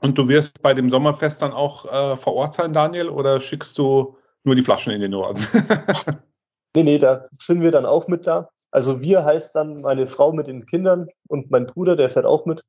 Und 0.00 0.18
du 0.18 0.28
wirst 0.28 0.62
bei 0.62 0.72
dem 0.72 0.88
Sommerfest 0.88 1.42
dann 1.42 1.52
auch 1.52 1.84
äh, 1.84 2.16
vor 2.16 2.34
Ort 2.34 2.54
sein, 2.54 2.72
Daniel, 2.72 3.08
oder 3.08 3.40
schickst 3.40 3.76
du 3.76 4.16
nur 4.44 4.54
die 4.54 4.62
Flaschen 4.62 4.92
in 4.92 5.00
den 5.00 5.10
Norden? 5.10 5.44
nee, 6.76 6.84
nee, 6.84 6.98
da 6.98 7.26
sind 7.40 7.60
wir 7.60 7.72
dann 7.72 7.86
auch 7.86 8.06
mit 8.06 8.28
da. 8.28 8.50
Also 8.70 9.00
wir 9.00 9.24
heißt 9.24 9.56
dann 9.56 9.80
meine 9.80 10.06
Frau 10.06 10.32
mit 10.32 10.46
den 10.46 10.64
Kindern 10.66 11.08
und 11.26 11.50
mein 11.50 11.66
Bruder, 11.66 11.96
der 11.96 12.08
fährt 12.08 12.26
auch 12.26 12.46
mit. 12.46 12.62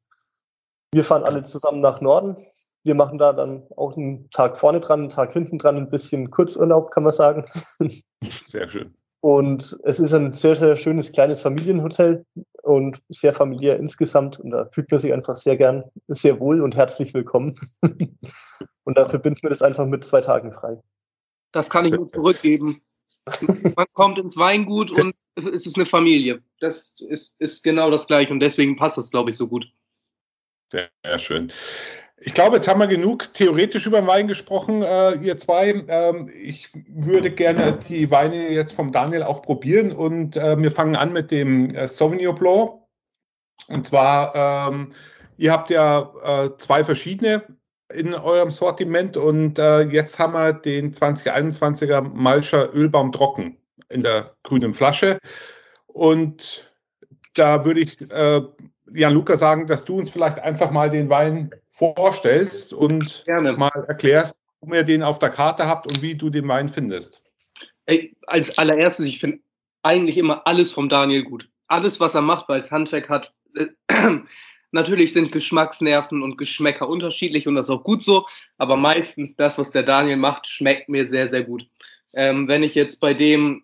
Wir 0.96 1.06
fahren 1.06 1.26
alle 1.26 1.44
zusammen 1.44 1.82
nach 1.82 2.02
Norden. 2.02 2.38
Wir 2.84 2.96
machen 2.96 3.20
da 3.20 3.34
dann 3.34 3.68
auch 3.78 3.96
einen 3.96 4.32
Tag 4.32 4.58
vorne 4.58 4.80
dran, 4.80 5.02
einen 5.02 5.10
Tag 5.12 5.32
hinten 5.32 5.60
dran, 5.60 5.78
ein 5.78 5.92
bisschen 5.92 6.32
Kurzurlaub, 6.32 6.90
kann 6.90 7.04
man 7.04 7.14
sagen. 7.14 7.46
Sehr 8.48 8.68
schön. 8.68 8.96
Und 9.22 9.78
es 9.84 10.00
ist 10.00 10.14
ein 10.14 10.34
sehr, 10.34 10.56
sehr 10.56 10.76
schönes 10.78 11.12
kleines 11.12 11.42
Familienhotel 11.42 12.26
und 12.64 13.04
sehr 13.08 13.34
familiär 13.36 13.78
insgesamt. 13.78 14.40
Und 14.40 14.50
da 14.50 14.68
fühlt 14.72 14.90
man 14.90 15.00
sich 15.00 15.14
einfach 15.14 15.36
sehr 15.36 15.58
gern, 15.58 15.84
sehr 16.08 16.40
wohl 16.40 16.62
und 16.62 16.76
herzlich 16.76 17.14
willkommen. 17.14 17.60
und 18.84 18.98
da 18.98 19.08
verbinden 19.08 19.44
wir 19.44 19.52
das 19.52 19.62
einfach 19.62 19.86
mit 19.86 20.04
zwei 20.04 20.22
Tagen 20.22 20.52
frei. 20.52 20.82
Das 21.52 21.70
kann 21.70 21.86
ich 21.86 21.92
nur 21.92 22.08
zurückgeben. 22.08 22.82
Man 23.76 23.86
kommt 23.94 24.18
ins 24.18 24.38
Weingut 24.38 24.92
und 25.00 25.16
es 25.36 25.68
ist 25.68 25.76
eine 25.78 25.86
Familie. 25.86 26.42
Das 26.60 26.96
ist, 27.00 27.40
ist 27.40 27.64
genau 27.64 27.92
das 27.92 28.08
Gleiche 28.08 28.34
und 28.34 28.40
deswegen 28.40 28.76
passt 28.76 28.98
das, 28.98 29.12
glaube 29.12 29.30
ich, 29.30 29.38
so 29.38 29.48
gut. 29.48 29.72
Sehr, 30.72 30.90
sehr 31.06 31.20
schön. 31.20 31.52
Ich 32.24 32.36
glaube, 32.36 32.58
jetzt 32.58 32.68
haben 32.68 32.80
wir 32.80 32.86
genug 32.86 33.34
theoretisch 33.34 33.88
über 33.88 34.06
Wein 34.06 34.28
gesprochen, 34.28 34.84
äh, 34.84 35.14
ihr 35.16 35.40
zwei. 35.40 35.84
Ähm, 35.88 36.30
ich 36.32 36.70
würde 36.88 37.32
gerne 37.32 37.80
die 37.90 38.12
Weine 38.12 38.50
jetzt 38.50 38.74
vom 38.74 38.92
Daniel 38.92 39.24
auch 39.24 39.42
probieren 39.42 39.92
und 39.92 40.38
äh, 40.38 40.56
wir 40.62 40.72
fangen 40.72 40.96
an 40.96 41.14
mit 41.14 41.32
dem 41.32 41.74
äh, 41.74 41.88
Sauvignon 41.88 42.36
Blanc. 42.36 42.74
Und 43.70 43.88
zwar, 43.88 44.36
ähm, 44.70 44.90
ihr 45.38 45.52
habt 45.52 45.72
ja 45.72 46.12
äh, 46.24 46.50
zwei 46.60 46.84
verschiedene 46.84 47.42
in 47.92 48.14
eurem 48.14 48.52
Sortiment 48.52 49.18
und 49.18 49.58
äh, 49.58 49.82
jetzt 49.82 50.20
haben 50.20 50.34
wir 50.34 50.54
den 50.54 50.94
2021er 50.94 52.02
Malscher 52.02 52.72
Ölbaum 52.72 53.12
Trocken 53.12 53.58
in 53.90 54.04
der 54.04 54.30
grünen 54.44 54.76
Flasche. 54.76 55.18
Und 55.88 56.72
da 57.34 57.66
würde 57.66 57.80
ich 57.80 58.00
äh, 58.12 58.42
Jan 58.94 59.14
Luca 59.14 59.38
sagen, 59.38 59.66
dass 59.66 59.86
du 59.86 59.98
uns 59.98 60.12
vielleicht 60.12 60.38
einfach 60.38 60.70
mal 60.70 60.92
den 60.92 61.10
Wein 61.10 61.50
vorstellst 61.72 62.74
und 62.74 63.24
Gerne. 63.26 63.54
mal 63.54 63.86
erklärst, 63.88 64.36
warum 64.60 64.76
ihr 64.76 64.84
den 64.84 65.04
auf 65.04 65.20
der 65.20 65.30
Karte 65.30 65.66
habt 65.66 65.92
und 65.92 66.02
wie 66.02 66.16
du 66.16 66.30
den 66.30 66.48
Wein 66.48 66.70
findest. 66.70 67.24
Ey, 67.86 68.16
als 68.28 68.58
allererstes, 68.58 69.06
ich 69.06 69.20
finde 69.20 69.40
eigentlich 69.82 70.18
immer 70.18 70.46
alles 70.46 70.72
vom 70.72 70.90
Daniel 70.90 71.24
gut. 71.24 71.50
Alles, 71.68 72.00
was 72.00 72.14
er 72.14 72.22
macht, 72.22 72.50
weil 72.50 72.62
es 72.62 72.72
Handwerk 72.72 73.10
hat. 73.10 73.34
Natürlich 74.72 75.12
sind 75.12 75.32
Geschmacksnerven 75.32 76.22
und 76.22 76.38
Geschmäcker 76.38 76.88
unterschiedlich 76.88 77.48
und 77.48 77.56
das 77.56 77.68
ist 77.68 77.72
auch 77.72 77.84
gut 77.84 78.04
so, 78.04 78.26
aber 78.58 78.78
meistens 78.78 79.36
das, 79.36 79.58
was 79.58 79.72
der 79.72 79.84
Daniel 79.84 80.16
macht, 80.16 80.48
schmeckt 80.48 80.88
mir 80.88 81.10
sehr, 81.10 81.28
sehr 81.28 81.44
gut. 81.44 81.68
Ähm, 82.14 82.48
wenn 82.48 82.64
ich 82.64 82.76
jetzt 82.76 83.02
bei 83.02 83.14
dem 83.14 83.64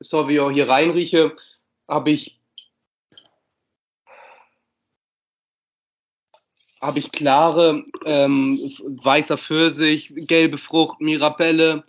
Sauvignon 0.00 0.52
hier 0.52 0.68
reinrieche, 0.68 1.36
habe 1.88 2.10
ich 2.10 2.40
habe 6.84 6.98
ich 6.98 7.12
klare, 7.12 7.84
ähm, 8.04 8.58
weißer 8.84 9.38
Pfirsich, 9.38 10.12
gelbe 10.14 10.58
Frucht, 10.58 11.00
Mirabelle. 11.00 11.82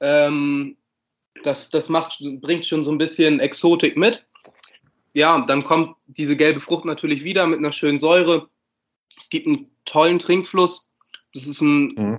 Ähm, 0.00 0.76
das 1.42 1.70
das 1.70 1.88
macht, 1.88 2.22
bringt 2.40 2.64
schon 2.64 2.82
so 2.82 2.90
ein 2.90 2.98
bisschen 2.98 3.40
Exotik 3.40 3.96
mit. 3.96 4.24
Ja, 5.14 5.44
dann 5.46 5.64
kommt 5.64 5.96
diese 6.06 6.36
gelbe 6.36 6.60
Frucht 6.60 6.84
natürlich 6.84 7.24
wieder 7.24 7.46
mit 7.46 7.58
einer 7.58 7.72
schönen 7.72 7.98
Säure. 7.98 8.48
Es 9.18 9.28
gibt 9.28 9.46
einen 9.46 9.70
tollen 9.84 10.18
Trinkfluss. 10.18 10.90
Das 11.34 11.46
ist 11.46 11.60
ein 11.60 11.82
mhm. 11.94 12.18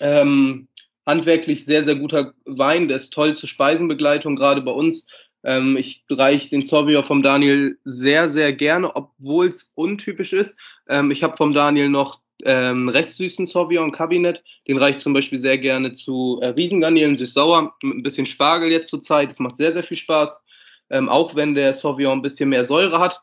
ähm, 0.00 0.68
handwerklich 1.06 1.64
sehr, 1.64 1.84
sehr 1.84 1.96
guter 1.96 2.34
Wein. 2.44 2.88
Der 2.88 2.96
ist 2.96 3.12
toll 3.12 3.36
zur 3.36 3.48
Speisenbegleitung, 3.48 4.34
gerade 4.34 4.62
bei 4.62 4.72
uns 4.72 5.08
ähm, 5.46 5.76
ich 5.76 6.04
reiche 6.10 6.50
den 6.50 6.64
Sauvignon 6.64 7.04
vom 7.04 7.22
Daniel 7.22 7.78
sehr, 7.84 8.28
sehr 8.28 8.52
gerne, 8.52 8.94
obwohl 8.96 9.46
es 9.46 9.72
untypisch 9.76 10.32
ist. 10.32 10.58
Ähm, 10.88 11.12
ich 11.12 11.22
habe 11.22 11.36
vom 11.36 11.54
Daniel 11.54 11.88
noch 11.88 12.20
ähm, 12.44 12.88
restsüßen 12.88 13.46
Sauvignon 13.46 13.92
Kabinett. 13.92 14.42
Den 14.66 14.76
reiche 14.76 14.96
ich 14.96 15.02
zum 15.04 15.12
Beispiel 15.12 15.38
sehr 15.38 15.56
gerne 15.56 15.92
zu 15.92 16.40
äh, 16.42 16.48
Riesengarnelen 16.48 17.14
süß-sauer 17.14 17.74
mit 17.80 17.98
ein 17.98 18.02
bisschen 18.02 18.26
Spargel 18.26 18.72
jetzt 18.72 18.88
zur 18.88 19.00
Zeit. 19.00 19.30
Das 19.30 19.38
macht 19.38 19.56
sehr, 19.56 19.72
sehr 19.72 19.84
viel 19.84 19.96
Spaß. 19.96 20.44
Ähm, 20.90 21.08
auch 21.08 21.36
wenn 21.36 21.54
der 21.54 21.74
Sauvignon 21.74 22.18
ein 22.18 22.22
bisschen 22.22 22.48
mehr 22.48 22.64
Säure 22.64 22.98
hat, 22.98 23.22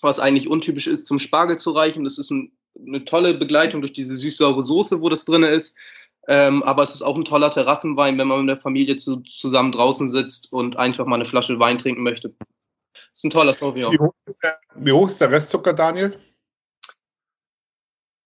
was 0.00 0.20
eigentlich 0.20 0.48
untypisch 0.48 0.86
ist, 0.86 1.06
zum 1.06 1.18
Spargel 1.18 1.58
zu 1.58 1.72
reichen. 1.72 2.04
Das 2.04 2.18
ist 2.18 2.30
ein, 2.30 2.52
eine 2.86 3.04
tolle 3.04 3.34
Begleitung 3.34 3.80
durch 3.80 3.92
diese 3.92 4.14
süß-saure 4.14 4.62
Soße, 4.62 5.00
wo 5.00 5.08
das 5.08 5.24
drin 5.24 5.42
ist. 5.42 5.76
Ähm, 6.30 6.62
aber 6.62 6.82
es 6.82 6.94
ist 6.94 7.02
auch 7.02 7.16
ein 7.16 7.24
toller 7.24 7.50
Terrassenwein, 7.50 8.18
wenn 8.18 8.28
man 8.28 8.40
mit 8.40 8.50
der 8.50 8.62
Familie 8.62 8.96
zu, 8.96 9.22
zusammen 9.22 9.72
draußen 9.72 10.10
sitzt 10.10 10.52
und 10.52 10.76
einfach 10.76 11.06
mal 11.06 11.16
eine 11.16 11.24
Flasche 11.24 11.58
Wein 11.58 11.78
trinken 11.78 12.02
möchte. 12.02 12.36
Ist 13.14 13.24
ein 13.24 13.30
toller 13.30 13.54
Sauvignon. 13.54 13.92
Wie 13.92 13.98
hoch 13.98 14.12
ist 14.26 14.38
der, 14.42 14.58
wie 14.74 14.92
hoch 14.92 15.08
ist 15.08 15.20
der 15.20 15.30
Restzucker, 15.30 15.72
Daniel? 15.72 16.20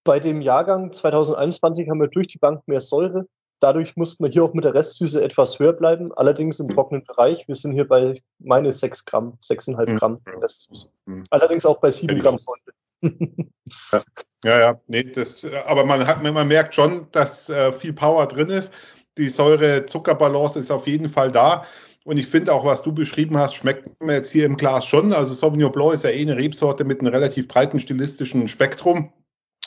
Bei 0.04 0.18
dem 0.18 0.40
Jahrgang 0.40 0.92
2021 0.92 1.88
haben 1.88 2.00
wir 2.00 2.08
durch 2.08 2.26
die 2.26 2.38
Bank 2.38 2.66
mehr 2.66 2.80
Säure. 2.80 3.28
Dadurch 3.60 3.94
mussten 3.94 4.24
wir 4.24 4.30
hier 4.32 4.42
auch 4.42 4.52
mit 4.52 4.64
der 4.64 4.74
Restsüße 4.74 5.22
etwas 5.22 5.60
höher 5.60 5.72
bleiben, 5.72 6.12
allerdings 6.12 6.58
im 6.58 6.68
trockenen 6.68 7.04
Bereich. 7.04 7.46
Wir 7.46 7.54
sind 7.54 7.72
hier 7.72 7.86
bei 7.86 8.20
meine 8.40 8.72
6 8.72 9.04
Gramm, 9.04 9.38
6,5 9.44 9.90
mhm. 9.90 9.96
Gramm 9.96 10.20
Restsüße. 10.26 10.88
Mhm. 11.06 11.22
Allerdings 11.30 11.64
auch 11.64 11.78
bei 11.78 11.92
7 11.92 12.18
Gramm 12.18 12.38
Säure. 12.38 12.58
ja. 13.92 14.02
Ja, 14.44 14.58
ja, 14.58 14.80
nee, 14.88 15.04
das, 15.04 15.46
aber 15.66 15.84
man 15.84 16.06
hat, 16.06 16.22
man 16.22 16.48
merkt 16.48 16.74
schon, 16.74 17.06
dass 17.12 17.48
äh, 17.48 17.72
viel 17.72 17.92
Power 17.92 18.26
drin 18.26 18.48
ist. 18.48 18.74
Die 19.16 19.28
Säure-Zucker-Balance 19.28 20.58
ist 20.58 20.70
auf 20.70 20.86
jeden 20.86 21.08
Fall 21.08 21.30
da. 21.30 21.64
Und 22.04 22.18
ich 22.18 22.26
finde 22.26 22.52
auch, 22.52 22.64
was 22.64 22.82
du 22.82 22.92
beschrieben 22.92 23.38
hast, 23.38 23.54
schmeckt 23.54 24.02
mir 24.02 24.14
jetzt 24.14 24.32
hier 24.32 24.46
im 24.46 24.56
Glas 24.56 24.84
schon. 24.84 25.12
Also 25.12 25.34
Sauvignon 25.34 25.70
Blanc 25.70 25.94
ist 25.94 26.02
ja 26.04 26.10
eh 26.10 26.22
eine 26.22 26.36
Rebsorte 26.36 26.84
mit 26.84 27.00
einem 27.00 27.12
relativ 27.12 27.46
breiten 27.46 27.78
stilistischen 27.78 28.48
Spektrum. 28.48 29.12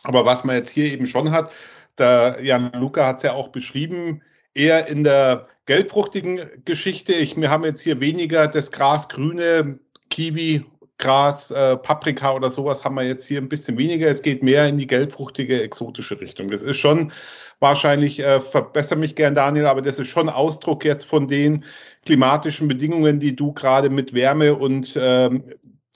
Aber 0.04 0.26
was 0.26 0.44
man 0.44 0.58
jetzt 0.58 0.72
hier 0.72 0.92
eben 0.92 1.08
schon 1.08 1.32
hat, 1.32 1.52
der 1.98 2.38
Jan 2.42 2.72
Luca 2.74 3.08
hat 3.08 3.18
es 3.18 3.24
ja 3.24 3.34
auch 3.34 3.48
beschrieben, 3.50 4.22
eher 4.54 4.88
in 4.88 5.06
der 5.06 5.48
gelbfruchtigen 5.66 6.42
Geschichte. 6.66 7.14
Ich, 7.14 7.38
wir 7.38 7.50
haben 7.50 7.64
jetzt 7.64 7.82
hier 7.82 8.02
weniger 8.02 8.48
das 8.48 8.72
grasgrüne 8.72 9.80
Kiwi 10.10 10.66
Gras, 10.98 11.52
äh, 11.52 11.76
Paprika 11.78 12.34
oder 12.34 12.50
sowas 12.50 12.86
haben 12.86 12.96
wir 12.96 13.04
jetzt 13.04 13.26
hier 13.26 13.42
ein 13.42 13.50
bisschen 13.50 13.78
weniger. 13.78 14.08
Es 14.08 14.22
geht 14.22 14.44
mehr 14.44 14.68
in 14.68 14.78
die 14.78 14.88
gelbfruchtige, 14.88 15.62
exotische 15.62 16.20
Richtung. 16.22 16.50
Das 16.50 16.64
ist 16.64 16.78
schon 16.78 17.12
wahrscheinlich, 17.60 18.20
äh, 18.20 18.40
verbessere 18.40 18.98
mich 18.98 19.16
gern, 19.16 19.36
Daniel, 19.36 19.68
aber 19.68 19.82
das 19.82 20.00
ist 20.00 20.08
schon 20.08 20.30
Ausdruck 20.30 20.86
jetzt 20.86 21.06
von 21.06 21.28
den 21.28 21.66
klimatischen 22.06 22.68
Bedingungen, 22.68 23.20
die 23.20 23.36
du 23.36 23.52
gerade 23.54 23.90
mit 23.90 24.14
Wärme 24.14 24.56
und 24.56 24.98
ähm, 24.98 25.44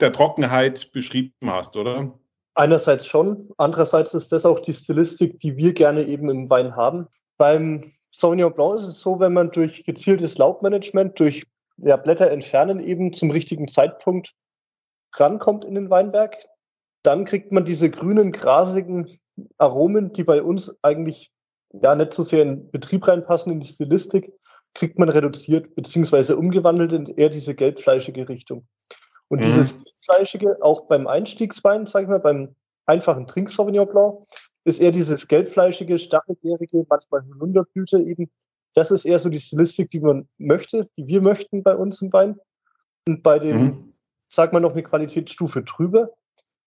der 0.00 0.12
Trockenheit 0.12 0.92
beschrieben 0.92 1.32
hast, 1.46 1.76
oder? 1.76 2.12
Einerseits 2.54 3.06
schon, 3.06 3.48
andererseits 3.56 4.12
ist 4.12 4.32
das 4.32 4.44
auch 4.44 4.58
die 4.58 4.74
Stilistik, 4.74 5.38
die 5.40 5.56
wir 5.56 5.72
gerne 5.72 6.04
eben 6.04 6.28
im 6.28 6.50
Wein 6.50 6.76
haben. 6.76 7.06
Beim 7.38 7.92
Sauvignon 8.10 8.52
Blanc 8.52 8.80
ist 8.80 8.86
es 8.86 9.00
so, 9.00 9.20
wenn 9.20 9.32
man 9.32 9.50
durch 9.50 9.84
gezieltes 9.84 10.36
Laubmanagement, 10.36 11.18
durch 11.18 11.46
ja, 11.78 11.96
Blätter 11.96 12.30
entfernen 12.30 12.80
eben 12.80 13.12
zum 13.12 13.30
richtigen 13.30 13.68
Zeitpunkt 13.68 14.34
rankommt 15.14 15.64
in 15.64 15.74
den 15.74 15.90
Weinberg, 15.90 16.36
dann 17.02 17.24
kriegt 17.24 17.52
man 17.52 17.64
diese 17.64 17.90
grünen, 17.90 18.32
grasigen 18.32 19.18
Aromen, 19.58 20.12
die 20.12 20.24
bei 20.24 20.42
uns 20.42 20.76
eigentlich 20.82 21.32
ja 21.72 21.94
nicht 21.94 22.12
so 22.12 22.22
sehr 22.22 22.42
in 22.42 22.70
Betrieb 22.70 23.06
reinpassen, 23.06 23.52
in 23.52 23.60
die 23.60 23.68
Stilistik, 23.68 24.32
kriegt 24.74 24.98
man 24.98 25.08
reduziert 25.08 25.74
beziehungsweise 25.74 26.36
umgewandelt 26.36 26.92
in 26.92 27.06
eher 27.06 27.28
diese 27.28 27.54
gelbfleischige 27.54 28.28
Richtung. 28.28 28.66
Und 29.28 29.40
mhm. 29.40 29.44
dieses 29.44 29.74
gelbfleischige, 29.74 30.58
auch 30.62 30.86
beim 30.86 31.06
Einstiegswein, 31.06 31.86
sag 31.86 32.02
ich 32.02 32.08
mal, 32.08 32.20
beim 32.20 32.54
einfachen 32.86 33.26
Trink 33.26 33.50
Sauvignon 33.50 33.88
Blanc, 33.88 34.24
ist 34.64 34.80
eher 34.80 34.92
dieses 34.92 35.26
gelbfleischige, 35.26 35.98
stachelbeerige, 35.98 36.84
manchmal 36.88 37.24
Holunderblüte 37.34 37.98
eben. 37.98 38.30
Das 38.74 38.90
ist 38.90 39.04
eher 39.04 39.18
so 39.18 39.30
die 39.30 39.40
Stilistik, 39.40 39.90
die 39.90 40.00
man 40.00 40.28
möchte, 40.38 40.88
die 40.96 41.06
wir 41.06 41.22
möchten 41.22 41.62
bei 41.62 41.74
uns 41.74 42.02
im 42.02 42.12
Wein. 42.12 42.36
Und 43.08 43.22
bei 43.22 43.38
dem, 43.38 43.62
mhm. 43.62 43.89
Sag 44.30 44.52
mal 44.52 44.60
noch 44.60 44.72
eine 44.72 44.82
Qualitätsstufe 44.82 45.62
drüber, 45.62 46.10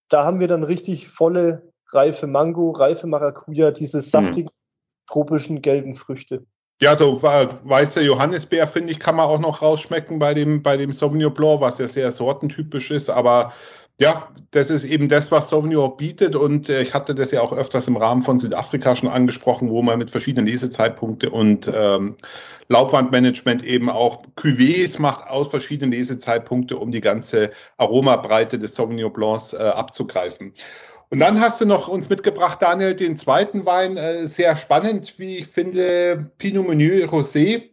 da 0.09 0.25
haben 0.25 0.39
wir 0.39 0.47
dann 0.47 0.63
richtig 0.63 1.07
volle, 1.07 1.71
reife 1.87 2.27
Mango, 2.27 2.71
reife 2.71 3.07
Maracuja, 3.07 3.71
diese 3.71 3.97
mhm. 3.97 4.01
saftigen, 4.01 4.49
mhm. 4.49 5.07
tropischen, 5.07 5.61
gelben 5.61 5.95
Früchte. 5.95 6.45
Ja, 6.81 6.95
so 6.95 7.21
weißer 7.23 8.01
Johannisbeer, 8.01 8.67
finde 8.67 8.91
ich, 8.91 8.99
kann 8.99 9.15
man 9.15 9.27
auch 9.27 9.39
noch 9.39 9.61
rausschmecken 9.61 10.19
bei 10.19 10.33
dem, 10.33 10.63
bei 10.63 10.75
dem 10.75 10.91
Sauvignon 10.91 11.33
Blanc, 11.33 11.61
was 11.61 11.77
ja 11.77 11.87
sehr 11.87 12.11
sortentypisch 12.11 12.91
ist. 12.91 13.09
Aber 13.09 13.53
ja, 14.03 14.27
das 14.51 14.69
ist 14.69 14.83
eben 14.83 15.07
das, 15.07 15.31
was 15.31 15.47
Sauvignon 15.47 15.95
bietet. 15.95 16.35
Und 16.35 16.67
äh, 16.67 16.81
ich 16.81 16.93
hatte 16.93 17.15
das 17.15 17.31
ja 17.31 17.39
auch 17.41 17.53
öfters 17.53 17.87
im 17.87 17.95
Rahmen 17.95 18.21
von 18.21 18.37
Südafrika 18.37 18.95
schon 18.97 19.07
angesprochen, 19.07 19.69
wo 19.69 19.81
man 19.81 19.97
mit 19.97 20.11
verschiedenen 20.11 20.45
Lesezeitpunkte 20.45 21.29
und 21.29 21.71
ähm, 21.73 22.17
Laubwandmanagement 22.67 23.63
eben 23.63 23.89
auch 23.89 24.25
Cuvées 24.35 24.99
macht 24.99 25.25
aus 25.27 25.47
verschiedenen 25.47 25.93
Lesezeitpunkte, 25.93 26.75
um 26.75 26.91
die 26.91 26.99
ganze 26.99 27.51
Aromabreite 27.77 28.59
des 28.59 28.75
Sauvignon 28.75 29.13
Blancs 29.13 29.53
äh, 29.53 29.57
abzugreifen. 29.57 30.53
Und 31.09 31.19
dann 31.19 31.39
hast 31.39 31.61
du 31.61 31.65
noch 31.65 31.87
uns 31.87 32.09
mitgebracht, 32.09 32.61
Daniel, 32.61 32.95
den 32.95 33.17
zweiten 33.17 33.65
Wein, 33.65 33.95
äh, 33.95 34.27
sehr 34.27 34.57
spannend, 34.57 35.17
wie 35.17 35.37
ich 35.37 35.47
finde, 35.47 36.29
Pinot 36.37 36.67
Meunier 36.67 37.07
Rosé 37.07 37.69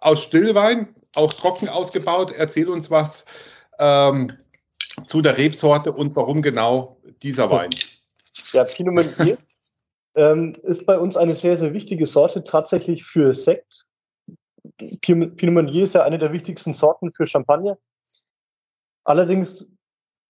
aus 0.00 0.22
Stillwein, 0.22 0.94
auch 1.14 1.32
trocken 1.32 1.68
ausgebaut. 1.68 2.32
Erzähl 2.34 2.70
uns 2.70 2.90
was 2.90 3.26
ähm, 3.78 4.32
zu 5.06 5.22
der 5.22 5.36
Rebsorte 5.38 5.92
und 5.92 6.14
warum 6.16 6.42
genau 6.42 6.98
dieser 7.22 7.50
Wein. 7.50 7.70
Ja, 8.52 8.64
Pinot 8.64 8.94
Meunier 8.94 9.38
ähm, 10.14 10.54
ist 10.62 10.86
bei 10.86 10.98
uns 10.98 11.16
eine 11.16 11.34
sehr, 11.34 11.56
sehr 11.56 11.72
wichtige 11.72 12.06
Sorte 12.06 12.44
tatsächlich 12.44 13.04
für 13.04 13.34
Sekt. 13.34 13.86
Pinot 15.00 15.42
Meunier 15.42 15.84
ist 15.84 15.94
ja 15.94 16.04
eine 16.04 16.18
der 16.18 16.32
wichtigsten 16.32 16.72
Sorten 16.72 17.12
für 17.12 17.26
Champagner. 17.26 17.78
Allerdings 19.04 19.66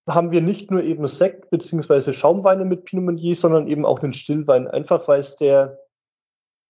haben 0.08 0.30
wir 0.30 0.40
nicht 0.40 0.70
nur 0.70 0.82
eben 0.82 1.06
Sekt 1.06 1.50
bzw. 1.50 2.12
Schaumweine 2.12 2.64
mit 2.64 2.84
Pinot 2.84 3.04
Meunier, 3.04 3.34
sondern 3.34 3.68
eben 3.68 3.84
auch 3.84 4.00
einen 4.00 4.12
Stillwein. 4.12 4.68
Einfach 4.68 5.06
weil 5.08 5.20
es 5.20 5.36
der, 5.36 5.78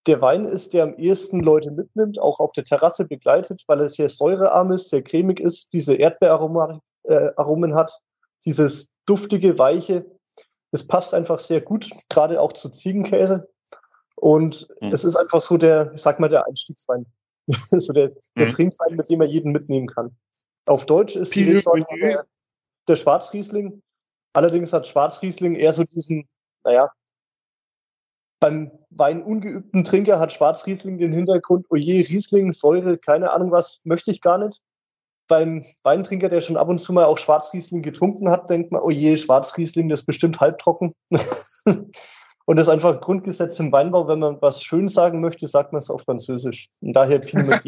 der 0.07 0.21
Wein 0.21 0.45
ist, 0.45 0.73
der 0.73 0.85
am 0.85 0.95
ehesten 0.97 1.41
Leute 1.41 1.71
mitnimmt, 1.71 2.19
auch 2.19 2.41
auf 2.41 2.53
der 2.53 2.65
Terrasse 2.65 3.05
begleitet, 3.05 3.65
weil 3.67 3.81
er 3.81 3.89
sehr 3.89 4.09
säurearm 4.09 4.73
ist, 4.73 4.91
sehr 4.91 5.03
cremig 5.03 5.41
ist, 5.41 5.73
diese 5.73 5.95
Erdbeeraromen 5.95 6.81
äh, 7.09 7.31
Aromen 7.37 7.75
hat, 7.75 7.99
dieses 8.45 8.89
duftige, 9.07 9.59
weiche. 9.59 10.07
Es 10.71 10.87
passt 10.87 11.15
einfach 11.15 11.39
sehr 11.39 11.61
gut, 11.61 11.91
gerade 12.09 12.41
auch 12.41 12.53
zu 12.53 12.69
Ziegenkäse. 12.69 13.49
Und 14.17 14.69
mhm. 14.81 14.93
es 14.93 15.05
ist 15.05 15.17
einfach 15.17 15.41
so 15.41 15.57
der, 15.57 15.93
ich 15.95 16.03
sag 16.03 16.21
mal, 16.21 16.29
der 16.29 16.47
Einstiegswein. 16.47 17.07
so 17.71 17.93
der, 17.93 18.13
der 18.37 18.47
mhm. 18.47 18.51
Trinkwein, 18.51 18.97
mit 18.97 19.09
dem 19.09 19.21
er 19.21 19.27
jeden 19.27 19.53
mitnehmen 19.53 19.87
kann. 19.87 20.17
Auf 20.67 20.85
Deutsch 20.87 21.17
ist 21.17 21.35
die 21.35 21.45
der 22.89 22.97
Schwarzriesling. 22.97 23.83
Allerdings 24.35 24.73
hat 24.73 24.87
Schwarzriesling 24.87 25.57
eher 25.57 25.73
so 25.73 25.85
diesen, 25.85 26.29
naja, 26.65 26.91
beim 28.41 28.71
Wein 28.91 29.23
ungeübten 29.23 29.85
Trinker 29.85 30.19
hat 30.21 30.33
Schwarzriesling 30.33 30.99
den 30.99 31.13
Hintergrund, 31.13 31.67
oje, 31.71 32.05
oh 32.05 32.09
Riesling, 32.09 32.53
Säure, 32.53 32.99
keine 32.99 33.33
Ahnung 33.33 33.51
was, 33.51 33.81
möchte 33.85 34.11
ich 34.11 34.21
gar 34.21 34.39
nicht. 34.39 34.61
Beim 35.29 35.65
Weintrinker, 35.83 36.29
der 36.29 36.41
schon 36.41 36.57
ab 36.57 36.69
und 36.69 36.79
zu 36.79 36.93
mal 36.93 37.05
auch 37.05 37.19
Schwarzriesling 37.19 37.83
getrunken 37.83 38.31
hat, 38.31 38.51
denkt 38.51 38.73
man, 38.73 38.83
oh 38.83 38.91
Schwarzriesling, 38.91 39.89
das 39.89 40.01
ist 40.01 40.07
bestimmt 40.07 40.41
halbtrocken. 40.41 40.95
und 41.11 42.57
das 42.57 42.67
ist 42.67 42.73
einfach 42.73 42.95
ein 42.95 43.01
Grundgesetz 43.01 43.61
im 43.61 43.71
Weinbau. 43.71 44.09
Wenn 44.09 44.21
man 44.21 44.41
was 44.41 44.63
schön 44.63 44.89
sagen 44.89 45.21
möchte, 45.21 45.47
sagt 45.47 45.73
man 45.73 45.81
es 45.81 45.91
auf 45.91 46.03
Französisch. 46.03 46.69
Und 46.81 46.95
daher 46.95 47.19
Pinot 47.21 47.61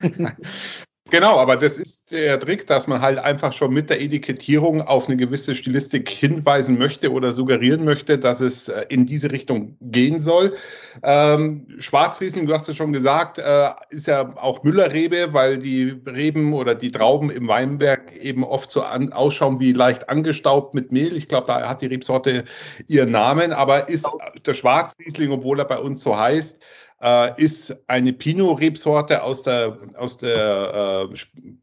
Genau, 1.12 1.38
aber 1.38 1.56
das 1.56 1.76
ist 1.76 2.10
der 2.10 2.40
Trick, 2.40 2.66
dass 2.66 2.86
man 2.86 3.02
halt 3.02 3.18
einfach 3.18 3.52
schon 3.52 3.74
mit 3.74 3.90
der 3.90 4.00
Etikettierung 4.00 4.80
auf 4.80 5.08
eine 5.08 5.18
gewisse 5.18 5.54
Stilistik 5.54 6.08
hinweisen 6.08 6.78
möchte 6.78 7.12
oder 7.12 7.32
suggerieren 7.32 7.84
möchte, 7.84 8.18
dass 8.18 8.40
es 8.40 8.68
äh, 8.68 8.86
in 8.88 9.04
diese 9.04 9.30
Richtung 9.30 9.76
gehen 9.82 10.20
soll. 10.20 10.56
Ähm, 11.02 11.66
Schwarzriesling, 11.76 12.46
du 12.46 12.54
hast 12.54 12.70
es 12.70 12.78
schon 12.78 12.94
gesagt, 12.94 13.36
äh, 13.36 13.68
ist 13.90 14.06
ja 14.06 14.34
auch 14.38 14.62
Müllerrebe, 14.62 15.34
weil 15.34 15.58
die 15.58 16.00
Reben 16.06 16.54
oder 16.54 16.74
die 16.74 16.90
Trauben 16.90 17.28
im 17.28 17.46
Weinberg 17.46 18.16
eben 18.16 18.42
oft 18.42 18.70
so 18.70 18.80
an, 18.80 19.12
ausschauen 19.12 19.60
wie 19.60 19.72
leicht 19.72 20.08
angestaubt 20.08 20.72
mit 20.72 20.92
Mehl. 20.92 21.14
Ich 21.14 21.28
glaube, 21.28 21.46
da 21.46 21.68
hat 21.68 21.82
die 21.82 21.88
Rebsorte 21.88 22.46
ihren 22.88 23.12
Namen, 23.12 23.52
aber 23.52 23.90
ist 23.90 24.08
der 24.46 24.54
Schwarzriesling, 24.54 25.30
obwohl 25.30 25.58
er 25.58 25.66
bei 25.66 25.78
uns 25.78 26.02
so 26.02 26.16
heißt, 26.16 26.62
äh, 27.02 27.42
ist 27.42 27.84
eine 27.88 28.12
Pinot-Rebsorte 28.12 29.22
aus 29.22 29.42
der, 29.42 29.78
aus 29.96 30.18
der 30.18 31.08
äh, 31.10 31.16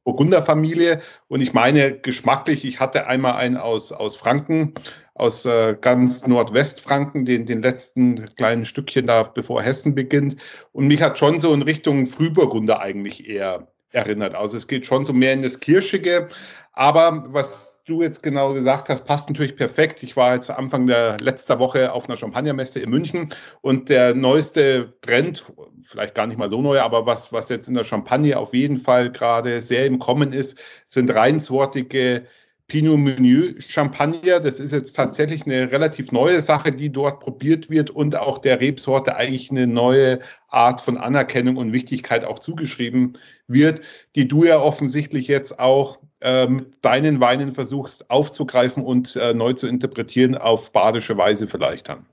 Burgunderfamilie. 0.03 1.01
Und 1.27 1.41
ich 1.41 1.53
meine 1.53 1.97
geschmacklich, 1.97 2.65
ich 2.65 2.79
hatte 2.79 3.07
einmal 3.07 3.33
einen 3.33 3.57
aus, 3.57 3.91
aus 3.91 4.15
Franken, 4.15 4.73
aus 5.13 5.45
äh, 5.45 5.77
ganz 5.79 6.27
Nordwestfranken, 6.27 7.25
den, 7.25 7.45
den 7.45 7.61
letzten 7.61 8.25
kleinen 8.35 8.65
Stückchen 8.65 9.07
da, 9.07 9.23
bevor 9.23 9.61
Hessen 9.61 9.95
beginnt. 9.95 10.37
Und 10.71 10.87
mich 10.87 11.01
hat 11.01 11.17
schon 11.17 11.39
so 11.39 11.53
in 11.53 11.61
Richtung 11.61 12.07
Frühburgunder 12.07 12.81
eigentlich 12.81 13.27
eher 13.27 13.67
erinnert. 13.91 14.35
Also 14.35 14.57
es 14.57 14.67
geht 14.67 14.85
schon 14.85 15.05
so 15.05 15.13
mehr 15.13 15.33
in 15.33 15.41
das 15.41 15.59
Kirschige. 15.59 16.27
Aber 16.73 17.25
was 17.29 17.78
du 17.89 18.01
jetzt 18.01 18.23
genau 18.23 18.53
gesagt 18.53 18.87
hast, 18.87 19.05
passt 19.05 19.29
natürlich 19.29 19.57
perfekt. 19.57 20.03
Ich 20.03 20.15
war 20.15 20.35
jetzt 20.35 20.49
Anfang 20.49 20.87
der 20.87 21.17
letzter 21.19 21.59
Woche 21.59 21.91
auf 21.91 22.07
einer 22.07 22.15
Champagnermesse 22.15 22.79
in 22.79 22.89
München 22.89 23.33
und 23.61 23.89
der 23.89 24.13
neueste 24.15 24.93
Trend, 25.01 25.45
vielleicht 25.83 26.15
gar 26.15 26.27
nicht 26.27 26.37
mal 26.37 26.49
so 26.49 26.61
neu, 26.61 26.79
aber 26.79 27.05
was, 27.05 27.33
was 27.33 27.49
jetzt 27.49 27.67
in 27.67 27.73
der 27.73 27.83
Champagne 27.83 28.37
auf 28.37 28.53
jeden 28.53 28.77
Fall 28.77 29.11
gerade 29.11 29.61
sehr 29.61 29.85
im 29.85 29.99
Kommen 29.99 30.31
ist, 30.31 30.59
sind 30.87 31.13
reinsortige 31.13 32.25
Pinot 32.69 32.99
Meunier 32.99 33.59
Champagner. 33.59 34.39
Das 34.39 34.59
ist 34.59 34.71
jetzt 34.71 34.93
tatsächlich 34.93 35.45
eine 35.45 35.71
relativ 35.71 36.13
neue 36.13 36.39
Sache, 36.39 36.71
die 36.71 36.91
dort 36.91 37.19
probiert 37.19 37.69
wird 37.69 37.89
und 37.89 38.15
auch 38.15 38.37
der 38.37 38.61
Rebsorte 38.61 39.17
eigentlich 39.17 39.51
eine 39.51 39.67
neue 39.67 40.19
Art 40.47 40.79
von 40.79 40.97
Anerkennung 40.97 41.57
und 41.57 41.73
Wichtigkeit 41.73 42.23
auch 42.23 42.39
zugeschrieben 42.39 43.17
wird, 43.47 43.81
die 44.15 44.27
du 44.27 44.45
ja 44.45 44.59
offensichtlich 44.59 45.27
jetzt 45.27 45.59
auch 45.59 45.99
äh, 46.21 46.47
mit 46.47 46.85
deinen 46.85 47.19
Weinen 47.19 47.51
versuchst 47.51 48.09
aufzugreifen 48.09 48.85
und 48.85 49.15
äh, 49.15 49.33
neu 49.33 49.53
zu 49.53 49.67
interpretieren 49.67 50.35
auf 50.35 50.71
badische 50.71 51.17
Weise 51.17 51.47
vielleicht 51.47 51.89
dann. 51.89 52.05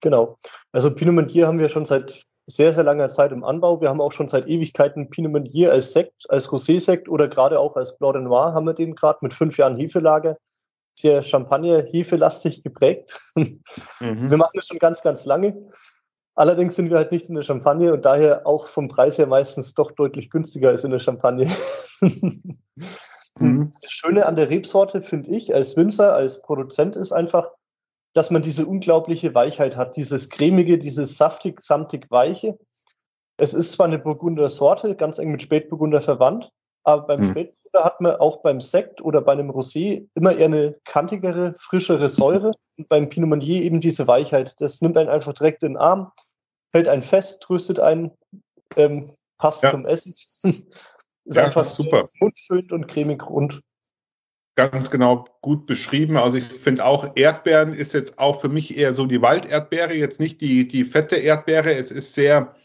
Genau. 0.00 0.38
Also 0.70 0.94
Pinot 0.94 1.14
Meunier 1.14 1.48
haben 1.48 1.58
wir 1.58 1.68
schon 1.68 1.84
seit 1.84 2.24
sehr, 2.48 2.72
sehr 2.72 2.82
langer 2.82 3.10
Zeit 3.10 3.30
im 3.30 3.44
Anbau. 3.44 3.80
Wir 3.80 3.90
haben 3.90 4.00
auch 4.00 4.12
schon 4.12 4.28
seit 4.28 4.46
Ewigkeiten 4.46 5.10
Pinot 5.10 5.32
Meunier 5.32 5.70
als 5.70 5.92
Sekt, 5.92 6.24
als 6.30 6.50
Rosé-Sekt 6.50 7.08
oder 7.08 7.28
gerade 7.28 7.60
auch 7.60 7.76
als 7.76 7.98
Blanc 7.98 8.14
de 8.14 8.22
Noir 8.22 8.54
haben 8.54 8.66
wir 8.66 8.72
den 8.72 8.94
gerade 8.94 9.18
mit 9.20 9.34
fünf 9.34 9.58
Jahren 9.58 9.76
Hefelage. 9.76 10.38
Sehr 10.98 11.22
Champagner-Hefelastig 11.22 12.62
geprägt. 12.62 13.20
Mhm. 14.00 14.30
Wir 14.30 14.36
machen 14.36 14.52
das 14.54 14.66
schon 14.66 14.78
ganz, 14.78 15.02
ganz 15.02 15.24
lange. 15.24 15.70
Allerdings 16.36 16.76
sind 16.76 16.88
wir 16.88 16.98
halt 16.98 17.10
nicht 17.10 17.28
in 17.28 17.34
der 17.34 17.42
Champagne 17.42 17.92
und 17.92 18.04
daher 18.04 18.46
auch 18.46 18.68
vom 18.68 18.86
Preis 18.86 19.18
her 19.18 19.26
meistens 19.26 19.74
doch 19.74 19.90
deutlich 19.90 20.30
günstiger 20.30 20.68
als 20.68 20.84
in 20.84 20.92
der 20.92 21.00
Champagne. 21.00 21.50
mhm. 23.40 23.72
Das 23.82 23.90
Schöne 23.90 24.24
an 24.24 24.36
der 24.36 24.48
Rebsorte 24.48 25.02
finde 25.02 25.32
ich 25.32 25.52
als 25.52 25.76
Winzer, 25.76 26.14
als 26.14 26.40
Produzent 26.40 26.94
ist 26.94 27.10
einfach, 27.10 27.50
dass 28.14 28.30
man 28.30 28.42
diese 28.42 28.66
unglaubliche 28.66 29.34
Weichheit 29.34 29.76
hat, 29.76 29.96
dieses 29.96 30.28
cremige, 30.28 30.78
dieses 30.78 31.16
saftig, 31.16 31.60
samtig 31.60 32.10
weiche. 32.10 32.58
Es 33.36 33.54
ist 33.54 33.72
zwar 33.72 33.86
eine 33.86 33.98
Burgunder 33.98 34.50
Sorte, 34.50 34.96
ganz 34.96 35.18
eng 35.18 35.30
mit 35.30 35.42
Spätburgunder 35.42 36.00
verwandt, 36.00 36.50
aber 36.84 37.06
beim 37.06 37.20
hm. 37.20 37.30
Spätburgunder 37.30 37.84
hat 37.84 38.00
man 38.00 38.16
auch 38.16 38.42
beim 38.42 38.60
Sekt 38.60 39.00
oder 39.00 39.20
bei 39.20 39.32
einem 39.32 39.50
Rosé 39.50 40.08
immer 40.14 40.34
eher 40.34 40.46
eine 40.46 40.76
kantigere, 40.84 41.54
frischere 41.58 42.08
Säure 42.08 42.52
und 42.76 42.88
beim 42.88 43.08
Pinot 43.08 43.28
Meunier 43.28 43.62
eben 43.62 43.80
diese 43.80 44.06
Weichheit. 44.08 44.54
Das 44.60 44.80
nimmt 44.80 44.96
einen 44.96 45.08
einfach 45.08 45.34
direkt 45.34 45.62
in 45.62 45.74
den 45.74 45.76
Arm, 45.76 46.10
hält 46.72 46.88
einen 46.88 47.02
fest, 47.02 47.42
tröstet 47.42 47.78
einen, 47.78 48.10
ähm, 48.76 49.14
passt 49.38 49.62
ja. 49.62 49.70
zum 49.70 49.86
Essen. 49.86 50.14
ist 50.42 51.36
ja, 51.36 51.44
einfach 51.44 51.64
super. 51.64 52.08
Mundfüllend 52.20 52.72
und 52.72 52.88
cremig 52.88 53.28
rund. 53.28 53.60
Ganz 54.58 54.90
genau 54.90 55.26
gut 55.40 55.66
beschrieben. 55.66 56.16
Also 56.16 56.38
ich 56.38 56.44
finde 56.44 56.84
auch, 56.84 57.12
Erdbeeren 57.14 57.72
ist 57.72 57.94
jetzt 57.94 58.18
auch 58.18 58.40
für 58.40 58.48
mich 58.48 58.76
eher 58.76 58.92
so 58.92 59.06
die 59.06 59.22
Walderdbeere, 59.22 59.94
jetzt 59.94 60.18
nicht 60.18 60.40
die, 60.40 60.66
die 60.66 60.84
fette 60.84 61.14
Erdbeere. 61.14 61.74
Es 61.74 61.92
ist 61.92 62.14
sehr 62.14 62.56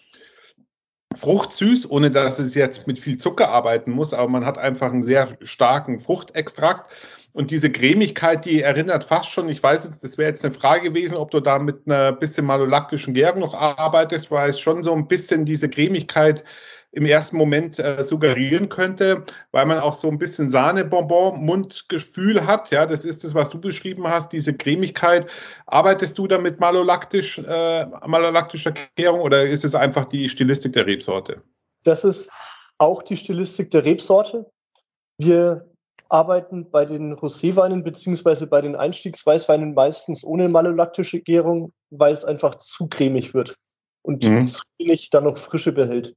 fruchtsüß, 1.16 1.92
ohne 1.92 2.10
dass 2.10 2.40
es 2.40 2.56
jetzt 2.56 2.88
mit 2.88 2.98
viel 2.98 3.20
Zucker 3.20 3.50
arbeiten 3.50 3.92
muss, 3.92 4.12
aber 4.16 4.28
man 4.28 4.44
hat 4.44 4.58
einfach 4.58 4.92
einen 4.92 5.04
sehr 5.04 5.38
starken 5.44 6.00
Fruchtextrakt. 6.00 6.92
Und 7.32 7.52
diese 7.52 7.72
Cremigkeit, 7.72 8.44
die 8.46 8.62
erinnert 8.62 9.04
fast 9.04 9.30
schon, 9.32 9.48
ich 9.50 9.62
weiß 9.62 9.86
jetzt, 9.86 10.04
das 10.04 10.18
wäre 10.18 10.30
jetzt 10.30 10.44
eine 10.44 10.54
Frage 10.54 10.90
gewesen, 10.90 11.18
ob 11.18 11.30
du 11.30 11.42
da 11.42 11.60
mit 11.60 11.82
einer 11.86 12.12
bisschen 12.12 12.46
malolaktischen 12.46 13.14
Gärung 13.14 13.42
noch 13.42 13.54
arbeitest, 13.54 14.32
weil 14.32 14.50
es 14.50 14.60
schon 14.60 14.82
so 14.82 14.94
ein 14.94 15.08
bisschen 15.08 15.46
diese 15.46 15.70
Cremigkeit 15.70 16.44
im 16.94 17.08
ersten 17.08 17.38
Moment 17.38 17.80
äh, 17.80 18.04
suggerieren 18.04 18.70
könnte, 18.70 19.24
weil 19.52 19.66
man 19.66 19.80
auch 19.80 19.96
so 19.96 20.08
ein 20.10 20.20
bisschen 20.20 20.52
Sahnebonbon-Mundgefühl 20.52 22.46
hat. 22.46 22.70
Ja, 22.70 22.86
das 22.86 23.04
ist 23.04 23.24
das, 23.24 23.34
was 23.34 23.50
du 23.50 23.60
beschrieben 23.60 24.08
hast, 24.08 24.32
diese 24.32 24.56
Cremigkeit. 24.56 25.28
Arbeitest 25.66 26.18
du 26.20 26.28
da 26.28 26.38
mit 26.38 26.60
malolaktisch, 26.60 27.40
äh, 27.40 27.88
malolaktischer 28.06 28.74
Gärung 28.96 29.22
oder 29.22 29.44
ist 29.44 29.66
es 29.66 29.74
einfach 29.74 30.06
die 30.06 30.30
Stilistik 30.30 30.74
der 30.74 30.86
Rebsorte? 30.86 31.42
Das 31.84 32.04
ist 32.04 32.30
auch 32.78 33.02
die 33.02 33.18
Stilistik 33.18 33.72
der 33.72 33.86
Rebsorte. 33.86 34.46
Wir 35.18 35.68
arbeiten 36.10 36.70
bei 36.70 36.86
den 36.86 37.14
Roséweinen 37.14 37.82
beziehungsweise 37.84 38.46
bei 38.46 38.62
den 38.62 38.76
Einstiegsweißweinen 38.76 39.74
meistens 39.74 40.24
ohne 40.24 40.48
malolaktische 40.48 41.22
Gärung, 41.22 41.74
weil 41.90 42.14
es 42.14 42.24
einfach 42.24 42.60
zu 42.60 42.88
cremig 42.88 43.34
wird 43.34 43.56
und 44.04 44.24
mhm. 44.24 44.48
zu 44.48 44.62
wenig 44.78 45.10
dann 45.10 45.24
noch 45.24 45.40
Frische 45.40 45.72
behält. 45.72 46.16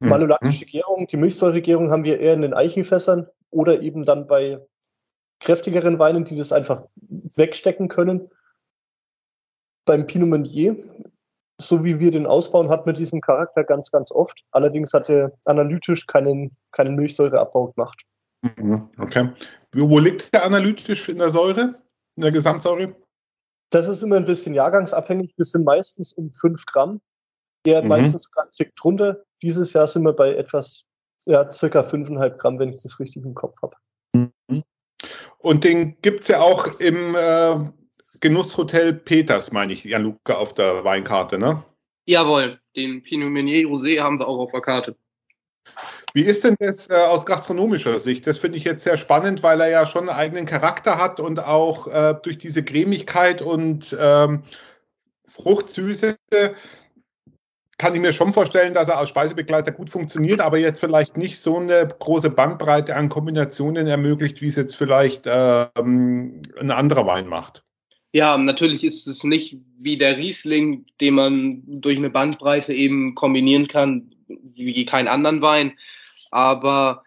Mhm. 0.00 0.08
Malolaktische 0.08 0.66
Gärung, 0.66 1.06
die 1.06 1.16
Milchsäuregärung 1.16 1.90
haben 1.90 2.04
wir 2.04 2.20
eher 2.20 2.34
in 2.34 2.42
den 2.42 2.54
Eichenfässern 2.54 3.26
oder 3.50 3.80
eben 3.80 4.04
dann 4.04 4.26
bei 4.26 4.60
kräftigeren 5.40 5.98
Weinen, 5.98 6.24
die 6.24 6.36
das 6.36 6.52
einfach 6.52 6.84
wegstecken 7.36 7.88
können. 7.88 8.30
Beim 9.84 10.06
Pinot 10.06 10.28
Meunier, 10.28 10.76
so 11.60 11.84
wie 11.84 12.00
wir 12.00 12.10
den 12.10 12.26
ausbauen, 12.26 12.70
hat 12.70 12.86
man 12.86 12.94
diesen 12.94 13.20
Charakter 13.20 13.62
ganz, 13.64 13.90
ganz 13.90 14.10
oft. 14.10 14.42
Allerdings 14.50 14.92
hat 14.92 15.08
er 15.10 15.32
analytisch 15.44 16.06
keinen, 16.06 16.56
keinen 16.72 16.96
Milchsäureabbau 16.96 17.72
gemacht. 17.72 18.02
Mhm, 18.42 18.88
okay. 18.98 19.30
Wo 19.74 19.98
liegt 19.98 20.32
der 20.34 20.44
analytisch 20.44 21.08
in 21.08 21.18
der 21.18 21.30
Säure, 21.30 21.76
in 22.16 22.22
der 22.22 22.30
Gesamtsäure? 22.30 22.94
Das 23.70 23.88
ist 23.88 24.02
immer 24.02 24.16
ein 24.16 24.24
bisschen 24.24 24.54
jahrgangsabhängig. 24.54 25.34
Wir 25.36 25.44
sind 25.44 25.64
meistens 25.64 26.12
um 26.12 26.32
5 26.32 26.64
Gramm. 26.66 27.00
Er 27.66 27.82
mhm. 27.82 27.88
meistens 27.88 28.24
sogar 28.24 28.44
einen 28.44 28.52
Tick 28.52 28.74
drunter. 28.76 29.22
Dieses 29.44 29.74
Jahr 29.74 29.86
sind 29.86 30.04
wir 30.04 30.14
bei 30.14 30.34
etwas, 30.34 30.84
ja, 31.26 31.50
circa 31.52 31.82
5,5 31.82 32.38
Gramm, 32.38 32.58
wenn 32.58 32.70
ich 32.70 32.82
das 32.82 32.98
richtig 32.98 33.24
im 33.24 33.34
Kopf 33.34 33.60
habe. 33.60 33.76
Mhm. 34.14 34.62
Und 35.36 35.64
den 35.64 36.00
gibt 36.00 36.22
es 36.22 36.28
ja 36.28 36.40
auch 36.40 36.80
im 36.80 37.14
äh, 37.14 37.56
Genusshotel 38.20 38.94
Peters, 38.94 39.52
meine 39.52 39.74
ich, 39.74 39.84
Jan 39.84 40.02
Luca, 40.02 40.36
auf 40.36 40.54
der 40.54 40.82
Weinkarte, 40.84 41.38
ne? 41.38 41.62
Jawohl, 42.06 42.58
den 42.74 43.02
Pinot 43.02 43.30
Meunier 43.30 43.66
Rosé 43.66 44.00
haben 44.00 44.18
wir 44.18 44.26
auch 44.26 44.38
auf 44.38 44.52
der 44.52 44.62
Karte. 44.62 44.96
Wie 46.14 46.22
ist 46.22 46.42
denn 46.44 46.56
das 46.58 46.88
äh, 46.88 46.94
aus 46.94 47.26
gastronomischer 47.26 47.98
Sicht? 47.98 48.26
Das 48.26 48.38
finde 48.38 48.56
ich 48.56 48.64
jetzt 48.64 48.84
sehr 48.84 48.96
spannend, 48.96 49.42
weil 49.42 49.60
er 49.60 49.68
ja 49.68 49.84
schon 49.84 50.08
einen 50.08 50.18
eigenen 50.18 50.46
Charakter 50.46 50.96
hat 50.96 51.20
und 51.20 51.38
auch 51.38 51.86
äh, 51.86 52.14
durch 52.22 52.38
diese 52.38 52.64
Cremigkeit 52.64 53.42
und 53.42 53.94
ähm, 54.00 54.42
Fruchtsüße 55.26 56.16
kann 57.78 57.94
ich 57.94 58.00
mir 58.00 58.12
schon 58.12 58.32
vorstellen, 58.32 58.74
dass 58.74 58.88
er 58.88 58.98
als 58.98 59.08
Speisebegleiter 59.08 59.72
gut 59.72 59.90
funktioniert, 59.90 60.40
aber 60.40 60.58
jetzt 60.58 60.80
vielleicht 60.80 61.16
nicht 61.16 61.38
so 61.38 61.58
eine 61.58 61.88
große 61.98 62.30
Bandbreite 62.30 62.96
an 62.96 63.08
Kombinationen 63.08 63.86
ermöglicht, 63.86 64.40
wie 64.42 64.48
es 64.48 64.56
jetzt 64.56 64.76
vielleicht 64.76 65.24
ähm, 65.26 66.42
ein 66.58 66.70
anderer 66.70 67.06
Wein 67.06 67.26
macht. 67.26 67.64
Ja, 68.12 68.38
natürlich 68.38 68.84
ist 68.84 69.08
es 69.08 69.24
nicht 69.24 69.56
wie 69.76 69.98
der 69.98 70.18
Riesling, 70.18 70.86
den 71.00 71.14
man 71.14 71.62
durch 71.66 71.98
eine 71.98 72.10
Bandbreite 72.10 72.72
eben 72.72 73.14
kombinieren 73.14 73.66
kann, 73.66 74.14
wie 74.28 74.84
keinen 74.86 75.08
anderen 75.08 75.42
Wein. 75.42 75.72
Aber 76.30 77.03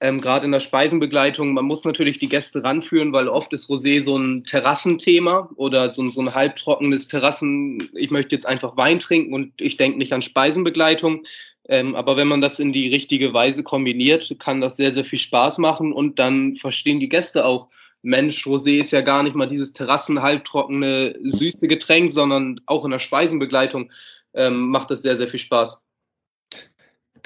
ähm, 0.00 0.20
gerade 0.20 0.44
in 0.44 0.52
der 0.52 0.60
Speisenbegleitung, 0.60 1.54
man 1.54 1.64
muss 1.64 1.84
natürlich 1.84 2.18
die 2.18 2.28
Gäste 2.28 2.62
ranführen, 2.62 3.12
weil 3.12 3.28
oft 3.28 3.52
ist 3.54 3.70
Rosé 3.70 4.02
so 4.02 4.18
ein 4.18 4.44
Terrassenthema 4.44 5.50
oder 5.56 5.90
so, 5.90 6.06
so 6.10 6.20
ein 6.20 6.34
halbtrockenes 6.34 7.08
Terrassen, 7.08 7.90
ich 7.94 8.10
möchte 8.10 8.34
jetzt 8.34 8.46
einfach 8.46 8.76
Wein 8.76 8.98
trinken 8.98 9.32
und 9.32 9.52
ich 9.58 9.78
denke 9.78 9.98
nicht 9.98 10.12
an 10.12 10.22
Speisenbegleitung. 10.22 11.24
Ähm, 11.68 11.96
aber 11.96 12.16
wenn 12.16 12.28
man 12.28 12.42
das 12.42 12.58
in 12.58 12.72
die 12.72 12.88
richtige 12.88 13.32
Weise 13.32 13.62
kombiniert, 13.62 14.36
kann 14.38 14.60
das 14.60 14.76
sehr, 14.76 14.92
sehr 14.92 15.04
viel 15.04 15.18
Spaß 15.18 15.58
machen 15.58 15.92
und 15.92 16.18
dann 16.18 16.56
verstehen 16.56 17.00
die 17.00 17.08
Gäste 17.08 17.44
auch, 17.44 17.68
Mensch, 18.02 18.46
Rosé 18.46 18.78
ist 18.78 18.92
ja 18.92 19.00
gar 19.00 19.22
nicht 19.22 19.34
mal 19.34 19.48
dieses 19.48 19.72
Terrassen 19.72 20.22
halbtrockene, 20.22 21.16
süße 21.22 21.66
Getränk, 21.66 22.12
sondern 22.12 22.60
auch 22.66 22.84
in 22.84 22.92
der 22.92 23.00
Speisenbegleitung 23.00 23.90
ähm, 24.34 24.68
macht 24.68 24.90
das 24.90 25.02
sehr, 25.02 25.16
sehr 25.16 25.26
viel 25.26 25.40
Spaß 25.40 25.86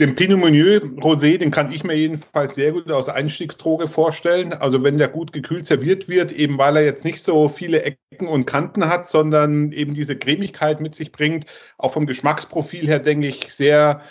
den 0.00 0.14
Pinot 0.14 0.40
Meunier 0.40 0.82
Rosé, 0.82 1.36
den 1.36 1.50
kann 1.50 1.70
ich 1.70 1.84
mir 1.84 1.94
jedenfalls 1.94 2.54
sehr 2.54 2.72
gut 2.72 2.90
aus 2.90 3.10
Einstiegsdroge 3.10 3.86
vorstellen. 3.86 4.54
Also 4.54 4.82
wenn 4.82 4.96
der 4.96 5.08
gut 5.08 5.32
gekühlt 5.32 5.66
serviert 5.66 6.08
wird, 6.08 6.32
eben 6.32 6.56
weil 6.56 6.76
er 6.76 6.84
jetzt 6.84 7.04
nicht 7.04 7.22
so 7.22 7.48
viele 7.50 7.82
Ecken 7.82 8.26
und 8.26 8.46
Kanten 8.46 8.88
hat, 8.88 9.08
sondern 9.08 9.72
eben 9.72 9.94
diese 9.94 10.16
Cremigkeit 10.16 10.80
mit 10.80 10.94
sich 10.94 11.12
bringt. 11.12 11.44
Auch 11.76 11.92
vom 11.92 12.06
Geschmacksprofil 12.06 12.86
her 12.86 12.98
denke 12.98 13.28
ich 13.28 13.52
sehr 13.52 14.02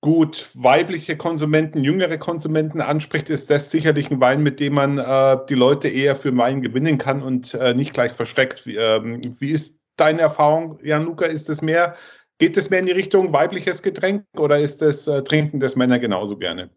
gut 0.00 0.50
weibliche 0.54 1.16
Konsumenten, 1.16 1.82
jüngere 1.82 2.18
Konsumenten 2.18 2.80
anspricht, 2.80 3.28
ist 3.28 3.50
das 3.50 3.72
sicherlich 3.72 4.10
ein 4.10 4.20
Wein, 4.20 4.42
mit 4.42 4.60
dem 4.60 4.74
man 4.74 4.98
äh, 4.98 5.38
die 5.48 5.54
Leute 5.54 5.88
eher 5.88 6.14
für 6.14 6.36
Wein 6.36 6.62
gewinnen 6.62 6.98
kann 6.98 7.22
und 7.22 7.54
äh, 7.54 7.74
nicht 7.74 7.92
gleich 7.92 8.12
versteckt. 8.12 8.66
Wie, 8.66 8.76
ähm, 8.76 9.20
wie 9.40 9.50
ist 9.50 9.80
deine 9.96 10.20
Erfahrung, 10.20 10.78
Jan 10.84 11.04
Luca? 11.04 11.26
Ist 11.26 11.48
es 11.48 11.60
mehr 11.60 11.96
Geht 12.38 12.56
es 12.56 12.68
mehr 12.70 12.80
in 12.80 12.86
die 12.86 12.92
Richtung 12.92 13.32
weibliches 13.32 13.82
Getränk 13.82 14.24
oder 14.36 14.58
ist 14.58 14.82
das 14.82 15.08
äh, 15.08 15.22
Trinken 15.22 15.60
des 15.60 15.76
Männer 15.76 15.98
genauso 15.98 16.36
gerne? 16.36 16.70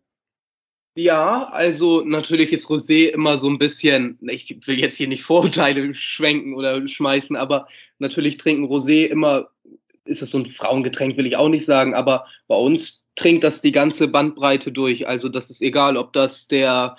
Ja, 0.96 1.50
also 1.50 2.02
natürlich 2.02 2.52
ist 2.52 2.68
Rosé 2.68 3.08
immer 3.08 3.38
so 3.38 3.50
ein 3.50 3.58
bisschen, 3.58 4.18
ich 4.22 4.58
will 4.66 4.80
jetzt 4.80 4.96
hier 4.96 5.08
nicht 5.08 5.24
Vorurteile 5.24 5.94
schwenken 5.94 6.56
oder 6.56 6.86
schmeißen, 6.88 7.36
aber 7.36 7.68
natürlich 8.00 8.38
trinken 8.38 8.66
Rosé 8.66 9.06
immer, 9.06 9.50
ist 10.06 10.22
das 10.22 10.32
so 10.32 10.40
ein 10.40 10.46
Frauengetränk, 10.46 11.16
will 11.16 11.28
ich 11.28 11.38
auch 11.38 11.50
nicht 11.50 11.66
sagen, 11.66 11.94
aber 11.94 12.26
bei 12.48 12.56
uns 12.56 13.06
trinkt 13.16 13.44
das 13.44 13.62
die 13.62 13.72
ganze 13.72 14.08
Bandbreite 14.08 14.72
durch. 14.72 15.08
Also 15.08 15.30
das 15.30 15.50
ist 15.50 15.62
egal, 15.62 15.98
ob 15.98 16.14
das 16.14 16.48
der 16.48 16.98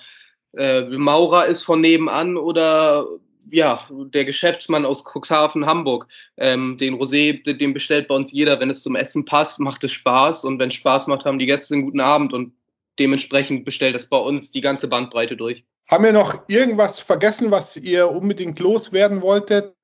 äh, 0.55 0.81
Maurer 0.81 1.47
ist 1.47 1.63
von 1.63 1.81
nebenan 1.81 2.37
oder 2.37 3.07
ja, 3.49 3.87
der 3.89 4.25
Geschäftsmann 4.25 4.85
aus 4.85 5.03
Cuxhaven, 5.03 5.65
Hamburg. 5.65 6.07
Ähm, 6.37 6.77
den 6.77 6.95
Rosé, 6.95 7.43
den 7.43 7.73
bestellt 7.73 8.07
bei 8.07 8.15
uns 8.15 8.31
jeder. 8.31 8.59
Wenn 8.59 8.69
es 8.69 8.83
zum 8.83 8.95
Essen 8.95 9.25
passt, 9.25 9.59
macht 9.59 9.83
es 9.83 9.91
Spaß. 9.91 10.45
Und 10.45 10.59
wenn 10.59 10.69
es 10.69 10.75
Spaß 10.75 11.07
macht, 11.07 11.25
haben 11.25 11.39
die 11.39 11.45
Gäste 11.45 11.73
einen 11.73 11.83
guten 11.83 11.99
Abend. 11.99 12.33
Und 12.33 12.53
dementsprechend 12.99 13.65
bestellt 13.65 13.95
es 13.95 14.07
bei 14.07 14.17
uns 14.17 14.51
die 14.51 14.61
ganze 14.61 14.87
Bandbreite 14.87 15.35
durch. 15.35 15.65
Haben 15.91 16.05
wir 16.05 16.13
noch 16.13 16.47
irgendwas 16.47 17.01
vergessen, 17.01 17.51
was 17.51 17.75
ihr 17.75 18.09
unbedingt 18.09 18.59
loswerden 18.59 19.21
wolltet? 19.21 19.75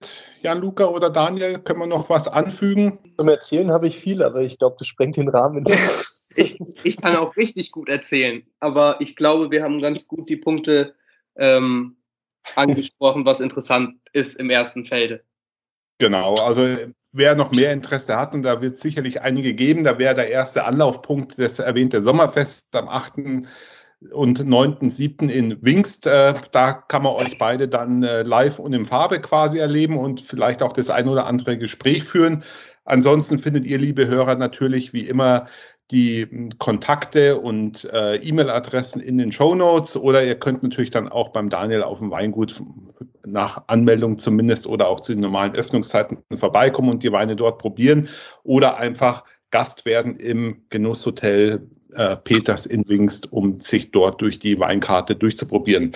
Jan 0.42 0.62
Luca 0.62 0.86
oder 0.86 1.10
Daniel, 1.10 1.60
können 1.60 1.80
wir 1.80 1.88
noch 1.88 2.10
was 2.10 2.30
anfügen? 2.30 3.00
Zum 3.18 3.28
Erzählen 3.28 3.72
habe 3.72 3.88
ich 3.88 3.98
viel, 3.98 4.24
aber 4.24 4.42
ich 4.42 4.58
glaube, 4.58 4.78
das 4.80 4.88
sprengt 4.88 5.18
den 5.18 5.28
Rahmen. 5.28 5.66
ich, 6.38 6.58
ich 6.86 6.96
kann 6.96 7.18
auch 7.18 7.36
richtig 7.36 7.74
gut 7.74 7.90
erzählen, 7.90 8.44
aber 8.62 9.02
ich 9.02 9.18
glaube, 9.18 9.52
wir 9.52 9.64
haben 9.64 9.82
ganz 9.82 10.08
gut 10.08 10.30
die 10.30 10.38
Punkte 10.38 10.94
ähm, 11.36 11.98
angesprochen, 12.56 13.26
was 13.26 13.40
interessant 13.40 13.96
ist 14.14 14.36
im 14.36 14.50
ersten 14.50 14.86
Felde. 14.86 15.24
Genau, 16.00 16.36
also 16.36 16.76
wer 17.12 17.36
noch 17.36 17.52
mehr 17.52 17.74
Interesse 17.74 18.16
hat, 18.16 18.34
und 18.34 18.44
da 18.44 18.62
wird 18.62 18.76
es 18.76 18.82
sicherlich 18.82 19.22
einige 19.22 19.54
geben, 19.54 19.84
da 19.84 19.98
wäre 19.98 20.16
der 20.16 20.30
erste 20.30 20.66
Anlaufpunkt 20.66 21.40
das 21.40 21.60
erwähnte 21.60 22.04
Sommerfest 22.04 22.64
am 22.74 22.88
8. 22.88 23.18
und 24.12 24.40
9.7. 24.40 25.28
in 25.28 25.58
Wingst. 25.64 26.06
Äh, 26.06 26.36
da 26.52 26.74
kann 26.74 27.04
man 27.04 27.14
euch 27.14 27.38
beide 27.40 27.68
dann 27.68 28.04
äh, 28.04 28.22
live 28.22 28.60
und 28.60 28.74
in 28.74 28.86
Farbe 28.86 29.20
quasi 29.20 29.58
erleben 29.58 29.98
und 29.98 30.22
vielleicht 30.22 30.62
auch 30.62 30.74
das 30.74 30.90
ein 30.90 31.08
oder 31.08 31.26
andere 31.26 31.58
Gespräch 31.58 32.04
führen. 32.04 32.44
Ansonsten 32.86 33.40
findet 33.40 33.66
ihr, 33.66 33.80
liebe 33.80 34.08
Hörer, 34.08 34.36
natürlich 34.36 34.94
wie 34.94 35.08
immer 35.08 35.48
die 35.92 36.50
Kontakte 36.58 37.40
und 37.40 37.86
äh, 37.86 38.16
E-Mail-Adressen 38.18 39.02
in 39.02 39.18
den 39.18 39.32
Show 39.32 39.56
Notes 39.56 39.96
oder 39.96 40.24
ihr 40.24 40.36
könnt 40.36 40.64
natürlich 40.64 40.92
dann 40.92 41.08
auch 41.08 41.30
beim 41.30 41.50
Daniel 41.50 41.84
auf 41.84 42.00
dem 42.00 42.12
Weingut 42.12 42.62
nach 43.26 43.64
Anmeldung 43.68 44.18
zumindest 44.18 44.68
oder 44.68 44.88
auch 44.90 45.00
zu 45.00 45.14
den 45.14 45.22
normalen 45.22 45.56
Öffnungszeiten 45.56 46.18
vorbeikommen 46.36 46.90
und 46.90 47.04
die 47.04 47.12
Weine 47.12 47.36
dort 47.36 47.60
probieren 47.60 48.10
oder 48.44 48.78
einfach 48.78 49.24
Gast 49.50 49.86
werden 49.86 50.18
im 50.18 50.64
Genusshotel 50.70 51.70
äh, 51.94 52.18
Peters 52.18 52.66
in 52.66 52.88
Wingst, 52.88 53.32
um 53.32 53.62
sich 53.62 53.92
dort 53.92 54.22
durch 54.22 54.40
die 54.40 54.60
Weinkarte 54.60 55.16
durchzuprobieren. 55.16 55.94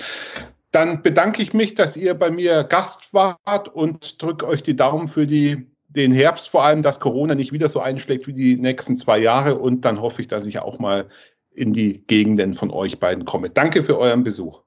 Dann 0.71 1.01
bedanke 1.03 1.41
ich 1.41 1.53
mich, 1.53 1.75
dass 1.75 1.97
ihr 1.97 2.13
bei 2.13 2.31
mir 2.31 2.63
Gast 2.63 3.13
wart 3.13 3.67
und 3.67 4.21
drücke 4.21 4.47
euch 4.47 4.63
die 4.63 4.75
Daumen 4.77 5.09
für 5.09 5.27
die 5.27 5.70
den 5.95 6.11
Herbst 6.11 6.49
vor 6.49 6.63
allem, 6.63 6.83
dass 6.83 6.99
Corona 6.99 7.35
nicht 7.35 7.51
wieder 7.51 7.69
so 7.69 7.79
einschlägt 7.79 8.27
wie 8.27 8.33
die 8.33 8.55
nächsten 8.55 8.97
zwei 8.97 9.17
Jahre. 9.17 9.55
Und 9.55 9.81
dann 9.81 10.01
hoffe 10.01 10.21
ich, 10.21 10.27
dass 10.27 10.45
ich 10.45 10.59
auch 10.59 10.79
mal 10.79 11.09
in 11.53 11.73
die 11.73 12.05
Gegenden 12.07 12.53
von 12.53 12.71
euch 12.71 12.99
beiden 12.99 13.25
komme. 13.25 13.49
Danke 13.49 13.83
für 13.83 13.97
euren 13.97 14.23
Besuch. 14.23 14.63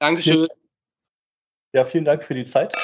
Dankeschön. 0.00 0.48
Ja, 1.72 1.84
vielen 1.84 2.04
Dank 2.04 2.24
für 2.24 2.34
die 2.34 2.44
Zeit. 2.44 2.74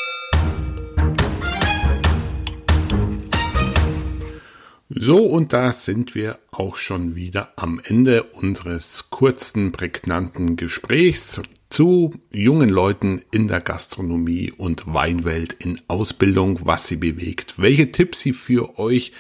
So, 4.97 5.17
und 5.27 5.53
da 5.53 5.73
sind 5.73 6.15
wir 6.15 6.39
auch 6.53 6.77
schon 6.77 7.17
wieder 7.17 7.53
am 7.57 7.81
Ende 7.83 8.23
unseres 8.23 9.11
kurzen, 9.11 9.73
prägnanten 9.73 10.55
Gesprächs 10.55 11.41
zu 11.69 12.15
jungen 12.31 12.69
Leuten 12.69 13.23
in 13.33 13.49
der 13.49 13.61
Gastronomie 13.61 14.53
und 14.57 14.87
Weinwelt 14.87 15.53
in 15.55 15.81
Ausbildung, 15.89 16.61
was 16.63 16.87
sie 16.87 16.95
bewegt, 16.95 17.55
welche 17.57 17.91
Tipps 17.91 18.21
sie 18.21 18.33
für 18.33 18.79
euch 18.79 19.11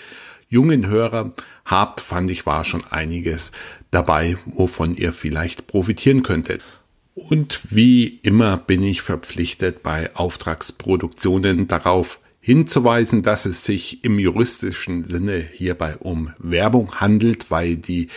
jungen 0.49 0.87
Hörer 0.87 1.33
habt, 1.65 2.01
fand 2.01 2.31
ich 2.31 2.47
war 2.47 2.65
schon 2.65 2.85
einiges 2.85 3.51
dabei, 3.91 4.37
wovon 4.47 4.95
ihr 4.95 5.13
vielleicht 5.13 5.67
profitieren 5.67 6.23
könntet. 6.23 6.63
Und 7.17 7.75
wie 7.75 8.21
immer 8.23 8.59
bin 8.59 8.85
ich 8.85 9.03
verpflichtet, 9.03 9.83
bei 9.83 10.15
Auftragsproduktionen 10.15 11.67
darauf 11.67 12.21
hinzuweisen, 12.45 13.23
dass 13.23 13.47
es 13.47 13.65
sich 13.65 14.05
im 14.05 14.19
juristischen 14.19 15.07
Sinne 15.07 15.39
hierbei 15.39 15.97
um 15.97 16.35
Werbung 16.37 16.97
handelt, 16.97 17.51
weil 17.51 17.77
die 17.77 18.09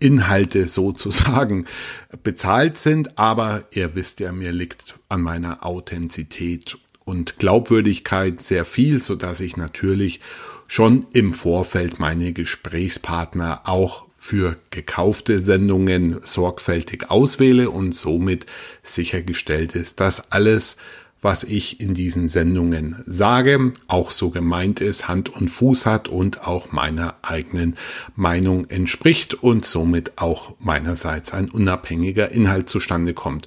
Inhalte 0.00 0.66
sozusagen 0.66 1.64
bezahlt 2.24 2.76
sind, 2.76 3.16
aber 3.16 3.68
ihr 3.70 3.94
wisst 3.94 4.18
ja, 4.18 4.32
mir 4.32 4.50
liegt 4.50 4.96
an 5.08 5.22
meiner 5.22 5.64
Authentizität 5.64 6.76
und 7.04 7.38
Glaubwürdigkeit 7.38 8.42
sehr 8.42 8.64
viel, 8.64 9.00
so 9.00 9.14
dass 9.14 9.38
ich 9.38 9.56
natürlich 9.56 10.18
schon 10.66 11.06
im 11.14 11.32
Vorfeld 11.32 12.00
meine 12.00 12.32
Gesprächspartner 12.32 13.60
auch 13.62 14.06
für 14.18 14.56
gekaufte 14.70 15.38
Sendungen 15.38 16.18
sorgfältig 16.24 17.12
auswähle 17.12 17.70
und 17.70 17.94
somit 17.94 18.46
sichergestellt 18.82 19.76
ist, 19.76 20.00
dass 20.00 20.32
alles 20.32 20.78
was 21.20 21.44
ich 21.44 21.80
in 21.80 21.94
diesen 21.94 22.28
Sendungen 22.28 23.02
sage, 23.06 23.72
auch 23.86 24.10
so 24.10 24.30
gemeint 24.30 24.80
ist, 24.80 25.08
Hand 25.08 25.28
und 25.28 25.48
Fuß 25.48 25.86
hat 25.86 26.08
und 26.08 26.46
auch 26.46 26.72
meiner 26.72 27.16
eigenen 27.22 27.76
Meinung 28.14 28.68
entspricht 28.70 29.34
und 29.34 29.64
somit 29.64 30.12
auch 30.16 30.56
meinerseits 30.60 31.32
ein 31.32 31.50
unabhängiger 31.50 32.30
Inhalt 32.30 32.68
zustande 32.68 33.14
kommt. 33.14 33.46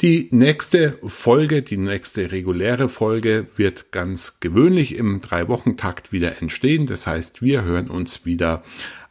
Die 0.00 0.26
nächste 0.32 0.98
Folge, 1.06 1.62
die 1.62 1.76
nächste 1.76 2.32
reguläre 2.32 2.88
Folge 2.88 3.46
wird 3.56 3.92
ganz 3.92 4.40
gewöhnlich 4.40 4.96
im 4.96 5.20
Drei-Wochen-Takt 5.20 6.10
wieder 6.10 6.42
entstehen. 6.42 6.86
Das 6.86 7.06
heißt, 7.06 7.40
wir 7.40 7.62
hören 7.62 7.88
uns 7.88 8.26
wieder 8.26 8.64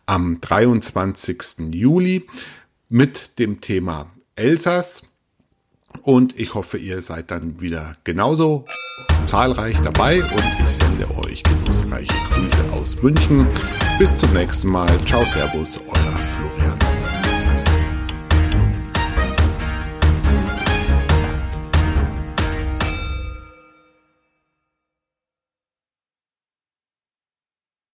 am 0.05 0.41
23. 0.41 1.71
Juli 1.71 2.25
mit 2.89 3.39
dem 3.39 3.61
Thema 3.61 4.11
Elsass. 4.35 5.03
Und 6.01 6.37
ich 6.39 6.53
hoffe, 6.53 6.77
ihr 6.77 7.01
seid 7.01 7.31
dann 7.31 7.61
wieder 7.61 7.95
genauso 8.03 8.65
zahlreich 9.25 9.77
dabei 9.81 10.23
und 10.23 10.43
ich 10.59 10.75
sende 10.75 11.07
euch 11.17 11.43
genussreiche 11.43 12.13
Grüße 12.31 12.63
aus 12.73 13.01
München. 13.01 13.47
Bis 13.99 14.15
zum 14.17 14.33
nächsten 14.33 14.69
Mal. 14.69 14.89
Ciao, 15.05 15.25
Servus, 15.25 15.79
euer 15.87 16.17